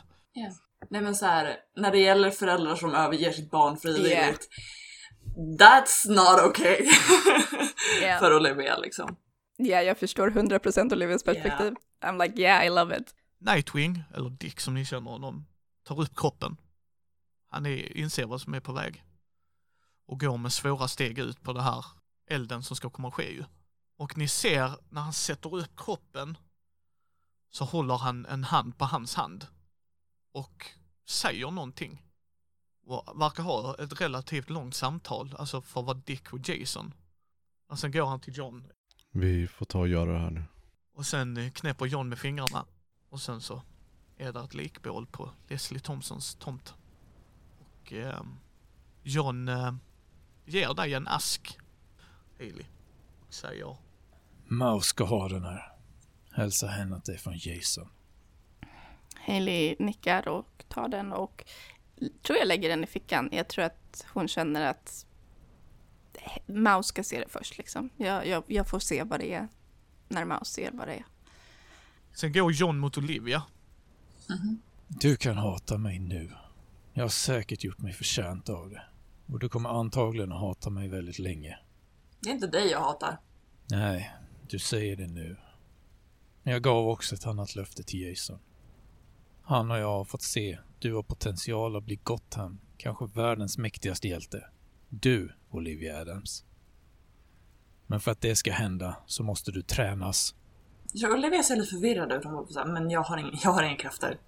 Nej 0.90 1.02
men 1.02 1.14
så 1.14 1.26
här, 1.26 1.56
när 1.76 1.90
det 1.90 1.98
gäller 1.98 2.30
föräldrar 2.30 2.76
som 2.76 2.94
överger 2.94 3.32
sitt 3.32 3.50
barn 3.50 3.76
frivilligt. 3.76 4.48
That's 5.58 6.08
not 6.08 6.50
okay. 6.50 6.76
Ja. 8.02 8.18
För 8.18 8.36
Olivia 8.36 8.78
liksom. 8.78 9.16
Ja, 9.56 9.82
jag 9.82 9.98
förstår 9.98 10.30
100% 10.30 10.92
Olivias 10.92 11.24
perspektiv. 11.24 11.74
I'm 12.04 12.22
like, 12.22 12.40
yeah, 12.40 12.66
I 12.66 12.70
love 12.70 12.96
it. 12.96 13.14
Nightwing, 13.38 14.02
eller 14.14 14.30
Dick 14.30 14.60
som 14.60 14.74
ni 14.74 14.84
känner 14.84 15.10
honom, 15.10 15.46
tar 15.84 16.00
upp 16.00 16.16
kroppen. 16.16 16.56
Han 17.50 17.66
är, 17.66 17.96
inser 17.96 18.26
vad 18.26 18.40
som 18.40 18.54
är 18.54 18.60
på 18.60 18.72
väg. 18.72 19.04
Och 20.06 20.20
går 20.20 20.36
med 20.36 20.52
svåra 20.52 20.88
steg 20.88 21.18
ut 21.18 21.42
på 21.42 21.52
det 21.52 21.62
här 21.62 21.84
elden 22.30 22.62
som 22.62 22.76
ska 22.76 22.90
komma 22.90 23.08
att 23.08 23.14
ske 23.14 23.32
ju. 23.32 23.44
Och 23.96 24.16
ni 24.18 24.28
ser 24.28 24.76
när 24.88 25.00
han 25.00 25.12
sätter 25.12 25.54
upp 25.56 25.76
kroppen 25.76 26.38
så 27.50 27.64
håller 27.64 27.96
han 27.96 28.26
en 28.26 28.44
hand 28.44 28.78
på 28.78 28.84
hans 28.84 29.14
hand. 29.14 29.46
Och 30.32 30.66
säger 31.08 31.50
någonting. 31.50 32.02
Och 32.86 33.20
verkar 33.20 33.42
ha 33.42 33.74
ett 33.78 34.00
relativt 34.00 34.50
långt 34.50 34.74
samtal, 34.74 35.34
alltså 35.38 35.62
för 35.62 35.80
att 35.80 35.86
vara 35.86 35.96
Dick 36.04 36.32
och 36.32 36.48
Jason. 36.48 36.94
Och 37.68 37.78
sen 37.78 37.92
går 37.92 38.06
han 38.06 38.20
till 38.20 38.36
John 38.36 38.66
Vi 39.10 39.46
får 39.46 39.66
ta 39.66 39.78
och 39.78 39.88
göra 39.88 40.12
det 40.12 40.18
här 40.18 40.30
nu. 40.30 40.44
och 40.94 41.06
sen 41.06 41.50
knäpper 41.50 41.86
John 41.86 42.08
med 42.08 42.18
fingrarna. 42.18 42.66
Och 43.08 43.20
sen 43.20 43.40
så 43.40 43.62
är 44.16 44.32
det 44.32 44.40
ett 44.40 44.54
likbål 44.54 45.06
på 45.06 45.30
Leslie 45.48 45.80
Thompsons 45.80 46.34
tomt. 46.34 46.74
Och 47.58 47.92
eh, 47.92 48.22
John 49.02 49.48
eh, 49.48 49.74
ger 50.44 50.74
dig 50.74 50.94
en 50.94 51.08
ask, 51.08 51.58
Hailey. 52.40 52.64
Och 53.28 53.34
säger 53.34 53.76
Mouse 54.48 54.88
ska 54.88 55.04
ha 55.04 55.28
den 55.28 55.44
här. 55.44 55.72
Hälsa 56.32 56.66
henne 56.66 56.96
att 56.96 57.04
det 57.04 57.12
är 57.12 57.18
från 57.18 57.38
Jason. 57.38 57.88
Hailey 59.14 59.76
nickar 59.78 60.28
och 60.28 60.64
tar 60.68 60.88
den 60.88 61.12
och 61.12 61.44
tror 62.22 62.38
jag 62.38 62.48
lägger 62.48 62.68
den 62.68 62.84
i 62.84 62.86
fickan. 62.86 63.28
Jag 63.32 63.48
tror 63.48 63.64
att 63.64 64.06
hon 64.12 64.28
känner 64.28 64.66
att 64.66 65.06
Maus 66.46 66.86
ska 66.86 67.02
se 67.02 67.20
det 67.20 67.28
först 67.28 67.58
liksom. 67.58 67.90
Jag, 67.96 68.26
jag, 68.26 68.44
jag 68.46 68.68
får 68.68 68.78
se 68.78 69.02
vad 69.02 69.20
det 69.20 69.34
är 69.34 69.48
när 70.08 70.24
Maus 70.24 70.48
ser 70.48 70.70
vad 70.72 70.88
det 70.88 70.94
är. 70.94 71.04
Sen 72.12 72.32
går 72.32 72.52
John 72.52 72.78
mot 72.78 72.98
Olivia. 72.98 73.42
Du 74.88 75.16
kan 75.16 75.36
hata 75.36 75.78
mig 75.78 75.98
nu. 75.98 76.30
Jag 76.92 77.04
har 77.04 77.08
säkert 77.08 77.64
gjort 77.64 77.78
mig 77.78 77.92
förtjänt 77.92 78.48
av 78.48 78.70
det. 78.70 78.82
Och 79.26 79.38
du 79.38 79.48
kommer 79.48 79.68
antagligen 79.80 80.32
att 80.32 80.40
hata 80.40 80.70
mig 80.70 80.88
väldigt 80.88 81.18
länge. 81.18 81.58
Det 82.20 82.28
är 82.30 82.34
inte 82.34 82.46
dig 82.46 82.70
jag 82.70 82.80
hatar. 82.80 83.18
Nej, 83.70 84.10
du 84.48 84.58
säger 84.58 84.96
det 84.96 85.06
nu. 85.06 85.36
Men 86.42 86.52
jag 86.52 86.62
gav 86.62 86.88
också 86.88 87.14
ett 87.14 87.26
annat 87.26 87.54
löfte 87.54 87.82
till 87.82 88.00
Jason. 88.08 88.38
Han 89.42 89.70
och 89.70 89.78
jag 89.78 89.86
har 89.92 90.04
fått 90.04 90.22
se 90.22 90.58
du 90.78 90.94
har 90.94 91.02
potential 91.02 91.76
att 91.76 91.84
bli 91.84 91.96
Gotham, 92.02 92.60
kanske 92.76 93.06
världens 93.06 93.58
mäktigaste 93.58 94.08
hjälte. 94.08 94.44
Du, 94.88 95.32
Olivia 95.50 96.00
Adams. 96.00 96.44
Men 97.86 98.00
för 98.00 98.10
att 98.10 98.20
det 98.20 98.36
ska 98.36 98.52
hända 98.52 98.96
så 99.06 99.22
måste 99.22 99.50
du 99.52 99.62
tränas. 99.62 100.34
Jag 100.92 101.00
tror 101.10 101.18
Olivia 101.18 101.42
ser 101.42 101.56
lite 101.56 101.70
förvirrad 101.70 102.12
ut. 102.12 102.24
Hon 102.24 102.46
bara 102.54 102.64
men 102.64 102.90
jag 102.90 103.02
har, 103.02 103.18
ing- 103.18 103.40
jag 103.44 103.50
har 103.50 103.62
inga 103.62 103.76
krafter. 103.76 104.18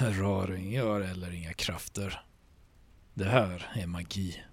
Raring, 0.20 0.74
jag 0.74 0.86
har 0.86 1.00
heller 1.00 1.30
inga 1.34 1.52
krafter. 1.52 2.24
Det 3.14 3.24
här 3.24 3.70
är 3.74 3.86
magi. 3.86 4.44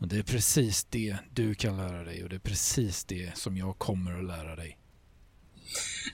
Och 0.00 0.08
det 0.08 0.18
är 0.18 0.22
precis 0.22 0.84
det 0.84 1.16
du 1.32 1.54
kan 1.54 1.76
lära 1.76 2.04
dig 2.04 2.22
och 2.22 2.28
det 2.28 2.36
är 2.36 2.40
precis 2.40 3.04
det 3.04 3.36
som 3.38 3.56
jag 3.56 3.78
kommer 3.78 4.18
att 4.18 4.24
lära 4.24 4.56
dig. 4.56 4.78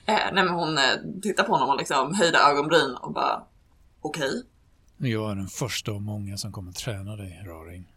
Eh, 0.05 0.15
nej 0.33 0.45
men 0.45 0.49
hon 0.49 0.77
eh, 0.77 0.83
tittar 1.21 1.43
på 1.43 1.51
honom 1.51 1.69
och 1.69 1.77
liksom 1.77 2.15
höjde 2.15 2.37
ögonbryn 2.37 2.95
och 2.95 3.13
bara 3.13 3.43
okej. 4.01 4.43
Jag 4.97 5.31
är 5.31 5.35
den 5.35 5.47
första 5.47 5.91
av 5.91 6.01
många 6.01 6.37
som 6.37 6.51
kommer 6.51 6.71
träna 6.71 7.15
dig, 7.15 7.43
Raring. 7.45 7.93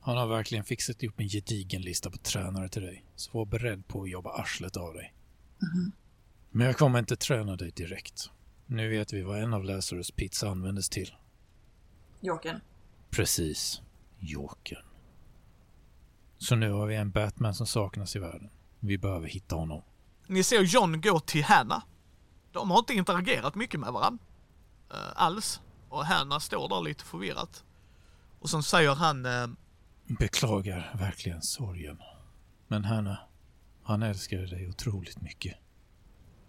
Han 0.00 0.16
har 0.16 0.26
verkligen 0.26 0.64
fixat 0.64 1.02
ihop 1.02 1.20
en 1.20 1.28
gedigen 1.28 1.82
lista 1.82 2.10
på 2.10 2.18
tränare 2.18 2.68
till 2.68 2.82
dig, 2.82 3.04
så 3.16 3.38
var 3.38 3.44
beredd 3.44 3.88
på 3.88 4.02
att 4.02 4.10
jobba 4.10 4.30
arslet 4.30 4.76
av 4.76 4.94
dig. 4.94 5.14
Men 6.50 6.66
jag 6.66 6.76
kommer 6.76 6.98
inte 6.98 7.16
träna 7.16 7.56
dig 7.56 7.70
direkt. 7.70 8.30
Nu 8.66 8.88
vet 8.88 9.12
vi 9.12 9.22
vad 9.22 9.42
en 9.42 9.54
av 9.54 9.64
Lazarus 9.64 10.10
pizza 10.10 10.48
användes 10.48 10.88
till. 10.88 11.14
Jokern. 12.20 12.60
Precis. 13.10 13.80
Jokern. 14.18 14.84
Så 16.38 16.56
nu 16.56 16.70
har 16.72 16.86
vi 16.86 16.96
en 16.96 17.10
Batman 17.10 17.54
som 17.54 17.66
saknas 17.66 18.16
i 18.16 18.18
världen. 18.18 18.50
Vi 18.80 18.98
behöver 18.98 19.28
hitta 19.28 19.56
honom. 19.56 19.82
Ni 20.26 20.42
ser 20.42 20.62
John 20.62 21.00
gå 21.00 21.20
till 21.20 21.44
Hanna. 21.44 21.82
De 22.52 22.70
har 22.70 22.78
inte 22.78 22.94
interagerat 22.94 23.54
mycket 23.54 23.80
med 23.80 23.92
varandra. 23.92 24.24
Eh, 24.90 24.96
alls. 25.14 25.60
Och 25.88 26.04
Hanna 26.06 26.40
står 26.40 26.68
där 26.68 26.80
lite 26.82 27.04
förvirrat. 27.04 27.64
Och 28.38 28.50
sen 28.50 28.62
säger 28.62 28.94
han, 28.94 29.26
eh, 29.26 29.46
Beklagar 30.18 30.94
verkligen 30.98 31.42
sorgen. 31.42 31.98
Men 32.68 32.84
Hanna, 32.84 33.18
han 33.82 34.02
älskade 34.02 34.46
dig 34.46 34.68
otroligt 34.68 35.20
mycket. 35.20 35.56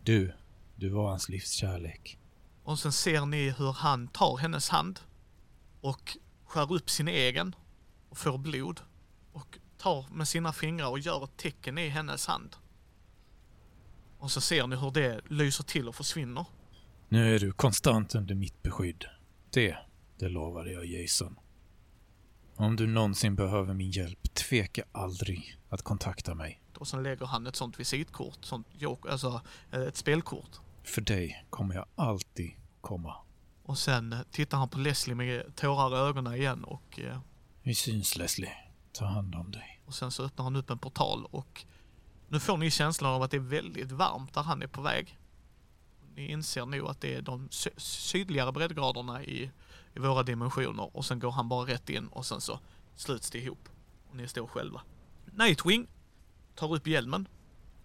Du, 0.03 0.33
du 0.75 0.89
var 0.89 1.09
hans 1.09 1.29
livskärlek. 1.29 2.19
och 2.63 2.79
sen 2.79 2.91
ser 2.91 3.25
ni 3.25 3.49
hur 3.49 3.73
han 3.73 4.07
tar 4.07 4.37
hennes 4.37 4.69
hand 4.69 4.99
och 5.81 6.17
skär 6.45 6.73
upp 6.73 6.89
sin 6.89 7.07
egen 7.07 7.55
och 8.09 8.17
får 8.17 8.37
blod. 8.37 8.81
Och 9.33 9.57
tar 9.87 10.05
med 10.15 10.27
sina 10.27 10.53
fingrar 10.53 10.87
och 10.89 10.99
gör 10.99 11.23
ett 11.23 11.37
tecken 11.37 11.77
i 11.77 11.87
hennes 11.87 12.27
hand. 12.27 12.55
Och 14.19 14.31
så 14.31 14.41
ser 14.41 14.67
ni 14.67 14.75
hur 14.75 14.91
det 14.91 15.21
lyser 15.29 15.63
till 15.63 15.87
och 15.87 15.95
försvinner. 15.95 16.45
Nu 17.09 17.35
är 17.35 17.39
du 17.39 17.51
konstant 17.51 18.15
under 18.15 18.35
mitt 18.35 18.63
beskydd. 18.63 19.05
Det, 19.53 19.77
det 20.19 20.29
lovade 20.29 20.71
jag 20.71 20.85
Jason. 20.85 21.39
Om 22.55 22.75
du 22.75 22.87
någonsin 22.87 23.35
behöver 23.35 23.73
min 23.73 23.91
hjälp, 23.91 24.33
tveka 24.33 24.83
aldrig 24.91 25.57
att 25.69 25.81
kontakta 25.81 26.35
mig. 26.35 26.61
Och 26.77 26.87
sen 26.87 27.03
lägger 27.03 27.25
han 27.25 27.47
ett 27.47 27.55
sånt 27.55 27.79
visitkort, 27.79 28.45
sånt 28.45 28.67
alltså 29.09 29.41
eh, 29.71 29.81
ett 29.81 29.97
spelkort. 29.97 30.59
För 30.83 31.01
dig 31.01 31.45
kommer 31.49 31.75
jag 31.75 31.85
alltid 31.95 32.51
komma. 32.81 33.15
Och 33.63 33.77
sen 33.77 34.13
eh, 34.13 34.19
tittar 34.31 34.57
han 34.57 34.69
på 34.69 34.79
Leslie 34.79 35.15
med 35.15 35.55
tårar 35.55 35.95
i 35.95 36.09
ögonen 36.09 36.33
igen 36.33 36.63
och, 36.63 36.99
eh, 36.99 37.19
Vi 37.63 37.75
syns 37.75 38.17
Leslie. 38.17 38.53
Ta 38.91 39.05
hand 39.05 39.35
om 39.35 39.51
dig. 39.51 39.76
Och 39.87 39.93
sen 39.93 40.11
så 40.11 40.23
öppnar 40.23 40.43
han 40.43 40.55
upp 40.55 40.69
en 40.69 40.77
portal 40.77 41.25
och 41.31 41.65
nu 42.29 42.39
får 42.39 42.57
ni 42.57 42.71
känslan 42.71 43.11
av 43.13 43.21
att 43.21 43.31
det 43.31 43.37
är 43.37 43.41
väldigt 43.41 43.91
varmt 43.91 44.33
där 44.33 44.41
han 44.41 44.61
är 44.61 44.67
på 44.67 44.81
väg. 44.81 45.17
Ni 46.15 46.31
inser 46.31 46.65
nog 46.65 46.87
att 46.89 47.01
det 47.01 47.15
är 47.15 47.21
de 47.21 47.47
sy- 47.51 47.69
sydligare 47.77 48.51
breddgraderna 48.51 49.23
i, 49.23 49.51
i 49.93 49.99
våra 49.99 50.23
dimensioner 50.23 50.95
och 50.97 51.05
sen 51.05 51.19
går 51.19 51.31
han 51.31 51.49
bara 51.49 51.67
rätt 51.67 51.89
in 51.89 52.07
och 52.07 52.25
sen 52.25 52.41
så 52.41 52.59
sluts 52.95 53.31
det 53.31 53.39
ihop. 53.39 53.69
Och 54.09 54.15
ni 54.15 54.27
står 54.27 54.47
själva. 54.47 54.81
Nightwing 55.25 55.87
tar 56.55 56.75
upp 56.75 56.87
hjälmen 56.87 57.27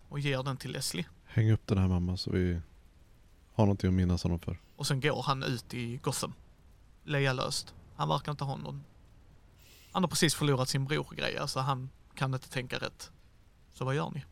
och 0.09 0.19
ger 0.21 0.43
den 0.43 0.57
till 0.57 0.73
Leslie. 0.73 1.07
Häng 1.25 1.51
upp 1.51 1.67
den 1.67 1.79
här 1.79 1.89
mamma 1.89 2.17
så 2.17 2.31
vi 2.31 2.61
har 3.55 3.65
någonting 3.65 3.89
att 3.89 3.95
minnas 3.95 4.23
honom 4.23 4.39
för. 4.41 4.59
Och 4.77 4.87
sen 4.87 5.01
går 5.01 5.23
han 5.23 5.43
ut 5.43 5.75
i 5.75 5.97
Gotham. 5.97 6.33
Lealöst. 7.05 7.75
Han 7.97 8.09
verkar 8.09 8.33
inte 8.33 8.45
ha 8.45 8.57
någon... 8.57 8.85
Han 9.93 10.03
har 10.03 10.09
precis 10.09 10.35
förlorat 10.35 10.69
sin 10.69 10.85
bror-grej, 10.85 11.39
alltså 11.39 11.61
han 11.61 11.91
kan 12.15 12.35
inte 12.35 12.49
tänka 12.49 12.79
rätt. 12.79 13.11
Så 13.73 13.85
vad 13.85 13.95
gör 13.95 14.11
ni? 14.11 14.25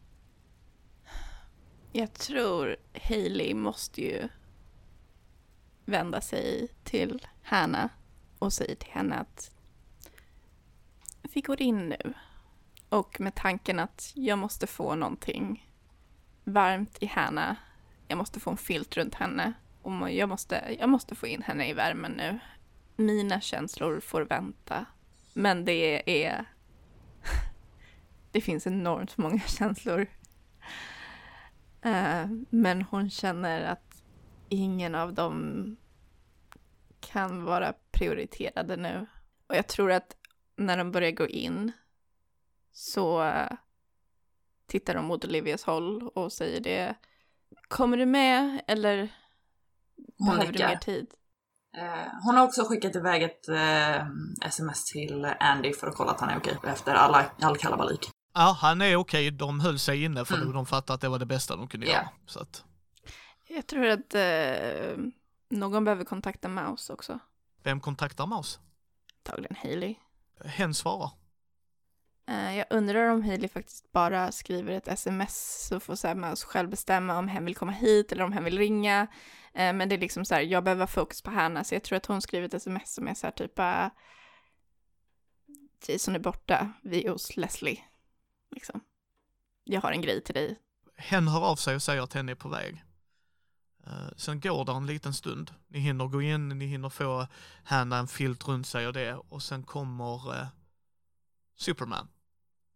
Jag 1.93 2.13
tror 2.13 2.77
Hailey 3.03 3.55
måste 3.55 4.01
ju 4.01 4.29
vända 5.85 6.21
sig 6.21 6.69
till 6.85 7.27
Hanna 7.43 7.89
och 8.39 8.53
säga 8.53 8.77
till 8.77 8.93
henne 8.93 9.17
att 9.17 9.51
vi 11.23 11.41
går 11.41 11.63
in 11.63 11.89
nu. 11.89 12.15
Och 12.89 13.21
med 13.21 13.35
tanken 13.35 13.79
att 13.79 14.13
jag 14.15 14.39
måste 14.39 14.67
få 14.67 14.95
någonting 14.95 15.71
varmt 16.45 16.99
i 17.01 17.07
Hanna. 17.07 17.57
Jag 18.09 18.19
måste 18.19 18.41
få 18.41 18.51
en 18.51 18.57
filt 18.57 18.97
runt 18.97 19.15
henne. 19.15 19.53
Och 19.83 20.11
jag 20.11 20.29
måste, 20.29 20.77
jag 20.79 20.89
måste 20.89 21.15
få 21.15 21.27
in 21.27 21.43
henne 21.43 21.69
i 21.69 21.73
värmen 21.73 22.13
nu. 22.13 22.39
Mina 22.97 23.41
känslor 23.41 24.01
får 24.01 24.23
vänta. 24.23 24.87
Men 25.33 25.65
det 25.65 26.25
är... 26.25 26.45
Det 28.33 28.41
finns 28.41 28.67
enormt 28.67 29.17
många 29.17 29.41
känslor 29.47 30.07
Eh, 31.83 32.27
men 32.51 32.83
hon 32.83 33.11
känner 33.11 33.63
att 33.63 34.03
ingen 34.49 34.95
av 34.95 35.15
dem 35.15 35.77
kan 37.01 37.45
vara 37.45 37.75
prioriterade 37.91 38.77
nu. 38.77 39.07
Och 39.47 39.57
jag 39.57 39.67
tror 39.67 39.93
att 39.93 40.17
när 40.57 40.77
de 40.77 40.93
börjar 40.93 41.11
gå 41.11 41.27
in 41.27 41.73
så 42.73 43.23
eh, 43.23 43.53
tittar 44.67 44.95
de 44.95 45.05
mot 45.05 45.25
Olivias 45.25 45.65
håll 45.65 46.09
och 46.09 46.33
säger 46.33 46.61
det. 46.61 46.95
Kommer 47.69 47.97
du 47.97 48.07
med 48.07 48.61
eller 48.67 49.09
behöver 50.19 50.53
du 50.53 50.59
mer 50.59 50.77
tid? 50.77 51.15
Eh, 51.77 52.13
hon 52.25 52.37
har 52.37 52.45
också 52.45 52.65
skickat 52.65 52.97
iväg 52.97 53.23
ett 53.23 53.49
eh, 53.49 54.07
sms 54.49 54.85
till 54.85 55.25
Andy 55.41 55.73
för 55.73 55.87
att 55.87 55.95
kolla 55.95 56.11
att 56.11 56.21
han 56.21 56.29
är 56.31 56.37
okej 56.39 56.57
efter 56.65 56.95
alla, 56.95 57.31
all 57.41 57.57
kalabalik. 57.57 58.11
Ja, 58.35 58.57
han 58.61 58.83
är 58.83 58.97
okej. 58.97 59.31
De 59.31 59.61
höll 59.61 59.79
sig 59.79 60.05
inne 60.05 60.25
för 60.25 60.35
Mm. 60.37 60.53
de 60.53 60.67
fattade 60.67 60.95
att 60.95 61.01
det 61.01 61.09
var 61.09 61.19
det 61.19 61.27
bästa 61.27 61.57
de 61.57 61.69
kunde 61.69 61.87
Ja. 61.87 61.93
göra. 61.93 62.09
Så 62.27 62.41
att, 62.41 62.65
Jag 63.49 63.67
tror 63.67 63.87
att 63.87 64.15
eh, 64.15 64.97
någon 65.51 65.85
behöver 65.85 66.05
kontakta 66.05 66.49
Mouse 66.49 66.93
också. 66.93 67.19
vem 67.63 67.81
kontaktar 67.81 68.27
Maus? 68.27 68.61
Antagligen 69.25 69.57
Hailey. 69.63 69.95
Hen 70.45 70.75
svarar. 70.75 71.11
Eh, 72.31 72.57
jag 72.57 72.67
undrar 72.71 73.11
om 73.11 73.23
Hailey 73.23 73.49
faktiskt 73.49 73.93
bara 73.93 74.33
skriver 74.33 74.73
ett 74.73 74.89
sms 74.89 75.67
så 75.69 75.81
får 75.81 75.97
så 76.37 76.47
själv 76.47 76.71
bestämma 76.71 77.19
om 77.19 77.29
hen 77.29 77.45
vill 77.45 77.57
komma 77.57 77.73
hit 77.73 78.13
eller 78.13 78.25
om 78.25 78.33
hen 78.33 78.45
vill 78.45 78.59
ringa. 78.59 79.07
Eh, 79.55 79.73
men 79.73 79.89
det 79.89 79.95
är 79.95 79.99
liksom 79.99 80.25
så 80.25 80.35
här, 80.35 80.43
jag 80.43 80.65
behöver 80.65 80.87
fokus 80.87 81.23
på 81.23 81.31
henne 81.31 81.65
så 81.65 81.75
jag 81.75 81.83
tror 81.83 81.97
att 81.97 82.07
hon 82.07 82.23
skriver 82.23 82.47
ett 82.47 82.55
sms 82.55 82.95
som 82.95 83.09
är 83.09 83.15
så 83.15 83.27
här 83.27 83.33
typ 83.33 83.59
eh, 83.59 83.65
bara, 83.65 83.91
Jason 85.89 86.15
är 86.15 86.19
borta, 86.19 86.73
vi 86.83 87.07
är 87.07 87.11
hos 87.11 87.37
Leslie. 87.37 87.85
Liksom. 88.51 88.81
Jag 89.65 89.81
har 89.81 89.93
en 89.93 90.03
grej 90.03 90.23
till 90.23 90.35
dig. 90.35 90.59
Hen 90.97 91.29
hör 91.29 91.41
av 91.41 91.57
sig 91.57 91.75
och 91.75 91.83
säger 91.83 92.03
att 92.03 92.13
hen 92.13 92.29
är 92.29 92.35
på 92.35 92.49
väg. 92.49 92.85
Sen 94.17 94.41
går 94.41 94.65
det 94.65 94.73
en 94.73 94.87
liten 94.87 95.15
stund. 95.15 95.55
Ni 95.69 95.79
hinner 95.79 96.07
gå 96.07 96.23
in, 96.23 96.49
ni 96.49 96.67
hinner 96.67 96.89
få 96.89 97.27
Hanna 97.65 97.99
en 97.99 98.09
filt 98.09 98.49
runt 98.49 98.67
sig 98.67 98.87
och 98.87 98.93
det 98.93 99.15
och 99.15 99.43
sen 99.43 99.63
kommer 99.63 100.49
Superman 101.57 102.09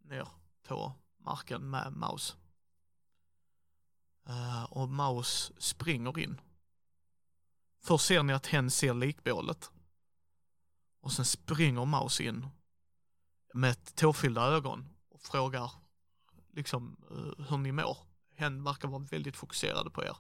ner 0.04 0.28
på 0.68 0.92
marken 1.18 1.70
med 1.70 1.92
Maus. 1.92 2.36
Eh, 4.28 4.64
och 4.64 4.88
Maus 4.88 5.52
springer 5.58 6.18
in. 6.18 6.40
Först 7.82 8.04
ser 8.04 8.22
ni 8.22 8.32
att 8.32 8.46
hen 8.46 8.70
ser 8.70 8.94
likbålet. 8.94 9.70
Och 11.00 11.12
sen 11.12 11.24
springer 11.24 11.84
Maus 11.84 12.20
in 12.20 12.46
med 13.54 13.94
tårfyllda 13.94 14.42
ögon 14.42 14.88
och 15.10 15.20
frågar 15.20 15.70
liksom 16.52 16.96
eh, 17.10 17.46
hur 17.46 17.56
ni 17.56 17.72
mår. 17.72 17.98
Hen 18.36 18.64
verkar 18.64 18.88
vara 18.88 19.02
väldigt 19.10 19.36
fokuserad 19.36 19.92
på 19.92 20.04
er. 20.04 20.16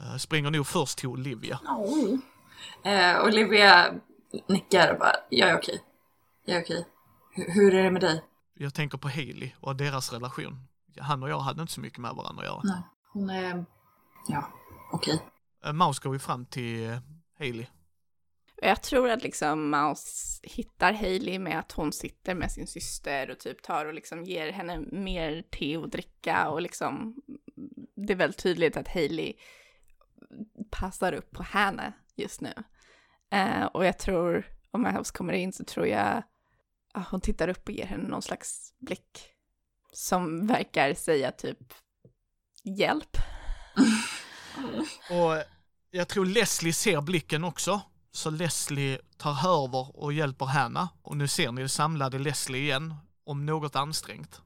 Eh, 0.00 0.16
springer 0.16 0.50
nog 0.50 0.66
först 0.66 0.98
till 0.98 1.08
Olivia. 1.08 1.60
Oj. 1.68 2.20
Eh, 2.84 3.24
Olivia 3.24 3.94
nickar 4.48 4.92
och 4.92 4.98
bara, 4.98 5.16
jag 5.30 5.50
är 5.50 5.58
okej. 5.58 5.82
Jag 6.44 6.56
är 6.56 6.62
okej. 6.62 6.86
H 7.36 7.42
hur 7.48 7.74
är 7.74 7.82
det 7.82 7.90
med 7.90 8.02
dig? 8.02 8.24
Jag 8.54 8.74
tänker 8.74 8.98
på 8.98 9.08
Hailey 9.08 9.52
och 9.60 9.76
deras 9.76 10.12
relation. 10.12 10.68
Han 11.00 11.22
och 11.22 11.28
jag 11.28 11.38
hade 11.38 11.60
inte 11.60 11.72
så 11.72 11.80
mycket 11.80 11.98
med 11.98 12.14
varandra 12.14 12.42
att 12.42 12.48
göra. 12.48 12.60
Nej, 12.64 12.82
hon 13.12 13.30
är, 13.30 13.64
ja, 14.28 14.48
okej. 14.92 15.22
Eh, 15.64 15.72
Maus 15.72 15.98
går 15.98 16.12
ju 16.12 16.18
fram 16.18 16.46
till 16.46 16.90
eh, 16.90 16.98
Hailey. 17.38 17.66
Och 18.62 18.68
Jag 18.68 18.82
tror 18.82 19.10
att 19.10 19.22
liksom 19.22 19.70
Mouse 19.70 20.40
hittar 20.42 20.92
Hailey 20.92 21.38
med 21.38 21.58
att 21.58 21.72
hon 21.72 21.92
sitter 21.92 22.34
med 22.34 22.52
sin 22.52 22.66
syster 22.66 23.30
och 23.30 23.38
typ 23.38 23.62
tar 23.62 23.86
och 23.86 23.94
liksom 23.94 24.24
ger 24.24 24.52
henne 24.52 24.80
mer 24.80 25.42
te 25.50 25.76
att 25.76 25.92
dricka 25.92 26.48
och 26.48 26.62
liksom 26.62 27.16
det 27.96 28.12
är 28.12 28.16
väldigt 28.16 28.42
tydligt 28.42 28.76
att 28.76 28.88
Hailey 28.88 29.32
passar 30.70 31.12
upp 31.12 31.30
på 31.30 31.42
henne 31.42 31.92
just 32.16 32.40
nu. 32.40 32.52
Eh, 33.30 33.64
och 33.64 33.86
jag 33.86 33.98
tror, 33.98 34.46
om 34.70 34.82
Mouse 34.82 35.12
kommer 35.12 35.32
in 35.32 35.52
så 35.52 35.64
tror 35.64 35.86
jag 35.86 36.22
hon 36.94 37.20
tittar 37.20 37.48
upp 37.48 37.68
och 37.68 37.74
ger 37.74 37.86
henne 37.86 38.08
någon 38.08 38.22
slags 38.22 38.72
blick 38.78 39.34
som 39.92 40.46
verkar 40.46 40.94
säga 40.94 41.32
typ 41.32 41.74
hjälp. 42.64 43.16
Och 45.10 45.44
jag 45.90 46.08
tror 46.08 46.26
Leslie 46.26 46.72
ser 46.72 47.00
blicken 47.00 47.44
också. 47.44 47.80
Så 48.12 48.30
Leslie 48.30 48.98
tar 49.16 49.64
över 49.64 49.96
och 49.96 50.12
hjälper 50.12 50.46
Hanna. 50.46 50.88
Och 51.02 51.16
nu 51.16 51.28
ser 51.28 51.52
ni 51.52 51.62
det 51.62 51.68
samlade 51.68 52.18
Leslie 52.18 52.62
igen, 52.62 52.94
om 53.24 53.46
något 53.46 53.76
ansträngt. 53.76 54.42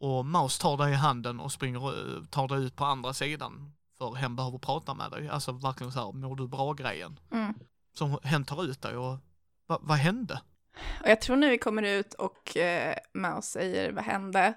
Och 0.00 0.26
Maus 0.26 0.58
tar 0.58 0.76
dig 0.76 0.92
i 0.92 0.96
handen 0.96 1.40
och 1.40 1.52
springer, 1.52 1.88
eh, 1.88 2.24
tar 2.24 2.48
dig 2.48 2.64
ut 2.64 2.76
på 2.76 2.84
andra 2.84 3.14
sidan. 3.14 3.72
För 3.98 4.14
hen 4.14 4.36
behöver 4.36 4.58
prata 4.58 4.94
med 4.94 5.10
dig. 5.10 5.28
Alltså 5.28 5.52
verkligen 5.52 5.92
så 5.92 6.04
här, 6.04 6.12
mår 6.12 6.36
du 6.36 6.48
bra-grejen. 6.48 7.20
Mm. 7.32 7.54
Så 7.94 8.20
hen 8.22 8.44
tar 8.44 8.64
ut 8.64 8.82
dig 8.82 8.96
och, 8.96 9.18
va, 9.66 9.78
vad 9.82 9.98
hände? 9.98 10.40
Och 10.76 11.08
jag 11.08 11.20
tror 11.20 11.36
när 11.36 11.50
vi 11.50 11.58
kommer 11.58 11.82
ut 11.82 12.14
och 12.14 12.56
eh, 12.56 12.96
Mouse 13.12 13.50
säger 13.50 13.92
vad 13.92 14.04
hände 14.04 14.54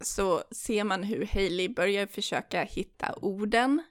så 0.00 0.42
ser 0.50 0.84
man 0.84 1.02
hur 1.02 1.26
Hailey 1.26 1.68
börjar 1.68 2.06
försöka 2.06 2.62
hitta 2.62 3.14
orden 3.22 3.82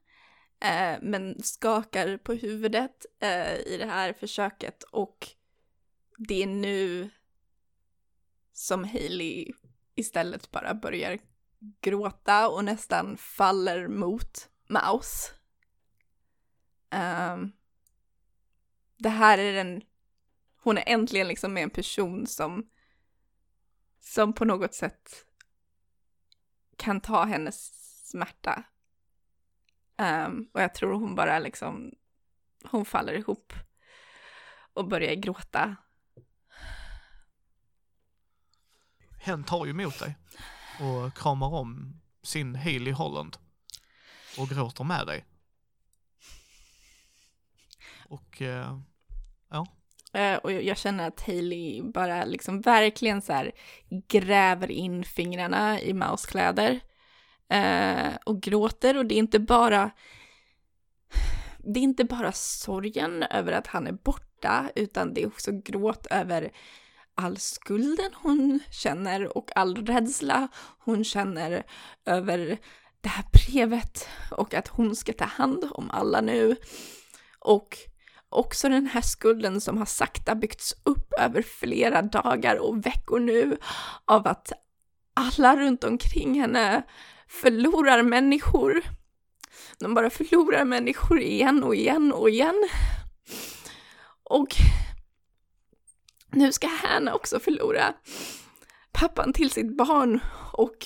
eh, 0.60 0.98
men 1.02 1.44
skakar 1.44 2.18
på 2.18 2.34
huvudet 2.34 3.06
eh, 3.20 3.56
i 3.56 3.78
det 3.80 3.86
här 3.86 4.14
försöket 4.14 4.84
och 4.84 5.28
det 6.18 6.44
är 6.44 6.48
nu 6.48 7.10
som 8.54 8.84
Hailey 8.84 9.52
istället 9.96 10.52
bara 10.52 10.74
börjar 10.74 11.20
gråta 11.82 12.50
och 12.50 12.66
nästan 12.66 13.18
faller 13.18 13.88
mot 13.88 14.50
Mouse. 14.68 15.32
Um, 16.92 17.52
det 18.98 19.10
här 19.10 19.38
är 19.38 19.54
den 19.54 19.82
hon 20.66 20.78
är 20.78 20.84
äntligen 20.88 21.28
liksom 21.28 21.54
med 21.54 21.64
en 21.64 21.70
person 21.70 22.28
som 22.28 22.70
som 24.00 24.34
på 24.34 24.46
något 24.46 24.74
sätt 24.74 25.26
kan 26.78 27.02
ta 27.02 27.24
hennes 27.24 27.72
smärta. 28.10 28.64
Um, 29.98 30.50
och 30.54 30.62
jag 30.62 30.74
tror 30.74 30.94
hon 30.94 31.16
bara 31.16 31.40
liksom, 31.40 31.94
hon 32.64 32.86
faller 32.86 33.14
ihop 33.14 33.54
och 34.74 34.88
börjar 34.88 35.16
gråta. 35.16 35.76
Hen 39.20 39.44
tar 39.44 39.66
ju 39.66 39.72
emot 39.72 40.00
dig 40.00 40.18
och 40.80 41.18
kramar 41.18 41.54
om 41.54 42.02
sin 42.24 42.56
Hailey 42.56 42.94
Holland 42.94 43.38
och 44.38 44.50
gråter 44.50 44.84
med 44.84 45.08
dig. 45.08 45.26
Och 48.10 48.42
eh, 48.42 48.80
ja, 49.50 49.68
Eh, 50.16 50.36
och 50.38 50.52
jag- 50.52 50.78
känner 50.78 51.08
att 51.08 51.22
Hailey 51.22 51.82
bara 51.82 52.26
liksom 52.26 52.62
verkligen 52.62 53.22
så 53.22 53.34
här 53.34 53.52
gräver 54.08 54.72
in 54.72 55.04
fingrarna 55.04 55.82
i 55.82 55.94
Maus 55.94 56.26
kläder. 56.26 56.80
Eh, 57.50 58.16
och 58.26 58.42
gråter 58.42 58.98
och 58.98 59.06
det 59.06 59.16
är 59.16 59.20
inte 59.20 59.40
bara 59.40 59.92
det 61.74 61.80
är 61.80 61.84
inte 61.84 62.04
bara 62.04 62.32
sorgen 62.32 63.24
över 63.24 63.52
att 63.52 63.68
han 63.68 63.88
är 63.88 63.92
borta, 63.92 64.70
utan 64.76 65.14
det 65.14 65.24
är 65.24 65.28
också 65.28 65.52
gråt 65.52 66.08
över 66.12 66.52
all 67.16 67.38
skulden 67.38 68.12
hon 68.14 68.60
känner 68.72 69.38
och 69.38 69.58
all 69.58 69.86
rädsla 69.86 70.48
hon 70.80 71.04
känner 71.04 71.64
över 72.06 72.58
det 73.02 73.10
här 73.10 73.26
brevet 73.34 74.08
och 74.32 74.54
att 74.54 74.68
hon 74.68 74.96
ska 74.96 75.14
ta 75.14 75.26
hand 75.26 75.64
om 75.72 75.92
alla 75.92 76.22
nu. 76.22 76.56
Och 77.40 77.78
också 78.30 78.70
den 78.70 78.88
här 78.88 79.02
skulden 79.02 79.62
som 79.62 79.78
har 79.78 79.86
sakta 79.86 80.36
byggts 80.36 80.76
upp 80.84 81.14
över 81.20 81.42
flera 81.42 82.02
dagar 82.02 82.56
och 82.56 82.86
veckor 82.86 83.20
nu 83.20 83.58
av 84.06 84.28
att 84.28 84.52
alla 85.14 85.56
runt 85.56 85.84
omkring 85.84 86.42
henne 86.42 86.84
förlorar 87.28 88.04
människor. 88.04 88.82
De 89.80 89.94
bara 89.94 90.10
förlorar 90.10 90.66
människor 90.66 91.22
igen 91.22 91.64
och 91.64 91.76
igen 91.76 92.14
och 92.14 92.30
igen. 92.30 92.70
Och 94.24 94.56
nu 96.32 96.52
ska 96.52 96.68
Hanna 96.68 97.14
också 97.14 97.40
förlora 97.40 97.94
pappan 98.92 99.34
till 99.34 99.52
sitt 99.52 99.78
barn 99.78 100.20
och 100.54 100.78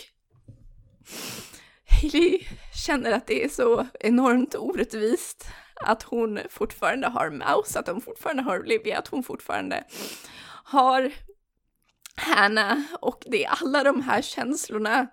Hailey 2.02 2.47
känner 2.86 3.12
att 3.12 3.28
det 3.28 3.43
är 3.43 3.50
så 3.50 3.88
enormt 4.00 4.56
orättvist 4.56 5.47
att 5.86 6.04
hon 6.04 6.39
fortfarande 6.50 7.08
har 7.08 7.30
Mouse, 7.30 7.80
att 7.80 7.88
hon 7.88 8.02
fortfarande 8.02 8.43
har 8.43 8.60
Olivia, 8.60 9.00
att 9.00 9.08
hon 9.08 9.24
fortfarande 9.24 9.84
har 10.64 11.12
Hanna 12.16 12.84
och 13.02 13.24
det 13.26 13.45
är 13.45 13.50
alla 13.50 13.84
de 13.84 14.02
här 14.02 14.22
känslorna 14.22 15.08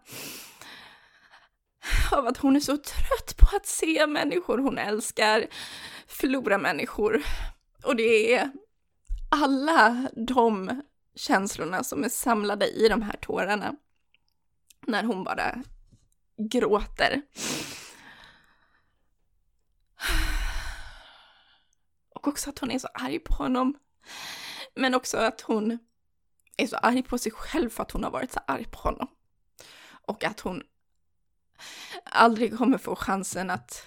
av 2.13 2.27
att 2.27 2.37
hon 2.37 2.57
är 2.57 2.61
så 2.61 2.77
trött 2.77 3.37
på 3.39 3.57
att 3.57 3.67
se 3.67 4.07
människor 4.07 4.59
hon 4.59 4.79
älskar 4.79 5.47
förlora 6.07 6.59
människor. 6.59 7.23
Och 7.85 7.97
det 7.97 8.35
är 8.35 8.51
alla 9.31 10.09
de 10.27 10.83
känslorna 11.15 11.85
som 11.85 12.05
är 12.05 12.09
samlade 12.09 12.67
i 12.67 12.89
de 12.89 13.03
här 13.03 13.17
tårarna 13.21 13.75
när 14.87 15.05
hon 15.05 15.25
bara 15.25 15.63
gråter. 16.37 17.23
Och 22.15 22.29
också 22.29 22.51
att 22.51 22.59
hon 22.59 22.71
är 22.71 22.79
så 22.79 22.89
arg 22.95 23.19
på 23.19 23.35
honom. 23.35 23.79
Men 24.75 24.95
också 24.95 25.19
att 25.19 25.41
hon 25.41 25.79
är 26.57 26.67
så 26.67 26.77
arg 26.77 27.03
på 27.03 27.19
sig 27.19 27.33
själv 27.33 27.71
för 27.71 27.83
att 27.83 27.91
hon 27.91 28.05
har 28.05 28.11
varit 28.11 28.33
så 28.33 28.41
arg 28.47 28.65
på 28.65 28.79
honom. 28.79 29.09
Och 29.87 30.25
att 30.25 30.41
hon 30.41 30.63
aldrig 32.05 32.59
kommer 32.59 32.79
få 32.79 32.97
chansen 32.97 33.51
att 33.51 33.87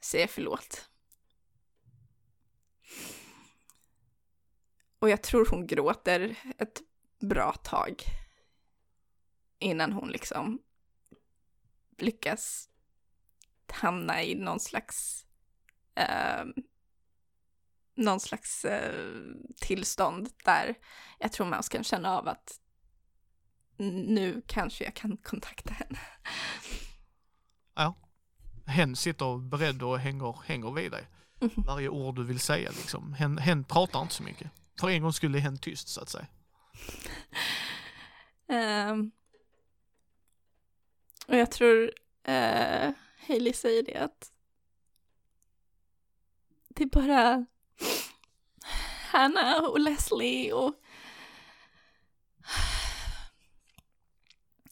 säga 0.00 0.28
förlåt. 0.28 0.88
Och 4.98 5.10
jag 5.10 5.22
tror 5.22 5.46
hon 5.50 5.66
gråter 5.66 6.36
ett 6.58 6.82
bra 7.20 7.52
tag 7.52 8.02
innan 9.58 9.92
hon 9.92 10.08
liksom 10.08 10.62
lyckas 11.98 12.68
hamna 13.72 14.22
i 14.22 14.34
någon 14.34 14.60
slags 14.60 15.26
eh, 15.94 16.44
någon 17.94 18.20
slags 18.20 18.64
eh, 18.64 18.94
tillstånd 19.56 20.28
där 20.44 20.74
jag 21.18 21.32
tror 21.32 21.46
Maus 21.46 21.68
kan 21.68 21.84
känna 21.84 22.18
av 22.18 22.28
att 22.28 22.60
nu 23.78 24.42
kanske 24.46 24.84
jag 24.84 24.94
kan 24.94 25.16
kontakta 25.16 25.74
henne. 25.74 25.98
Ja. 27.74 27.94
Hen 28.66 28.96
sitter 28.96 29.38
beredd 29.48 29.82
och 29.82 29.98
hänger, 29.98 30.38
hänger 30.44 30.70
vid 30.70 30.90
dig. 30.90 31.08
Mhm. 31.40 31.64
Varje 31.66 31.88
ord 31.88 32.16
du 32.16 32.24
vill 32.24 32.40
säga 32.40 32.70
liksom. 32.70 33.12
Hen, 33.14 33.38
hen 33.38 33.64
pratar 33.64 34.02
inte 34.02 34.14
så 34.14 34.22
mycket. 34.22 34.50
För 34.80 34.88
en 34.88 35.02
gång 35.02 35.12
skulle 35.12 35.38
hen 35.38 35.58
tyst 35.58 35.88
så 35.88 36.00
att 36.00 36.08
säga. 36.08 36.26
Ehm, 38.48 39.10
och 41.28 41.36
jag 41.36 41.50
tror 41.50 41.92
eh, 42.24 42.90
Hailey 43.26 43.52
säger 43.52 43.82
det 43.82 43.94
att 43.94 44.32
det 46.68 46.84
är 46.84 46.88
bara 46.88 47.46
Hanna 49.12 49.68
och 49.68 49.80
Leslie 49.80 50.52
och 50.52 50.74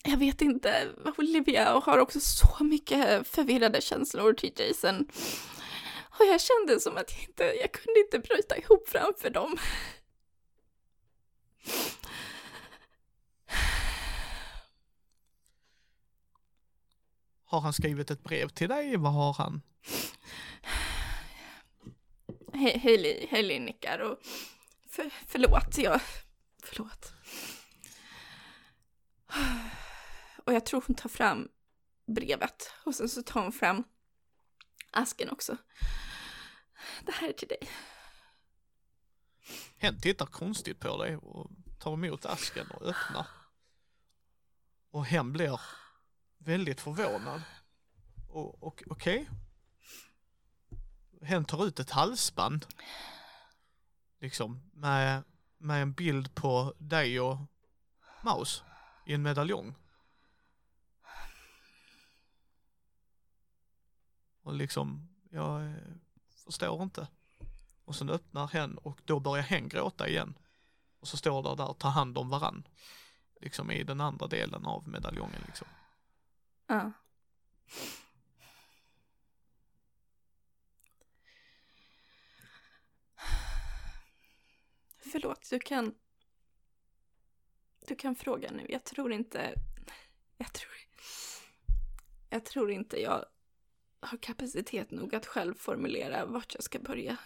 jag 0.04 0.16
vet 0.16 0.42
inte, 0.42 0.88
Olivia 1.18 1.74
och 1.74 1.84
har 1.84 1.98
också 1.98 2.20
så 2.20 2.64
mycket 2.64 3.28
förvirrade 3.28 3.80
känslor 3.80 4.32
till 4.32 4.52
Jason. 4.56 5.08
Och 6.18 6.26
jag 6.26 6.40
kände 6.40 6.80
som 6.80 6.96
att 6.96 7.12
jag 7.12 7.28
inte, 7.28 7.44
jag 7.44 7.72
kunde 7.72 8.00
inte 8.00 8.18
bryta 8.18 8.56
ihop 8.56 8.88
framför 8.88 9.30
dem. 9.30 9.58
Har 17.46 17.60
han 17.60 17.72
skrivit 17.72 18.10
ett 18.10 18.22
brev 18.22 18.48
till 18.48 18.68
dig? 18.68 18.96
Vad 18.96 19.12
har 19.12 19.32
han? 19.32 19.62
Hailey, 22.82 23.26
Hailey 23.30 23.58
nickar 23.58 23.98
och 23.98 24.18
för, 24.90 25.10
förlåt, 25.26 25.78
jag, 25.78 26.00
förlåt. 26.62 27.12
Och 30.44 30.52
jag 30.52 30.66
tror 30.66 30.84
hon 30.86 30.96
tar 30.96 31.08
fram 31.08 31.48
brevet 32.06 32.72
och 32.84 32.94
sen 32.94 33.08
så 33.08 33.22
tar 33.22 33.42
hon 33.42 33.52
fram 33.52 33.84
asken 34.90 35.30
också. 35.30 35.56
Det 37.02 37.12
här 37.12 37.28
är 37.28 37.32
till 37.32 37.48
dig. 37.48 37.68
Hen 39.78 40.00
tittar 40.00 40.26
konstigt 40.26 40.80
på 40.80 41.02
dig 41.02 41.16
och 41.16 41.50
tar 41.78 41.92
emot 41.92 42.26
asken 42.26 42.70
och 42.70 42.82
öppnar. 42.82 43.26
Och 44.90 45.06
hen 45.06 45.32
blir 45.32 45.60
väldigt 46.38 46.80
förvånad. 46.80 47.42
Och, 48.28 48.62
och 48.62 48.82
okej. 48.86 49.28
Hen 51.22 51.44
tar 51.44 51.66
ut 51.66 51.80
ett 51.80 51.90
halsband. 51.90 52.66
Liksom 54.20 54.70
med, 54.72 55.22
med 55.58 55.82
en 55.82 55.92
bild 55.92 56.34
på 56.34 56.74
dig 56.78 57.20
och 57.20 57.38
Maus 58.22 58.64
i 59.06 59.14
en 59.14 59.22
medaljong. 59.22 59.74
Och 64.42 64.54
liksom, 64.54 65.08
jag 65.30 65.64
eh, 65.64 65.72
förstår 66.44 66.82
inte. 66.82 67.08
Och 67.84 67.96
sen 67.96 68.10
öppnar 68.10 68.48
hen 68.48 68.78
och 68.78 69.00
då 69.04 69.20
börjar 69.20 69.44
hen 69.44 69.68
gråta 69.68 70.08
igen. 70.08 70.38
Och 71.00 71.08
så 71.08 71.16
står 71.16 71.42
det 71.42 71.54
där, 71.56 71.68
och 71.68 71.78
tar 71.78 71.90
hand 71.90 72.18
om 72.18 72.28
varann. 72.28 72.68
Liksom 73.40 73.70
i 73.70 73.84
den 73.84 74.00
andra 74.00 74.26
delen 74.26 74.66
av 74.66 74.88
medaljongen 74.88 75.42
liksom. 75.46 75.68
Ja. 76.66 76.92
Förlåt, 84.98 85.50
du 85.50 85.58
kan... 85.58 85.94
Du 87.86 87.96
kan 87.96 88.16
fråga 88.16 88.50
nu. 88.50 88.66
Jag 88.68 88.84
tror 88.84 89.12
inte... 89.12 89.54
Jag 90.36 90.52
tror... 90.52 90.72
Jag 92.30 92.44
tror 92.44 92.70
inte 92.70 93.00
jag 93.00 93.24
har 94.00 94.18
kapacitet 94.18 94.90
nog 94.90 95.14
att 95.14 95.26
själv 95.26 95.54
formulera 95.54 96.26
vart 96.26 96.54
jag 96.54 96.62
ska 96.62 96.78
börja. 96.78 97.16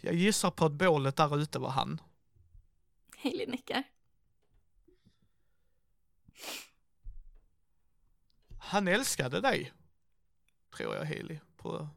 Jag 0.00 0.14
gissar 0.14 0.50
på 0.50 0.64
att 0.64 0.72
bålet 0.72 1.16
där 1.16 1.38
ute 1.38 1.58
var 1.58 1.70
han. 1.70 2.00
Hailey 3.16 3.46
nickar. 3.46 3.95
Han 8.58 8.88
älskade 8.88 9.40
dig. 9.40 9.72
Tror 10.76 10.94
jag 10.94 11.04
Haley. 11.04 11.38
På, 11.56 11.88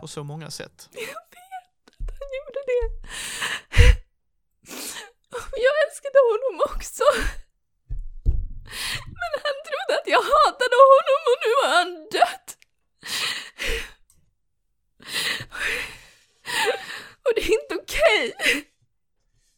på 0.00 0.08
så 0.08 0.24
många 0.24 0.50
sätt. 0.50 0.88
Jag 0.92 1.00
vet 1.00 1.90
att 1.98 2.18
han 2.18 2.28
gjorde 2.38 2.62
det. 2.66 2.82
Jag 5.56 5.74
älskade 5.86 6.18
honom 6.30 6.60
också. 6.74 7.04
Men 9.20 9.32
han 9.44 9.56
trodde 9.68 10.00
att 10.00 10.06
jag 10.06 10.22
hatade 10.22 10.76
honom 10.94 11.20
och 11.30 11.38
nu 11.44 11.50
har 11.60 11.68
han 11.78 12.08
dött. 12.10 12.56
Och 17.24 17.32
det 17.34 17.40
är 17.40 17.62
inte 17.62 17.74
okej. 17.82 18.34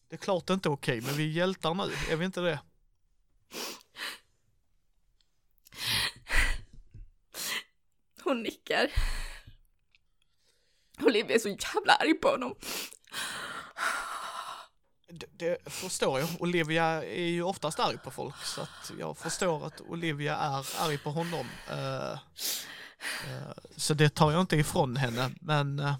Det 0.09 0.16
är 0.16 0.18
klart 0.18 0.47
det 0.47 0.55
inte 0.55 0.68
är 0.68 0.72
okej, 0.72 1.01
men 1.01 1.14
vi 1.14 1.24
är 1.24 1.28
hjältar 1.28 1.74
nu. 1.74 2.12
Är 2.12 2.16
vi 2.16 2.24
inte 2.24 2.41
det? 2.41 2.61
Hon 8.24 8.42
nickar. 8.42 8.90
Olivia 11.00 11.34
är 11.34 11.38
så 11.38 11.48
jävla 11.48 11.92
arg 11.92 12.14
på 12.14 12.28
honom. 12.28 12.55
Det, 15.09 15.26
det 15.32 15.72
förstår 15.72 16.20
jag. 16.20 16.28
Olivia 16.38 16.84
är 17.05 17.26
ju 17.26 17.42
oftast 17.42 17.80
arg 17.80 17.98
på 17.98 18.11
folk, 18.11 18.36
så 18.44 18.61
att 18.61 18.92
jag 18.98 19.18
förstår 19.18 19.66
att 19.66 19.80
Olivia 19.80 20.36
är 20.36 20.82
arg 20.82 20.98
på 20.98 21.11
honom. 21.11 21.46
Eh, 21.70 22.12
eh, 22.12 23.53
så 23.76 23.94
det 23.94 24.14
tar 24.14 24.32
jag 24.32 24.40
inte 24.40 24.57
ifrån 24.57 24.96
henne, 24.96 25.30
men 25.40 25.78
eh, 25.78 25.94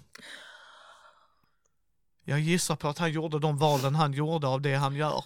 jag 2.23 2.39
gissar 2.39 2.75
på 2.75 2.87
att 2.87 2.97
han 2.97 3.11
gjorde 3.11 3.39
de 3.39 3.57
valen 3.57 3.95
han 3.95 4.13
gjorde 4.13 4.47
av 4.47 4.61
det 4.61 4.75
han 4.75 4.95
gör. 4.95 5.23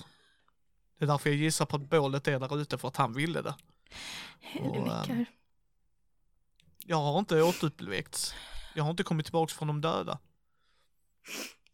Det 0.97 1.05
är 1.05 1.07
därför 1.07 1.29
jag 1.29 1.37
gissar 1.39 1.65
på 1.65 1.75
att 1.75 1.81
bålet 1.89 2.27
är 2.27 2.39
där 2.39 2.57
ute 2.61 2.77
för 2.77 2.87
att 2.87 2.97
han 2.97 3.13
ville 3.13 3.41
det. 3.41 3.55
Och, 4.59 5.09
ehm. 5.09 5.25
Jag 6.85 6.97
har 6.97 7.19
inte 7.19 7.41
återuppväckts. 7.41 8.35
Jag 8.75 8.83
har 8.83 8.91
inte 8.91 9.03
kommit 9.03 9.25
tillbaka 9.25 9.53
från 9.53 9.67
de 9.67 9.81
döda. 9.81 10.19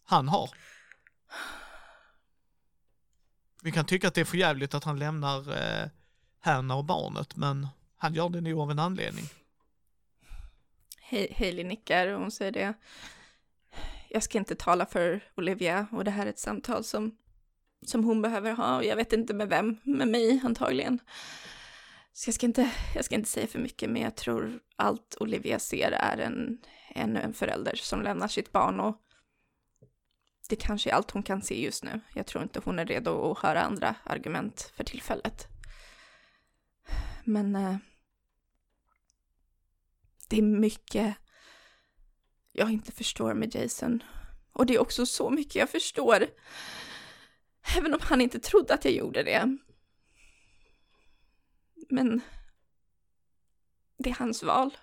Han 0.03 0.27
har. 0.27 0.49
Vi 3.61 3.71
kan 3.71 3.85
tycka 3.85 4.07
att 4.07 4.13
det 4.13 4.21
är 4.21 4.25
för 4.25 4.37
jävligt 4.37 4.73
att 4.73 4.83
han 4.83 4.99
lämnar 4.99 5.57
eh, 5.57 5.89
Hanna 6.39 6.75
och 6.75 6.85
barnet, 6.85 7.35
men 7.35 7.67
han 7.97 8.13
gör 8.13 8.29
det 8.29 8.41
nog 8.41 8.59
av 8.59 8.71
en 8.71 8.79
anledning. 8.79 9.25
He- 11.09 11.37
Hailey 11.37 11.63
nickar 11.63 12.07
och 12.07 12.19
hon 12.21 12.31
säger 12.31 12.51
det. 12.51 12.73
Jag 14.09 14.23
ska 14.23 14.37
inte 14.37 14.55
tala 14.55 14.85
för 14.85 15.23
Olivia 15.35 15.87
och 15.91 16.03
det 16.03 16.11
här 16.11 16.25
är 16.25 16.29
ett 16.29 16.39
samtal 16.39 16.83
som, 16.83 17.17
som 17.85 18.03
hon 18.03 18.21
behöver 18.21 18.51
ha 18.51 18.77
och 18.77 18.85
jag 18.85 18.95
vet 18.95 19.13
inte 19.13 19.33
med 19.33 19.49
vem, 19.49 19.77
med 19.83 20.07
mig 20.07 20.41
antagligen. 20.43 20.99
Så 22.13 22.27
jag 22.27 22.35
ska 22.35 22.45
inte, 22.45 22.71
jag 22.95 23.05
ska 23.05 23.15
inte 23.15 23.29
säga 23.29 23.47
för 23.47 23.59
mycket 23.59 23.89
men 23.89 24.01
jag 24.01 24.15
tror 24.15 24.59
allt 24.75 25.17
Olivia 25.19 25.59
ser 25.59 25.91
är 25.91 26.17
en, 26.17 26.57
ännu 26.95 27.19
en 27.19 27.33
förälder 27.33 27.75
som 27.75 28.01
lämnar 28.01 28.27
sitt 28.27 28.51
barn 28.51 28.79
och 28.79 28.97
det 30.49 30.55
kanske 30.55 30.89
är 30.89 30.93
allt 30.93 31.11
hon 31.11 31.23
kan 31.23 31.41
se 31.41 31.63
just 31.63 31.83
nu. 31.83 31.99
Jag 32.15 32.25
tror 32.25 32.43
inte 32.43 32.61
hon 32.65 32.79
är 32.79 32.85
redo 32.85 33.31
att 33.31 33.39
höra 33.39 33.61
andra 33.61 33.95
argument 34.03 34.71
för 34.75 34.83
tillfället. 34.83 35.47
Men 37.23 37.55
eh, 37.55 37.75
det 40.29 40.37
är 40.37 40.41
mycket 40.41 41.15
jag 42.51 42.71
inte 42.71 42.91
förstår 42.91 43.33
med 43.33 43.55
Jason. 43.55 44.03
Och 44.53 44.65
det 44.65 44.75
är 44.75 44.81
också 44.81 45.05
så 45.05 45.29
mycket 45.29 45.55
jag 45.55 45.69
förstår. 45.69 46.25
Även 47.77 47.93
om 47.93 47.99
han 48.01 48.21
inte 48.21 48.39
trodde 48.39 48.73
att 48.73 48.85
jag 48.85 48.93
gjorde 48.93 49.23
det. 49.23 49.57
Men 51.89 52.21
det 53.97 54.09
är 54.09 54.15
hans 54.15 54.43
val. 54.43 54.77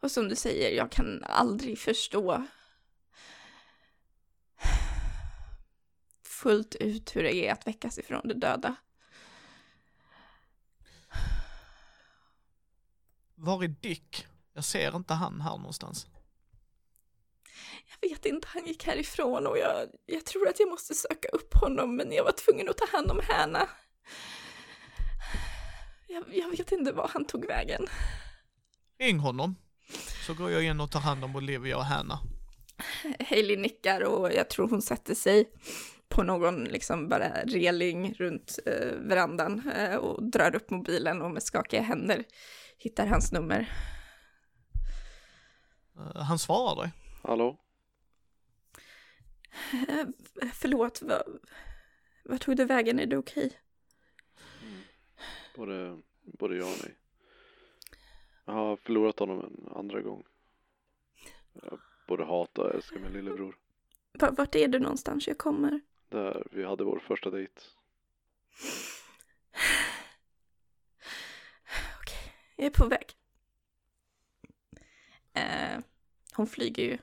Och 0.00 0.10
som 0.10 0.28
du 0.28 0.36
säger, 0.36 0.76
jag 0.76 0.92
kan 0.92 1.24
aldrig 1.24 1.78
förstå 1.78 2.46
fullt 6.22 6.74
ut 6.74 7.16
hur 7.16 7.22
det 7.22 7.34
är 7.34 7.52
att 7.52 7.66
väckas 7.66 7.98
ifrån 7.98 8.28
de 8.28 8.34
döda. 8.34 8.76
Var 13.34 13.64
är 13.64 13.68
Dick? 13.68 14.26
Jag 14.52 14.64
ser 14.64 14.96
inte 14.96 15.14
han 15.14 15.40
här 15.40 15.56
någonstans. 15.56 16.06
Jag 17.90 18.08
vet 18.08 18.26
inte, 18.26 18.48
han 18.50 18.66
gick 18.66 18.84
härifrån 18.84 19.46
och 19.46 19.58
jag, 19.58 19.88
jag 20.06 20.24
tror 20.24 20.48
att 20.48 20.60
jag 20.60 20.68
måste 20.68 20.94
söka 20.94 21.28
upp 21.28 21.54
honom 21.54 21.96
men 21.96 22.12
jag 22.12 22.24
var 22.24 22.32
tvungen 22.32 22.68
att 22.68 22.78
ta 22.78 22.86
hand 22.96 23.10
om 23.10 23.20
Hanna. 23.28 23.68
Jag, 26.06 26.24
jag 26.32 26.50
vet 26.50 26.72
inte 26.72 26.92
var 26.92 27.08
han 27.08 27.24
tog 27.24 27.46
vägen. 27.46 27.86
ring 28.98 29.18
honom. 29.18 29.56
Så 30.26 30.34
går 30.34 30.50
jag 30.50 30.64
in 30.64 30.80
och 30.80 30.90
tar 30.90 31.00
hand 31.00 31.24
om 31.24 31.36
Olivia 31.36 31.76
och 31.76 31.84
Hanna. 31.84 32.18
Hailey 33.28 33.56
nickar 33.56 34.00
och 34.00 34.32
jag 34.32 34.50
tror 34.50 34.68
hon 34.68 34.82
sätter 34.82 35.14
sig 35.14 35.50
på 36.08 36.22
någon 36.22 36.64
liksom 36.64 37.08
bara 37.08 37.28
reling 37.44 38.14
runt 38.14 38.58
eh, 38.66 38.96
verandan 38.98 39.70
eh, 39.76 39.96
och 39.96 40.30
drar 40.30 40.54
upp 40.54 40.70
mobilen 40.70 41.22
och 41.22 41.30
med 41.30 41.42
skakiga 41.42 41.82
händer 41.82 42.24
hittar 42.78 43.06
hans 43.06 43.32
nummer. 43.32 43.72
Eh, 45.96 46.22
han 46.22 46.38
svarar 46.38 46.82
dig. 46.82 46.92
Hallå? 47.22 47.56
Eh, 49.88 50.06
förlåt, 50.54 51.02
vad, 51.02 51.22
vad 52.24 52.40
tog 52.40 52.56
du 52.56 52.64
vägen? 52.64 52.98
Är 52.98 53.06
du 53.06 53.16
okej? 53.16 53.60
Både, 55.56 56.00
både 56.22 56.56
ja 56.56 56.64
och 56.64 56.78
nej. 56.84 56.94
Jag 58.44 58.52
har 58.52 58.76
förlorat 58.76 59.18
honom 59.18 59.40
en 59.40 59.72
andra 59.76 60.00
gång. 60.00 60.24
Jag 61.52 61.80
både 62.06 62.24
hatar 62.24 62.62
och 62.62 62.74
älskar 62.74 62.98
min 63.00 63.12
lillebror. 63.12 63.56
Va- 64.12 64.30
Vart 64.38 64.54
är 64.54 64.68
du 64.68 64.78
någonstans? 64.78 65.28
Jag 65.28 65.38
kommer. 65.38 65.80
Där 66.08 66.46
vi 66.50 66.64
hade 66.64 66.84
vår 66.84 66.98
första 66.98 67.30
dejt. 67.30 67.60
Okej, 72.00 72.34
jag 72.56 72.66
är 72.66 72.70
på 72.70 72.86
väg. 72.86 73.16
Eh, 75.32 75.80
hon 76.34 76.46
flyger 76.46 76.82
ju. 76.84 76.98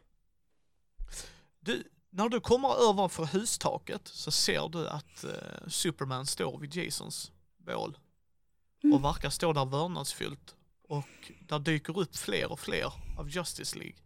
Du, 1.67 1.83
när 2.09 2.29
du 2.29 2.39
kommer 2.39 2.89
ovanför 2.89 3.25
hustaket 3.25 4.07
så 4.07 4.31
ser 4.31 4.69
du 4.69 4.87
att 4.87 5.23
eh, 5.23 5.67
Superman 5.67 6.25
står 6.25 6.59
vid 6.59 6.73
Jasons 6.73 7.31
bål. 7.57 7.97
Och 8.93 9.03
verkar 9.03 9.29
stå 9.29 9.53
där 9.53 9.65
vördnadsfullt. 9.65 10.55
Och 10.87 11.31
där 11.39 11.59
dyker 11.59 11.99
upp 11.99 12.15
fler 12.15 12.51
och 12.51 12.59
fler 12.59 12.93
av 13.17 13.29
Justice 13.29 13.77
League. 13.77 13.97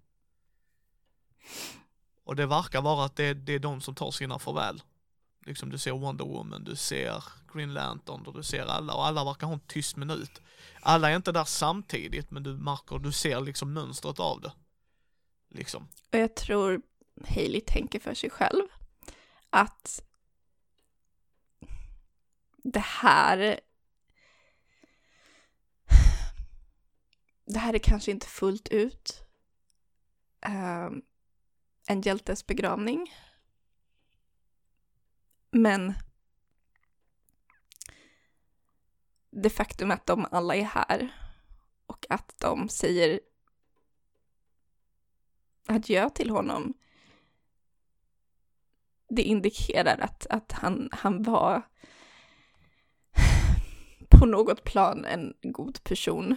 Och 2.23 2.35
det 2.35 2.45
verkar 2.45 2.81
vara 2.81 3.05
att 3.05 3.15
det, 3.15 3.33
det 3.33 3.53
är 3.53 3.59
de 3.59 3.81
som 3.81 3.95
tar 3.95 4.11
sina 4.11 4.39
farväl. 4.39 4.81
Liksom 5.45 5.69
du 5.69 5.77
ser 5.77 5.91
Wonder 5.91 6.25
Woman, 6.25 6.63
du 6.63 6.75
ser 6.75 7.23
Green 7.53 7.73
Lantern 7.73 8.25
och 8.25 8.33
du 8.33 8.43
ser 8.43 8.65
alla 8.65 8.93
och 8.93 9.05
alla 9.05 9.23
verkar 9.23 9.47
ha 9.47 9.53
en 9.53 9.59
tyst 9.59 9.95
minut. 9.95 10.41
Alla 10.81 11.11
är 11.11 11.15
inte 11.15 11.31
där 11.31 11.45
samtidigt 11.45 12.31
men 12.31 12.43
du 12.43 12.57
märker, 12.57 12.99
du 12.99 13.11
ser 13.11 13.41
liksom 13.41 13.73
mönstret 13.73 14.19
av 14.19 14.41
det. 14.41 14.51
Liksom. 15.49 15.87
Och 16.11 16.19
jag 16.19 16.35
tror 16.35 16.81
Hailey 17.27 17.61
tänker 17.61 17.99
för 17.99 18.13
sig 18.13 18.29
själv 18.29 18.63
att 19.49 20.03
det 22.57 22.79
här 22.79 23.59
det 27.45 27.59
här 27.59 27.73
är 27.73 27.79
kanske 27.79 28.11
inte 28.11 28.27
fullt 28.27 28.67
ut 28.67 29.23
um, 30.47 31.01
en 31.87 32.01
hjältes 32.01 32.47
begravning. 32.47 33.13
Men 35.51 35.93
det 39.29 39.49
faktum 39.49 39.91
att 39.91 40.05
de 40.05 40.27
alla 40.31 40.55
är 40.55 40.63
här 40.63 41.09
och 41.85 42.05
att 42.09 42.35
de 42.37 42.69
säger 42.69 43.19
adjö 45.65 46.09
till 46.09 46.29
honom 46.29 46.73
det 49.15 49.21
indikerar 49.21 49.97
att, 49.97 50.27
att 50.29 50.51
han, 50.51 50.89
han 50.91 51.23
var 51.23 51.61
på 54.09 54.25
något 54.25 54.63
plan 54.63 55.05
en 55.05 55.33
god 55.41 55.83
person 55.83 56.35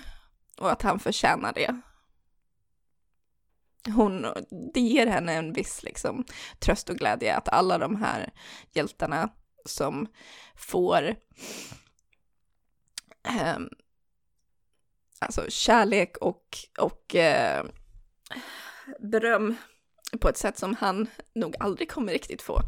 och 0.59 0.73
att 0.73 0.83
han 0.83 0.99
förtjänar 0.99 1.53
det. 1.53 1.81
Hon, 3.93 4.27
det 4.75 4.81
ger 4.81 5.07
henne 5.07 5.33
en 5.33 5.53
viss 5.53 5.83
liksom, 5.83 6.25
tröst 6.59 6.91
och 6.91 6.97
glädje 6.97 7.37
att 7.37 7.49
alla 7.49 7.79
de 7.79 7.97
här 7.97 8.33
hjältarna 8.73 9.29
som 9.65 10.07
får 10.57 11.17
eh, 13.29 13.59
alltså 15.19 15.45
kärlek 15.49 16.17
och, 16.17 16.59
och 16.79 17.15
eh, 17.15 17.65
beröm 19.01 19.57
på 20.19 20.29
ett 20.29 20.37
sätt 20.37 20.59
som 20.59 20.75
han 20.75 21.07
nog 21.35 21.57
aldrig 21.61 21.91
kommer 21.91 22.13
riktigt 22.13 22.43
få, 22.43 22.61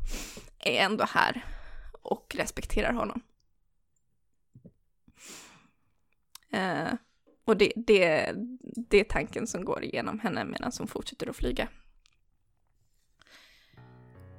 är 0.58 0.84
ändå 0.84 1.04
här 1.08 1.44
och 2.02 2.34
respekterar 2.38 2.92
honom. 2.92 3.22
Eh, 6.50 6.92
och 7.44 7.56
det, 7.56 7.72
det, 7.76 8.32
det 8.60 9.00
är 9.00 9.04
tanken 9.04 9.46
som 9.46 9.64
går 9.64 9.84
igenom 9.84 10.18
henne 10.18 10.44
medan 10.44 10.72
hon 10.78 10.88
fortsätter 10.88 11.30
att 11.30 11.36
flyga. 11.36 11.68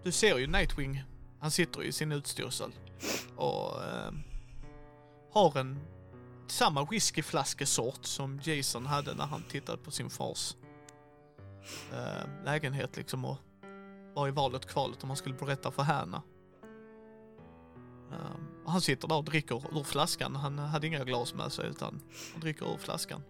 Du 0.04 0.12
ser 0.12 0.38
ju 0.38 0.48
Nightwing, 0.48 1.04
han 1.40 1.52
sitter 1.52 1.84
i 1.84 1.92
sin 1.92 2.12
utstyrsel 2.12 2.72
och 3.36 3.84
eh, 3.84 4.12
har 5.32 5.58
en 5.58 5.80
samma 6.48 6.86
whiskyflaskesort 6.86 8.06
som 8.06 8.40
Jason 8.44 8.86
hade 8.86 9.14
när 9.14 9.26
han 9.26 9.44
tittade 9.44 9.78
på 9.78 9.92
sin 9.92 10.10
fars 10.10 10.56
eh, 11.94 12.46
lägenhet 12.46 12.98
liksom 12.98 13.26
och 13.26 13.38
var 14.14 14.28
i 14.28 14.32
valet 14.32 14.66
kvalet 14.66 15.04
om 15.04 15.10
han 15.10 15.18
skulle 15.18 15.36
berätta 15.36 15.72
för 15.72 15.84
Hanna. 15.84 16.22
Eh, 18.12 18.36
han 18.66 18.82
sitter 18.82 19.08
där 19.08 19.18
och 19.18 19.24
dricker 19.26 19.78
ur 19.80 19.84
flaskan, 19.84 20.36
han 20.36 20.60
hade 20.60 20.88
inga 20.88 21.04
glas 21.04 21.34
med 21.34 21.52
sig 21.52 21.70
utan 21.70 22.02
han 22.34 22.42
dricker 22.42 22.74
ur 22.74 22.78
flaskan. 22.78 23.22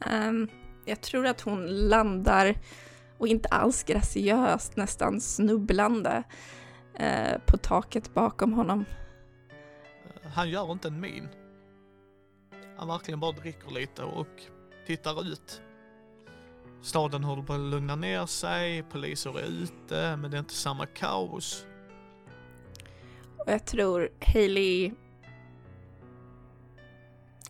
Ehm, 0.00 0.48
jag 0.84 1.00
tror 1.00 1.26
att 1.26 1.40
hon 1.40 1.66
landar, 1.88 2.54
och 3.18 3.28
inte 3.28 3.48
alls 3.48 3.82
graciöst, 3.82 4.76
nästan 4.76 5.20
snubblande, 5.20 6.22
eh, 6.94 7.38
på 7.46 7.56
taket 7.56 8.14
bakom 8.14 8.52
honom. 8.52 8.84
Eh, 10.22 10.30
Han 10.30 10.50
gör 10.50 10.72
inte 10.72 10.88
en 10.88 11.00
min. 11.00 11.28
Han 12.76 12.88
verkligen 12.88 13.20
bara 13.20 13.32
dricker 13.32 13.70
lite 13.70 14.02
och 14.02 14.42
tittar 14.86 15.26
ut. 15.32 15.62
Staden 16.86 17.24
håller 17.24 17.42
på 17.42 17.52
att 17.52 17.60
lugna 17.60 17.96
ner 17.96 18.26
sig, 18.26 18.82
poliser 18.82 19.38
är 19.38 19.44
ute, 19.44 20.16
men 20.16 20.30
det 20.30 20.36
är 20.36 20.38
inte 20.38 20.54
samma 20.54 20.86
kaos. 20.86 21.66
Och 23.38 23.52
jag 23.52 23.64
tror 23.64 24.08
Hailey 24.20 24.92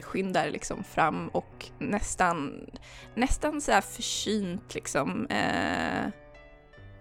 skyndar 0.00 0.50
liksom 0.50 0.84
fram 0.84 1.28
och 1.28 1.66
nästan, 1.78 2.66
nästan 3.14 3.60
så 3.60 3.72
här 3.72 3.80
försynt 3.80 4.74
liksom 4.74 5.26
eh, 5.26 6.10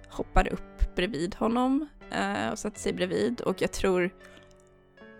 hoppar 0.10 0.48
upp 0.54 0.96
bredvid 0.96 1.36
honom 1.36 1.88
eh, 2.12 2.50
och 2.50 2.60
sätter 2.60 2.80
sig 2.80 2.94
bredvid 2.94 3.42
och 3.42 3.62
jag 3.62 3.72
tror 3.72 4.14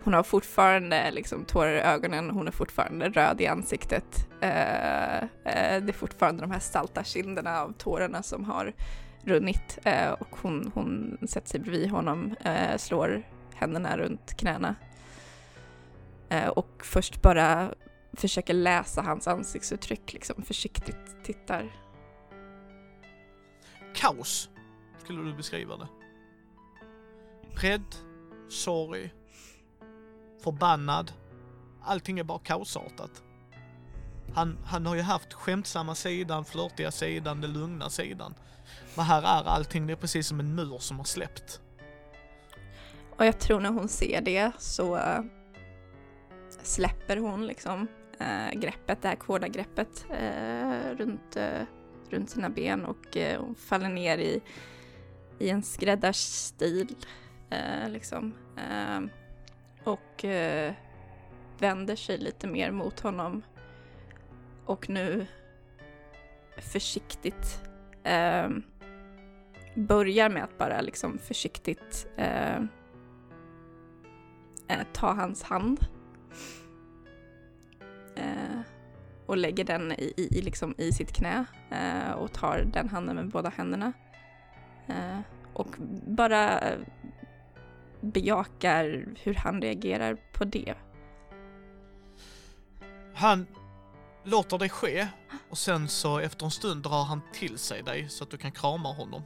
hon 0.06 0.14
har 0.14 0.24
fortfarande 0.24 1.12
liksom 1.12 1.46
tårar 1.46 1.74
i 1.74 1.80
ögonen, 1.80 2.30
hon 2.30 2.48
är 2.48 2.52
fortfarande 2.52 3.10
röd 3.10 3.42
i 3.42 3.48
ansiktet. 3.48 4.30
Eh, 4.42 5.18
eh, 5.18 5.84
det 5.84 5.90
är 5.90 5.94
fortfarande 5.94 6.42
de 6.42 6.52
här 6.52 6.60
salta 6.60 7.04
kinderna 7.04 7.62
av 7.62 7.74
tårarna 7.78 8.24
som 8.24 8.44
har 8.44 8.74
runnit 9.24 9.80
eh, 9.84 10.12
och 10.12 10.36
hon, 10.42 10.72
hon 10.74 11.18
sätter 11.28 11.50
sig 11.50 11.60
bredvid 11.60 11.90
honom, 11.90 12.36
eh, 12.44 12.78
slår 12.78 13.24
händerna 13.56 13.98
runt 13.98 14.38
knäna. 14.38 14.76
Eh, 16.30 16.48
och 16.48 16.86
först 16.86 17.22
bara 17.22 17.74
försöker 18.14 18.54
läsa 18.54 19.02
hans 19.02 19.28
ansiktsuttryck, 19.28 20.14
liksom 20.14 20.44
försiktigt 20.44 21.24
tittar. 21.24 21.72
Kaos, 23.96 24.50
skulle 25.04 25.22
du 25.22 25.36
beskriva 25.36 25.78
det. 25.78 25.88
Rädd, 27.68 27.96
sorg, 28.50 29.12
förbannad. 30.46 31.12
Allting 31.84 32.20
är 32.20 32.24
bara 32.24 32.40
kaosartat. 32.40 33.24
Han, 34.34 34.58
han 34.66 34.86
har 34.86 34.96
ju 34.96 35.02
haft 35.02 35.34
skämtsamma 35.34 35.96
sidan, 35.96 36.46
flörtiga 36.46 36.92
sidan, 36.92 37.42
den 37.42 37.54
lugna 37.54 37.90
sidan. 37.90 38.34
Men 38.96 39.06
här 39.06 39.22
är 39.22 39.50
allting, 39.50 39.88
det 39.88 39.94
är 39.94 39.98
precis 39.98 40.28
som 40.28 40.40
en 40.40 40.56
mur 40.56 40.78
som 40.80 40.98
har 40.98 41.06
släppt. 41.06 41.62
Och 43.18 43.26
jag 43.26 43.40
tror 43.40 43.60
när 43.60 43.70
hon 43.70 43.88
ser 43.88 44.22
det 44.22 44.52
så 44.60 44.98
eh, 44.98 45.22
släpper 46.64 47.18
hon 47.18 47.48
liksom 47.48 47.88
äh, 48.20 48.60
greppet, 48.60 49.02
det 49.02 49.08
här 49.08 49.18
hårda 49.28 49.48
greppet 49.48 50.06
äh, 50.10 50.98
runt, 50.98 51.36
äh, 51.36 51.62
runt 52.10 52.30
sina 52.30 52.50
ben 52.50 52.86
och 52.86 53.18
hon 53.38 53.56
faller 53.56 53.90
ner 53.90 54.18
i, 54.18 54.42
i 55.40 55.50
en 55.50 55.64
skräddarstil 55.64 56.96
eh, 57.50 57.90
liksom. 57.90 58.34
Ehm, 58.58 59.10
och 59.86 60.26
eh, 60.26 60.74
vänder 61.60 61.96
sig 61.96 62.18
lite 62.18 62.48
mer 62.48 62.72
mot 62.72 63.00
honom 63.00 63.42
och 64.66 64.90
nu 64.90 65.28
försiktigt 66.58 67.62
eh, 68.04 68.50
börjar 69.76 70.30
med 70.30 70.44
att 70.44 70.58
bara 70.58 70.82
liksom 70.82 71.18
försiktigt 71.18 72.08
eh, 72.18 72.56
eh, 74.68 74.84
ta 74.94 75.14
hans 75.14 75.44
hand. 75.44 75.80
Eh, 78.16 78.60
och 79.26 79.38
lägger 79.38 79.64
den 79.64 79.92
i, 79.92 80.14
i, 80.18 80.42
liksom 80.42 80.76
i 80.78 80.92
sitt 80.92 81.12
knä 81.12 81.46
eh, 81.72 82.12
och 82.12 82.34
tar 82.34 82.64
den 82.74 82.90
handen 82.90 83.16
med 83.16 83.30
båda 83.30 83.50
händerna. 83.50 83.94
Eh, 84.88 85.20
och 85.54 85.76
bara 86.08 86.62
bejakar 88.06 89.06
hur 89.24 89.34
han 89.34 89.62
reagerar 89.62 90.18
på 90.34 90.46
det. 90.46 90.76
Han 93.16 93.48
låter 94.24 94.58
det 94.58 94.70
ske 94.70 95.08
och 95.50 95.58
sen 95.58 95.88
så 95.88 96.20
efter 96.20 96.46
en 96.46 96.52
stund 96.52 96.84
drar 96.84 97.04
han 97.04 97.22
till 97.34 97.58
sig 97.58 97.84
dig 97.84 98.10
så 98.10 98.24
att 98.24 98.30
du 98.30 98.38
kan 98.38 98.52
krama 98.52 98.94
honom. 98.94 99.22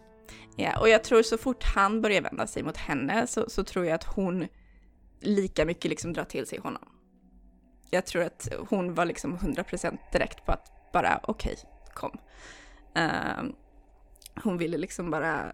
Ja, 0.55 0.79
och 0.79 0.89
jag 0.89 1.03
tror 1.03 1.23
så 1.23 1.37
fort 1.37 1.63
han 1.75 2.01
börjar 2.01 2.21
vända 2.21 2.47
sig 2.47 2.63
mot 2.63 2.77
henne 2.77 3.27
så, 3.27 3.49
så 3.49 3.63
tror 3.63 3.85
jag 3.85 3.95
att 3.95 4.03
hon 4.03 4.47
lika 5.19 5.65
mycket 5.65 5.89
liksom 5.89 6.13
drar 6.13 6.23
till 6.23 6.47
sig 6.47 6.59
honom. 6.59 6.89
Jag 7.89 8.05
tror 8.05 8.23
att 8.23 8.47
hon 8.69 8.93
var 8.93 9.05
liksom 9.05 9.37
100% 9.37 9.97
direkt 10.11 10.45
på 10.45 10.51
att 10.51 10.91
bara 10.93 11.19
okej, 11.23 11.53
okay, 11.53 11.93
kom. 11.93 12.19
Uh, 12.97 13.51
hon 14.43 14.57
ville 14.57 14.77
liksom 14.77 15.11
bara 15.11 15.51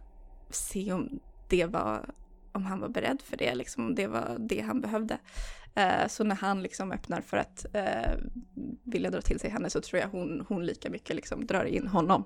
se 0.50 0.94
om 0.94 1.20
det 1.50 1.66
var, 1.66 2.10
om 2.56 2.66
han 2.66 2.80
var 2.80 2.90
beredd 2.90 3.22
för 3.22 3.38
det, 3.38 3.56
liksom 3.56 3.86
om 3.86 3.96
det 3.96 4.08
var 4.08 4.38
det 4.40 4.62
han 4.62 4.82
behövde. 4.82 5.18
Uh, 5.80 6.08
så 6.08 6.24
när 6.24 6.36
han 6.36 6.62
liksom 6.62 6.92
öppnar 6.92 7.22
för 7.22 7.38
att 7.38 7.66
uh, 7.76 8.18
vilja 8.84 9.10
dra 9.10 9.22
till 9.22 9.40
sig 9.40 9.50
henne 9.50 9.70
så 9.70 9.82
tror 9.82 10.02
jag 10.02 10.08
hon, 10.08 10.46
hon 10.50 10.66
lika 10.66 10.90
mycket 10.90 11.16
liksom 11.16 11.46
drar 11.46 11.66
in 11.66 11.88
honom. 11.88 12.26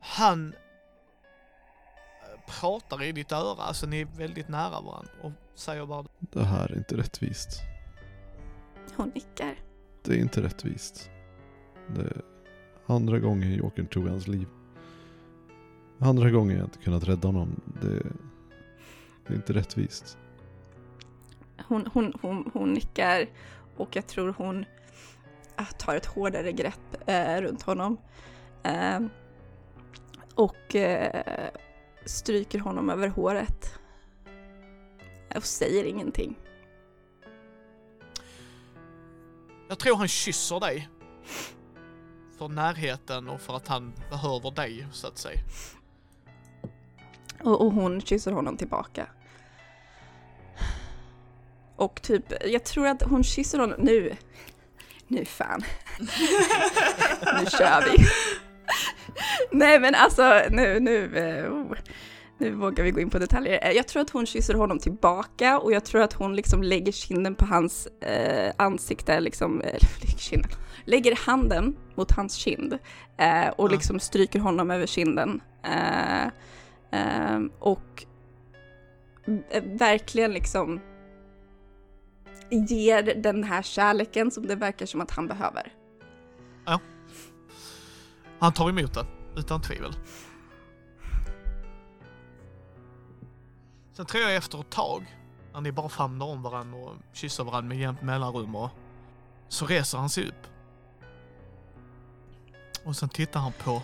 Han 0.00 0.54
pratar 2.60 3.02
i 3.02 3.12
ditt 3.12 3.32
öra, 3.32 3.62
alltså 3.62 3.86
ni 3.86 4.00
är 4.00 4.08
väldigt 4.18 4.48
nära 4.48 4.80
varandra 4.80 5.12
och 5.22 5.32
säger 5.54 5.86
bara 5.86 6.04
Det 6.20 6.44
här 6.44 6.72
är 6.72 6.76
inte 6.76 6.96
rättvist. 6.96 7.60
Hon 8.96 9.08
nickar. 9.08 9.58
Det 10.04 10.12
är 10.12 10.18
inte 10.18 10.42
rättvist. 10.42 11.10
Det 11.94 12.00
är 12.00 12.22
andra 12.86 13.18
gången 13.18 13.52
Jokern 13.52 13.86
tog 13.86 14.08
hans 14.08 14.28
liv. 14.28 14.48
Andra 16.02 16.30
gången 16.30 16.56
jag 16.56 16.66
inte 16.66 16.78
kunnat 16.78 17.08
rädda 17.08 17.28
honom. 17.28 17.60
Det, 17.82 18.02
det 19.26 19.32
är 19.32 19.36
inte 19.36 19.52
rättvist. 19.52 20.18
Hon, 21.68 21.88
hon, 21.92 22.12
hon, 22.22 22.50
hon 22.54 22.72
nickar 22.72 23.26
och 23.76 23.96
jag 23.96 24.06
tror 24.06 24.34
hon 24.38 24.64
ah, 25.56 25.64
tar 25.78 25.96
ett 25.96 26.06
hårdare 26.06 26.52
grepp 26.52 26.96
eh, 27.06 27.40
runt 27.40 27.62
honom. 27.62 27.96
Eh, 28.62 29.00
och 30.34 30.76
eh, 30.76 31.50
stryker 32.04 32.58
honom 32.58 32.90
över 32.90 33.08
håret. 33.08 33.78
Och 35.36 35.44
säger 35.44 35.84
ingenting. 35.84 36.38
Jag 39.68 39.78
tror 39.78 39.96
han 39.96 40.08
kysser 40.08 40.60
dig. 40.60 40.88
För 42.38 42.48
närheten 42.48 43.28
och 43.28 43.40
för 43.40 43.56
att 43.56 43.68
han 43.68 43.92
behöver 44.10 44.50
dig, 44.50 44.86
så 44.92 45.06
att 45.06 45.18
säga. 45.18 45.40
Och, 47.42 47.60
och 47.60 47.72
hon 47.72 48.00
kysser 48.00 48.32
honom 48.32 48.56
tillbaka. 48.56 49.06
Och 51.76 52.02
typ, 52.02 52.32
jag 52.46 52.64
tror 52.64 52.86
att 52.86 53.02
hon 53.02 53.24
kysser 53.24 53.58
honom 53.58 53.80
nu. 53.80 54.16
Nu 55.08 55.24
fan. 55.24 55.62
nu 57.40 57.50
kör 57.50 57.84
vi. 57.84 58.04
Nej 59.50 59.80
men 59.80 59.94
alltså 59.94 60.42
nu, 60.50 60.80
nu, 60.80 61.04
uh, 61.04 61.52
oh. 61.52 61.76
nu 62.38 62.50
vågar 62.50 62.84
vi 62.84 62.90
gå 62.90 63.00
in 63.00 63.10
på 63.10 63.18
detaljer. 63.18 63.66
Eh, 63.66 63.70
jag 63.70 63.88
tror 63.88 64.02
att 64.02 64.10
hon 64.10 64.26
kysser 64.26 64.54
honom 64.54 64.78
tillbaka 64.78 65.58
och 65.58 65.72
jag 65.72 65.84
tror 65.84 66.02
att 66.02 66.12
hon 66.12 66.36
liksom 66.36 66.62
lägger 66.62 66.92
kinden 66.92 67.34
på 67.34 67.44
hans 67.44 67.88
uh, 68.06 68.52
ansikte, 68.56 69.20
liksom, 69.20 69.60
eller 69.60 69.72
lägger, 70.00 70.18
kinden, 70.18 70.50
lägger 70.84 71.16
handen 71.16 71.76
mot 71.94 72.10
hans 72.10 72.34
kind 72.34 72.72
uh, 72.72 73.48
och 73.56 73.70
liksom 73.70 74.00
stryker 74.00 74.38
honom 74.38 74.70
över 74.70 74.86
kinden. 74.86 75.40
Ehm, 76.90 77.52
och 77.58 78.06
eh, 79.50 79.64
verkligen 79.64 80.32
liksom 80.32 80.80
ger 82.50 83.02
den 83.02 83.44
här 83.44 83.62
kärleken 83.62 84.30
som 84.30 84.46
det 84.46 84.54
verkar 84.54 84.86
som 84.86 85.00
att 85.00 85.10
han 85.10 85.26
behöver. 85.26 85.72
Ja. 86.66 86.80
Han 88.38 88.52
tar 88.52 88.68
emot 88.68 88.94
den, 88.94 89.06
utan 89.36 89.60
tvivel. 89.60 89.92
Sen 93.92 94.06
tror 94.06 94.22
jag 94.22 94.36
efter 94.36 94.60
ett 94.60 94.70
tag, 94.70 95.16
när 95.52 95.60
ni 95.60 95.72
bara 95.72 95.88
famnar 95.88 96.26
om 96.26 96.42
varandra 96.42 96.78
och 96.78 96.94
kysser 97.12 97.44
varandra 97.44 97.68
med 97.68 97.78
jämnt 97.78 98.02
mellanrum 98.02 98.54
och 98.54 98.70
så 99.48 99.66
reser 99.66 99.98
han 99.98 100.10
sig 100.10 100.28
upp. 100.28 100.46
Och 102.84 102.96
sen 102.96 103.08
tittar 103.08 103.40
han 103.40 103.52
på, 103.64 103.82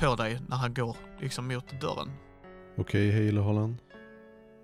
på 0.00 0.14
dig 0.14 0.38
när 0.48 0.56
han 0.56 0.74
går 0.74 0.96
liksom 1.20 1.48
mot 1.48 1.80
dörren. 1.80 2.10
Okej, 2.76 3.08
okay, 3.08 3.26
Hale 3.26 3.40
Holland. 3.40 3.76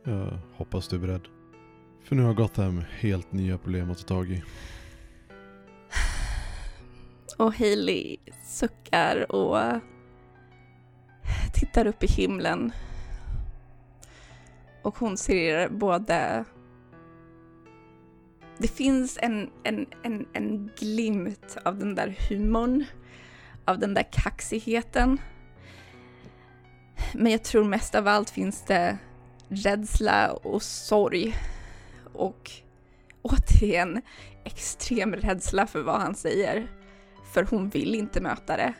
Jag 0.04 0.38
hoppas 0.56 0.88
du 0.88 0.96
är 0.96 1.00
beredd. 1.00 1.28
För 2.04 2.16
nu 2.16 2.22
har 2.22 2.34
Gotham 2.34 2.82
helt 3.00 3.32
nya 3.32 3.58
problem 3.58 3.90
att 3.90 3.98
ta 3.98 4.04
tag 4.04 4.30
i. 4.30 4.42
Och 7.38 7.54
Hailey 7.54 8.16
suckar 8.44 9.32
och 9.32 9.80
tittar 11.54 11.86
upp 11.86 12.04
i 12.04 12.06
himlen. 12.06 12.72
Och 14.82 14.98
hon 14.98 15.16
ser 15.16 15.68
både... 15.68 16.44
Det 18.58 18.68
finns 18.68 19.18
en, 19.22 19.50
en, 19.64 19.86
en, 20.02 20.26
en 20.32 20.70
glimt 20.78 21.56
av 21.64 21.78
den 21.78 21.94
där 21.94 22.16
humorn, 22.28 22.84
av 23.64 23.78
den 23.78 23.94
där 23.94 24.06
kaxigheten. 24.12 25.20
Men 27.12 27.32
jag 27.32 27.44
tror 27.44 27.64
mest 27.64 27.94
av 27.94 28.08
allt 28.08 28.30
finns 28.30 28.64
det 28.66 28.98
rädsla 29.48 30.32
och 30.32 30.62
sorg. 30.62 31.36
Och 32.12 32.50
återigen 33.22 34.02
extrem 34.44 35.14
rädsla 35.14 35.66
för 35.66 35.82
vad 35.82 36.00
han 36.00 36.14
säger 36.14 36.68
för 37.34 37.46
hon 37.50 37.68
vill 37.68 37.94
inte 37.94 38.20
möta 38.20 38.56
det. 38.56 38.74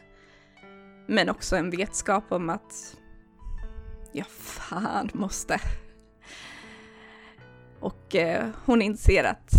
Men 1.07 1.29
också 1.29 1.57
en 1.57 1.71
vetskap 1.71 2.25
om 2.29 2.51
att 2.51 2.97
jag 4.13 4.27
fan 4.27 5.11
måste. 5.13 5.61
Och 7.81 8.15
eh, 8.17 8.49
hon 8.65 8.83
inser 8.83 9.25
att 9.25 9.51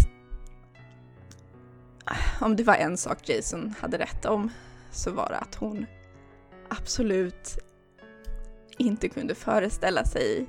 om 2.39 2.55
det 2.55 2.63
var 2.63 2.75
en 2.75 2.97
sak 2.97 3.29
Jason 3.29 3.73
hade 3.79 3.97
rätt 3.97 4.25
om 4.25 4.49
så 4.95 5.11
var 5.11 5.29
det 5.29 5.37
att 5.37 5.55
hon 5.55 5.85
absolut 6.69 7.57
inte 8.77 9.09
kunde 9.09 9.35
föreställa 9.35 10.05
sig 10.05 10.45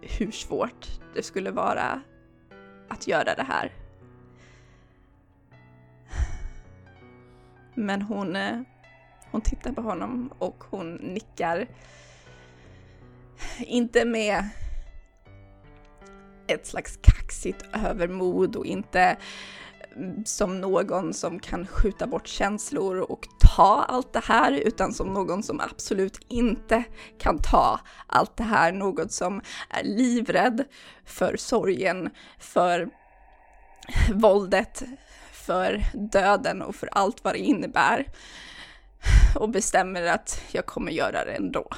hur 0.00 0.30
svårt 0.30 1.00
det 1.14 1.22
skulle 1.22 1.50
vara 1.50 2.02
att 2.88 3.08
göra 3.08 3.34
det 3.34 3.42
här. 3.42 3.72
Men 7.74 8.02
hon, 8.02 8.36
eh, 8.36 8.60
hon 9.30 9.40
tittar 9.40 9.72
på 9.72 9.82
honom 9.82 10.32
och 10.38 10.64
hon 10.70 10.94
nickar. 10.94 11.66
Inte 13.58 14.04
med 14.04 14.48
ett 16.46 16.66
slags 16.66 16.98
kaxigt 17.02 17.64
övermod 17.72 18.56
och 18.56 18.66
inte 18.66 19.16
som 20.24 20.60
någon 20.60 21.14
som 21.14 21.38
kan 21.38 21.66
skjuta 21.66 22.06
bort 22.06 22.26
känslor 22.26 22.96
och 22.96 23.26
ta 23.56 23.84
allt 23.88 24.12
det 24.12 24.24
här, 24.24 24.52
utan 24.52 24.92
som 24.92 25.14
någon 25.14 25.42
som 25.42 25.60
absolut 25.60 26.18
inte 26.28 26.84
kan 27.18 27.38
ta 27.38 27.80
allt 28.06 28.36
det 28.36 28.44
här. 28.44 28.72
Något 28.72 29.12
som 29.12 29.40
är 29.70 29.84
livrädd 29.84 30.64
för 31.04 31.36
sorgen, 31.36 32.10
för 32.38 32.88
våldet, 34.14 34.82
för 35.32 35.84
döden 36.12 36.62
och 36.62 36.74
för 36.74 36.88
allt 36.92 37.24
vad 37.24 37.34
det 37.34 37.38
innebär. 37.38 38.06
Och 39.36 39.50
bestämmer 39.50 40.02
att 40.02 40.42
jag 40.52 40.66
kommer 40.66 40.92
göra 40.92 41.24
det 41.24 41.32
ändå. 41.32 41.68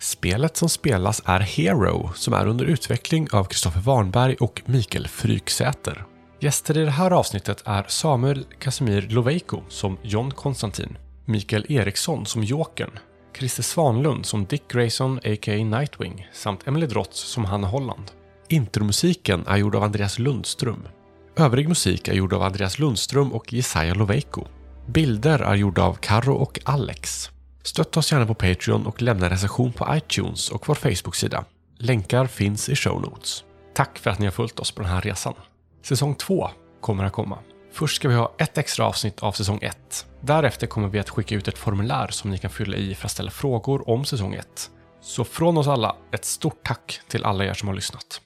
Spelet 0.00 0.56
som 0.56 0.68
spelas 0.68 1.22
är 1.24 1.40
Hero, 1.40 2.10
som 2.14 2.34
är 2.34 2.46
under 2.46 2.64
utveckling 2.64 3.28
av 3.32 3.44
Kristoffer 3.44 3.80
Warnberg 3.80 4.36
och 4.36 4.62
Mikael 4.66 5.08
Fryksäter. 5.08 6.04
Gäster 6.40 6.78
i 6.78 6.84
det 6.84 6.90
här 6.90 7.10
avsnittet 7.10 7.62
är 7.64 7.84
Samuel 7.88 8.46
Casimir 8.58 9.08
Loveiko 9.10 9.60
som 9.68 9.98
John 10.02 10.30
Konstantin, 10.30 10.98
Mikael 11.24 11.66
Eriksson 11.68 12.26
som 12.26 12.44
Jokern, 12.44 12.98
Christer 13.38 13.62
Svanlund 13.62 14.26
som 14.26 14.44
Dick 14.44 14.68
Grayson 14.68 15.18
a.k.a. 15.18 15.64
Nightwing 15.64 16.28
samt 16.32 16.66
Emily 16.66 16.86
Drotz 16.86 17.18
som 17.18 17.44
Hanna 17.44 17.66
Holland. 17.66 18.10
Intromusiken 18.48 19.46
är 19.46 19.56
gjord 19.56 19.74
av 19.74 19.82
Andreas 19.82 20.18
Lundström. 20.18 20.88
Övrig 21.36 21.68
musik 21.68 22.08
är 22.08 22.14
gjord 22.14 22.32
av 22.32 22.42
Andreas 22.42 22.78
Lundström 22.78 23.32
och 23.32 23.52
Jesaja 23.52 23.94
Loveiko. 23.94 24.44
Bilder 24.86 25.38
är 25.38 25.54
gjorda 25.54 25.82
av 25.82 25.94
Karo 25.94 26.34
och 26.34 26.60
Alex. 26.64 27.30
Stötta 27.62 28.00
oss 28.00 28.12
gärna 28.12 28.26
på 28.26 28.34
Patreon 28.34 28.86
och 28.86 29.02
lämna 29.02 29.30
recension 29.30 29.72
på 29.72 29.96
iTunes 29.96 30.50
och 30.50 30.68
vår 30.68 30.74
Facebook-sida. 30.74 31.44
Länkar 31.78 32.26
finns 32.26 32.68
i 32.68 32.76
show 32.76 33.00
notes. 33.00 33.44
Tack 33.74 33.98
för 33.98 34.10
att 34.10 34.18
ni 34.18 34.26
har 34.26 34.32
följt 34.32 34.60
oss 34.60 34.70
på 34.70 34.82
den 34.82 34.90
här 34.90 35.00
resan. 35.00 35.34
Säsong 35.88 36.14
2 36.14 36.50
kommer 36.80 37.04
att 37.04 37.12
komma. 37.12 37.38
Först 37.72 37.96
ska 37.96 38.08
vi 38.08 38.14
ha 38.14 38.34
ett 38.38 38.58
extra 38.58 38.86
avsnitt 38.86 39.22
av 39.22 39.32
säsong 39.32 39.58
1. 39.62 40.06
Därefter 40.20 40.66
kommer 40.66 40.88
vi 40.88 40.98
att 40.98 41.10
skicka 41.10 41.34
ut 41.34 41.48
ett 41.48 41.58
formulär 41.58 42.08
som 42.08 42.30
ni 42.30 42.38
kan 42.38 42.50
fylla 42.50 42.76
i 42.76 42.94
för 42.94 43.04
att 43.06 43.10
ställa 43.10 43.30
frågor 43.30 43.90
om 43.90 44.04
säsong 44.04 44.34
1. 44.34 44.70
Så 45.00 45.24
från 45.24 45.58
oss 45.58 45.68
alla, 45.68 45.96
ett 46.12 46.24
stort 46.24 46.64
tack 46.64 47.00
till 47.08 47.24
alla 47.24 47.44
er 47.44 47.54
som 47.54 47.68
har 47.68 47.74
lyssnat. 47.74 48.16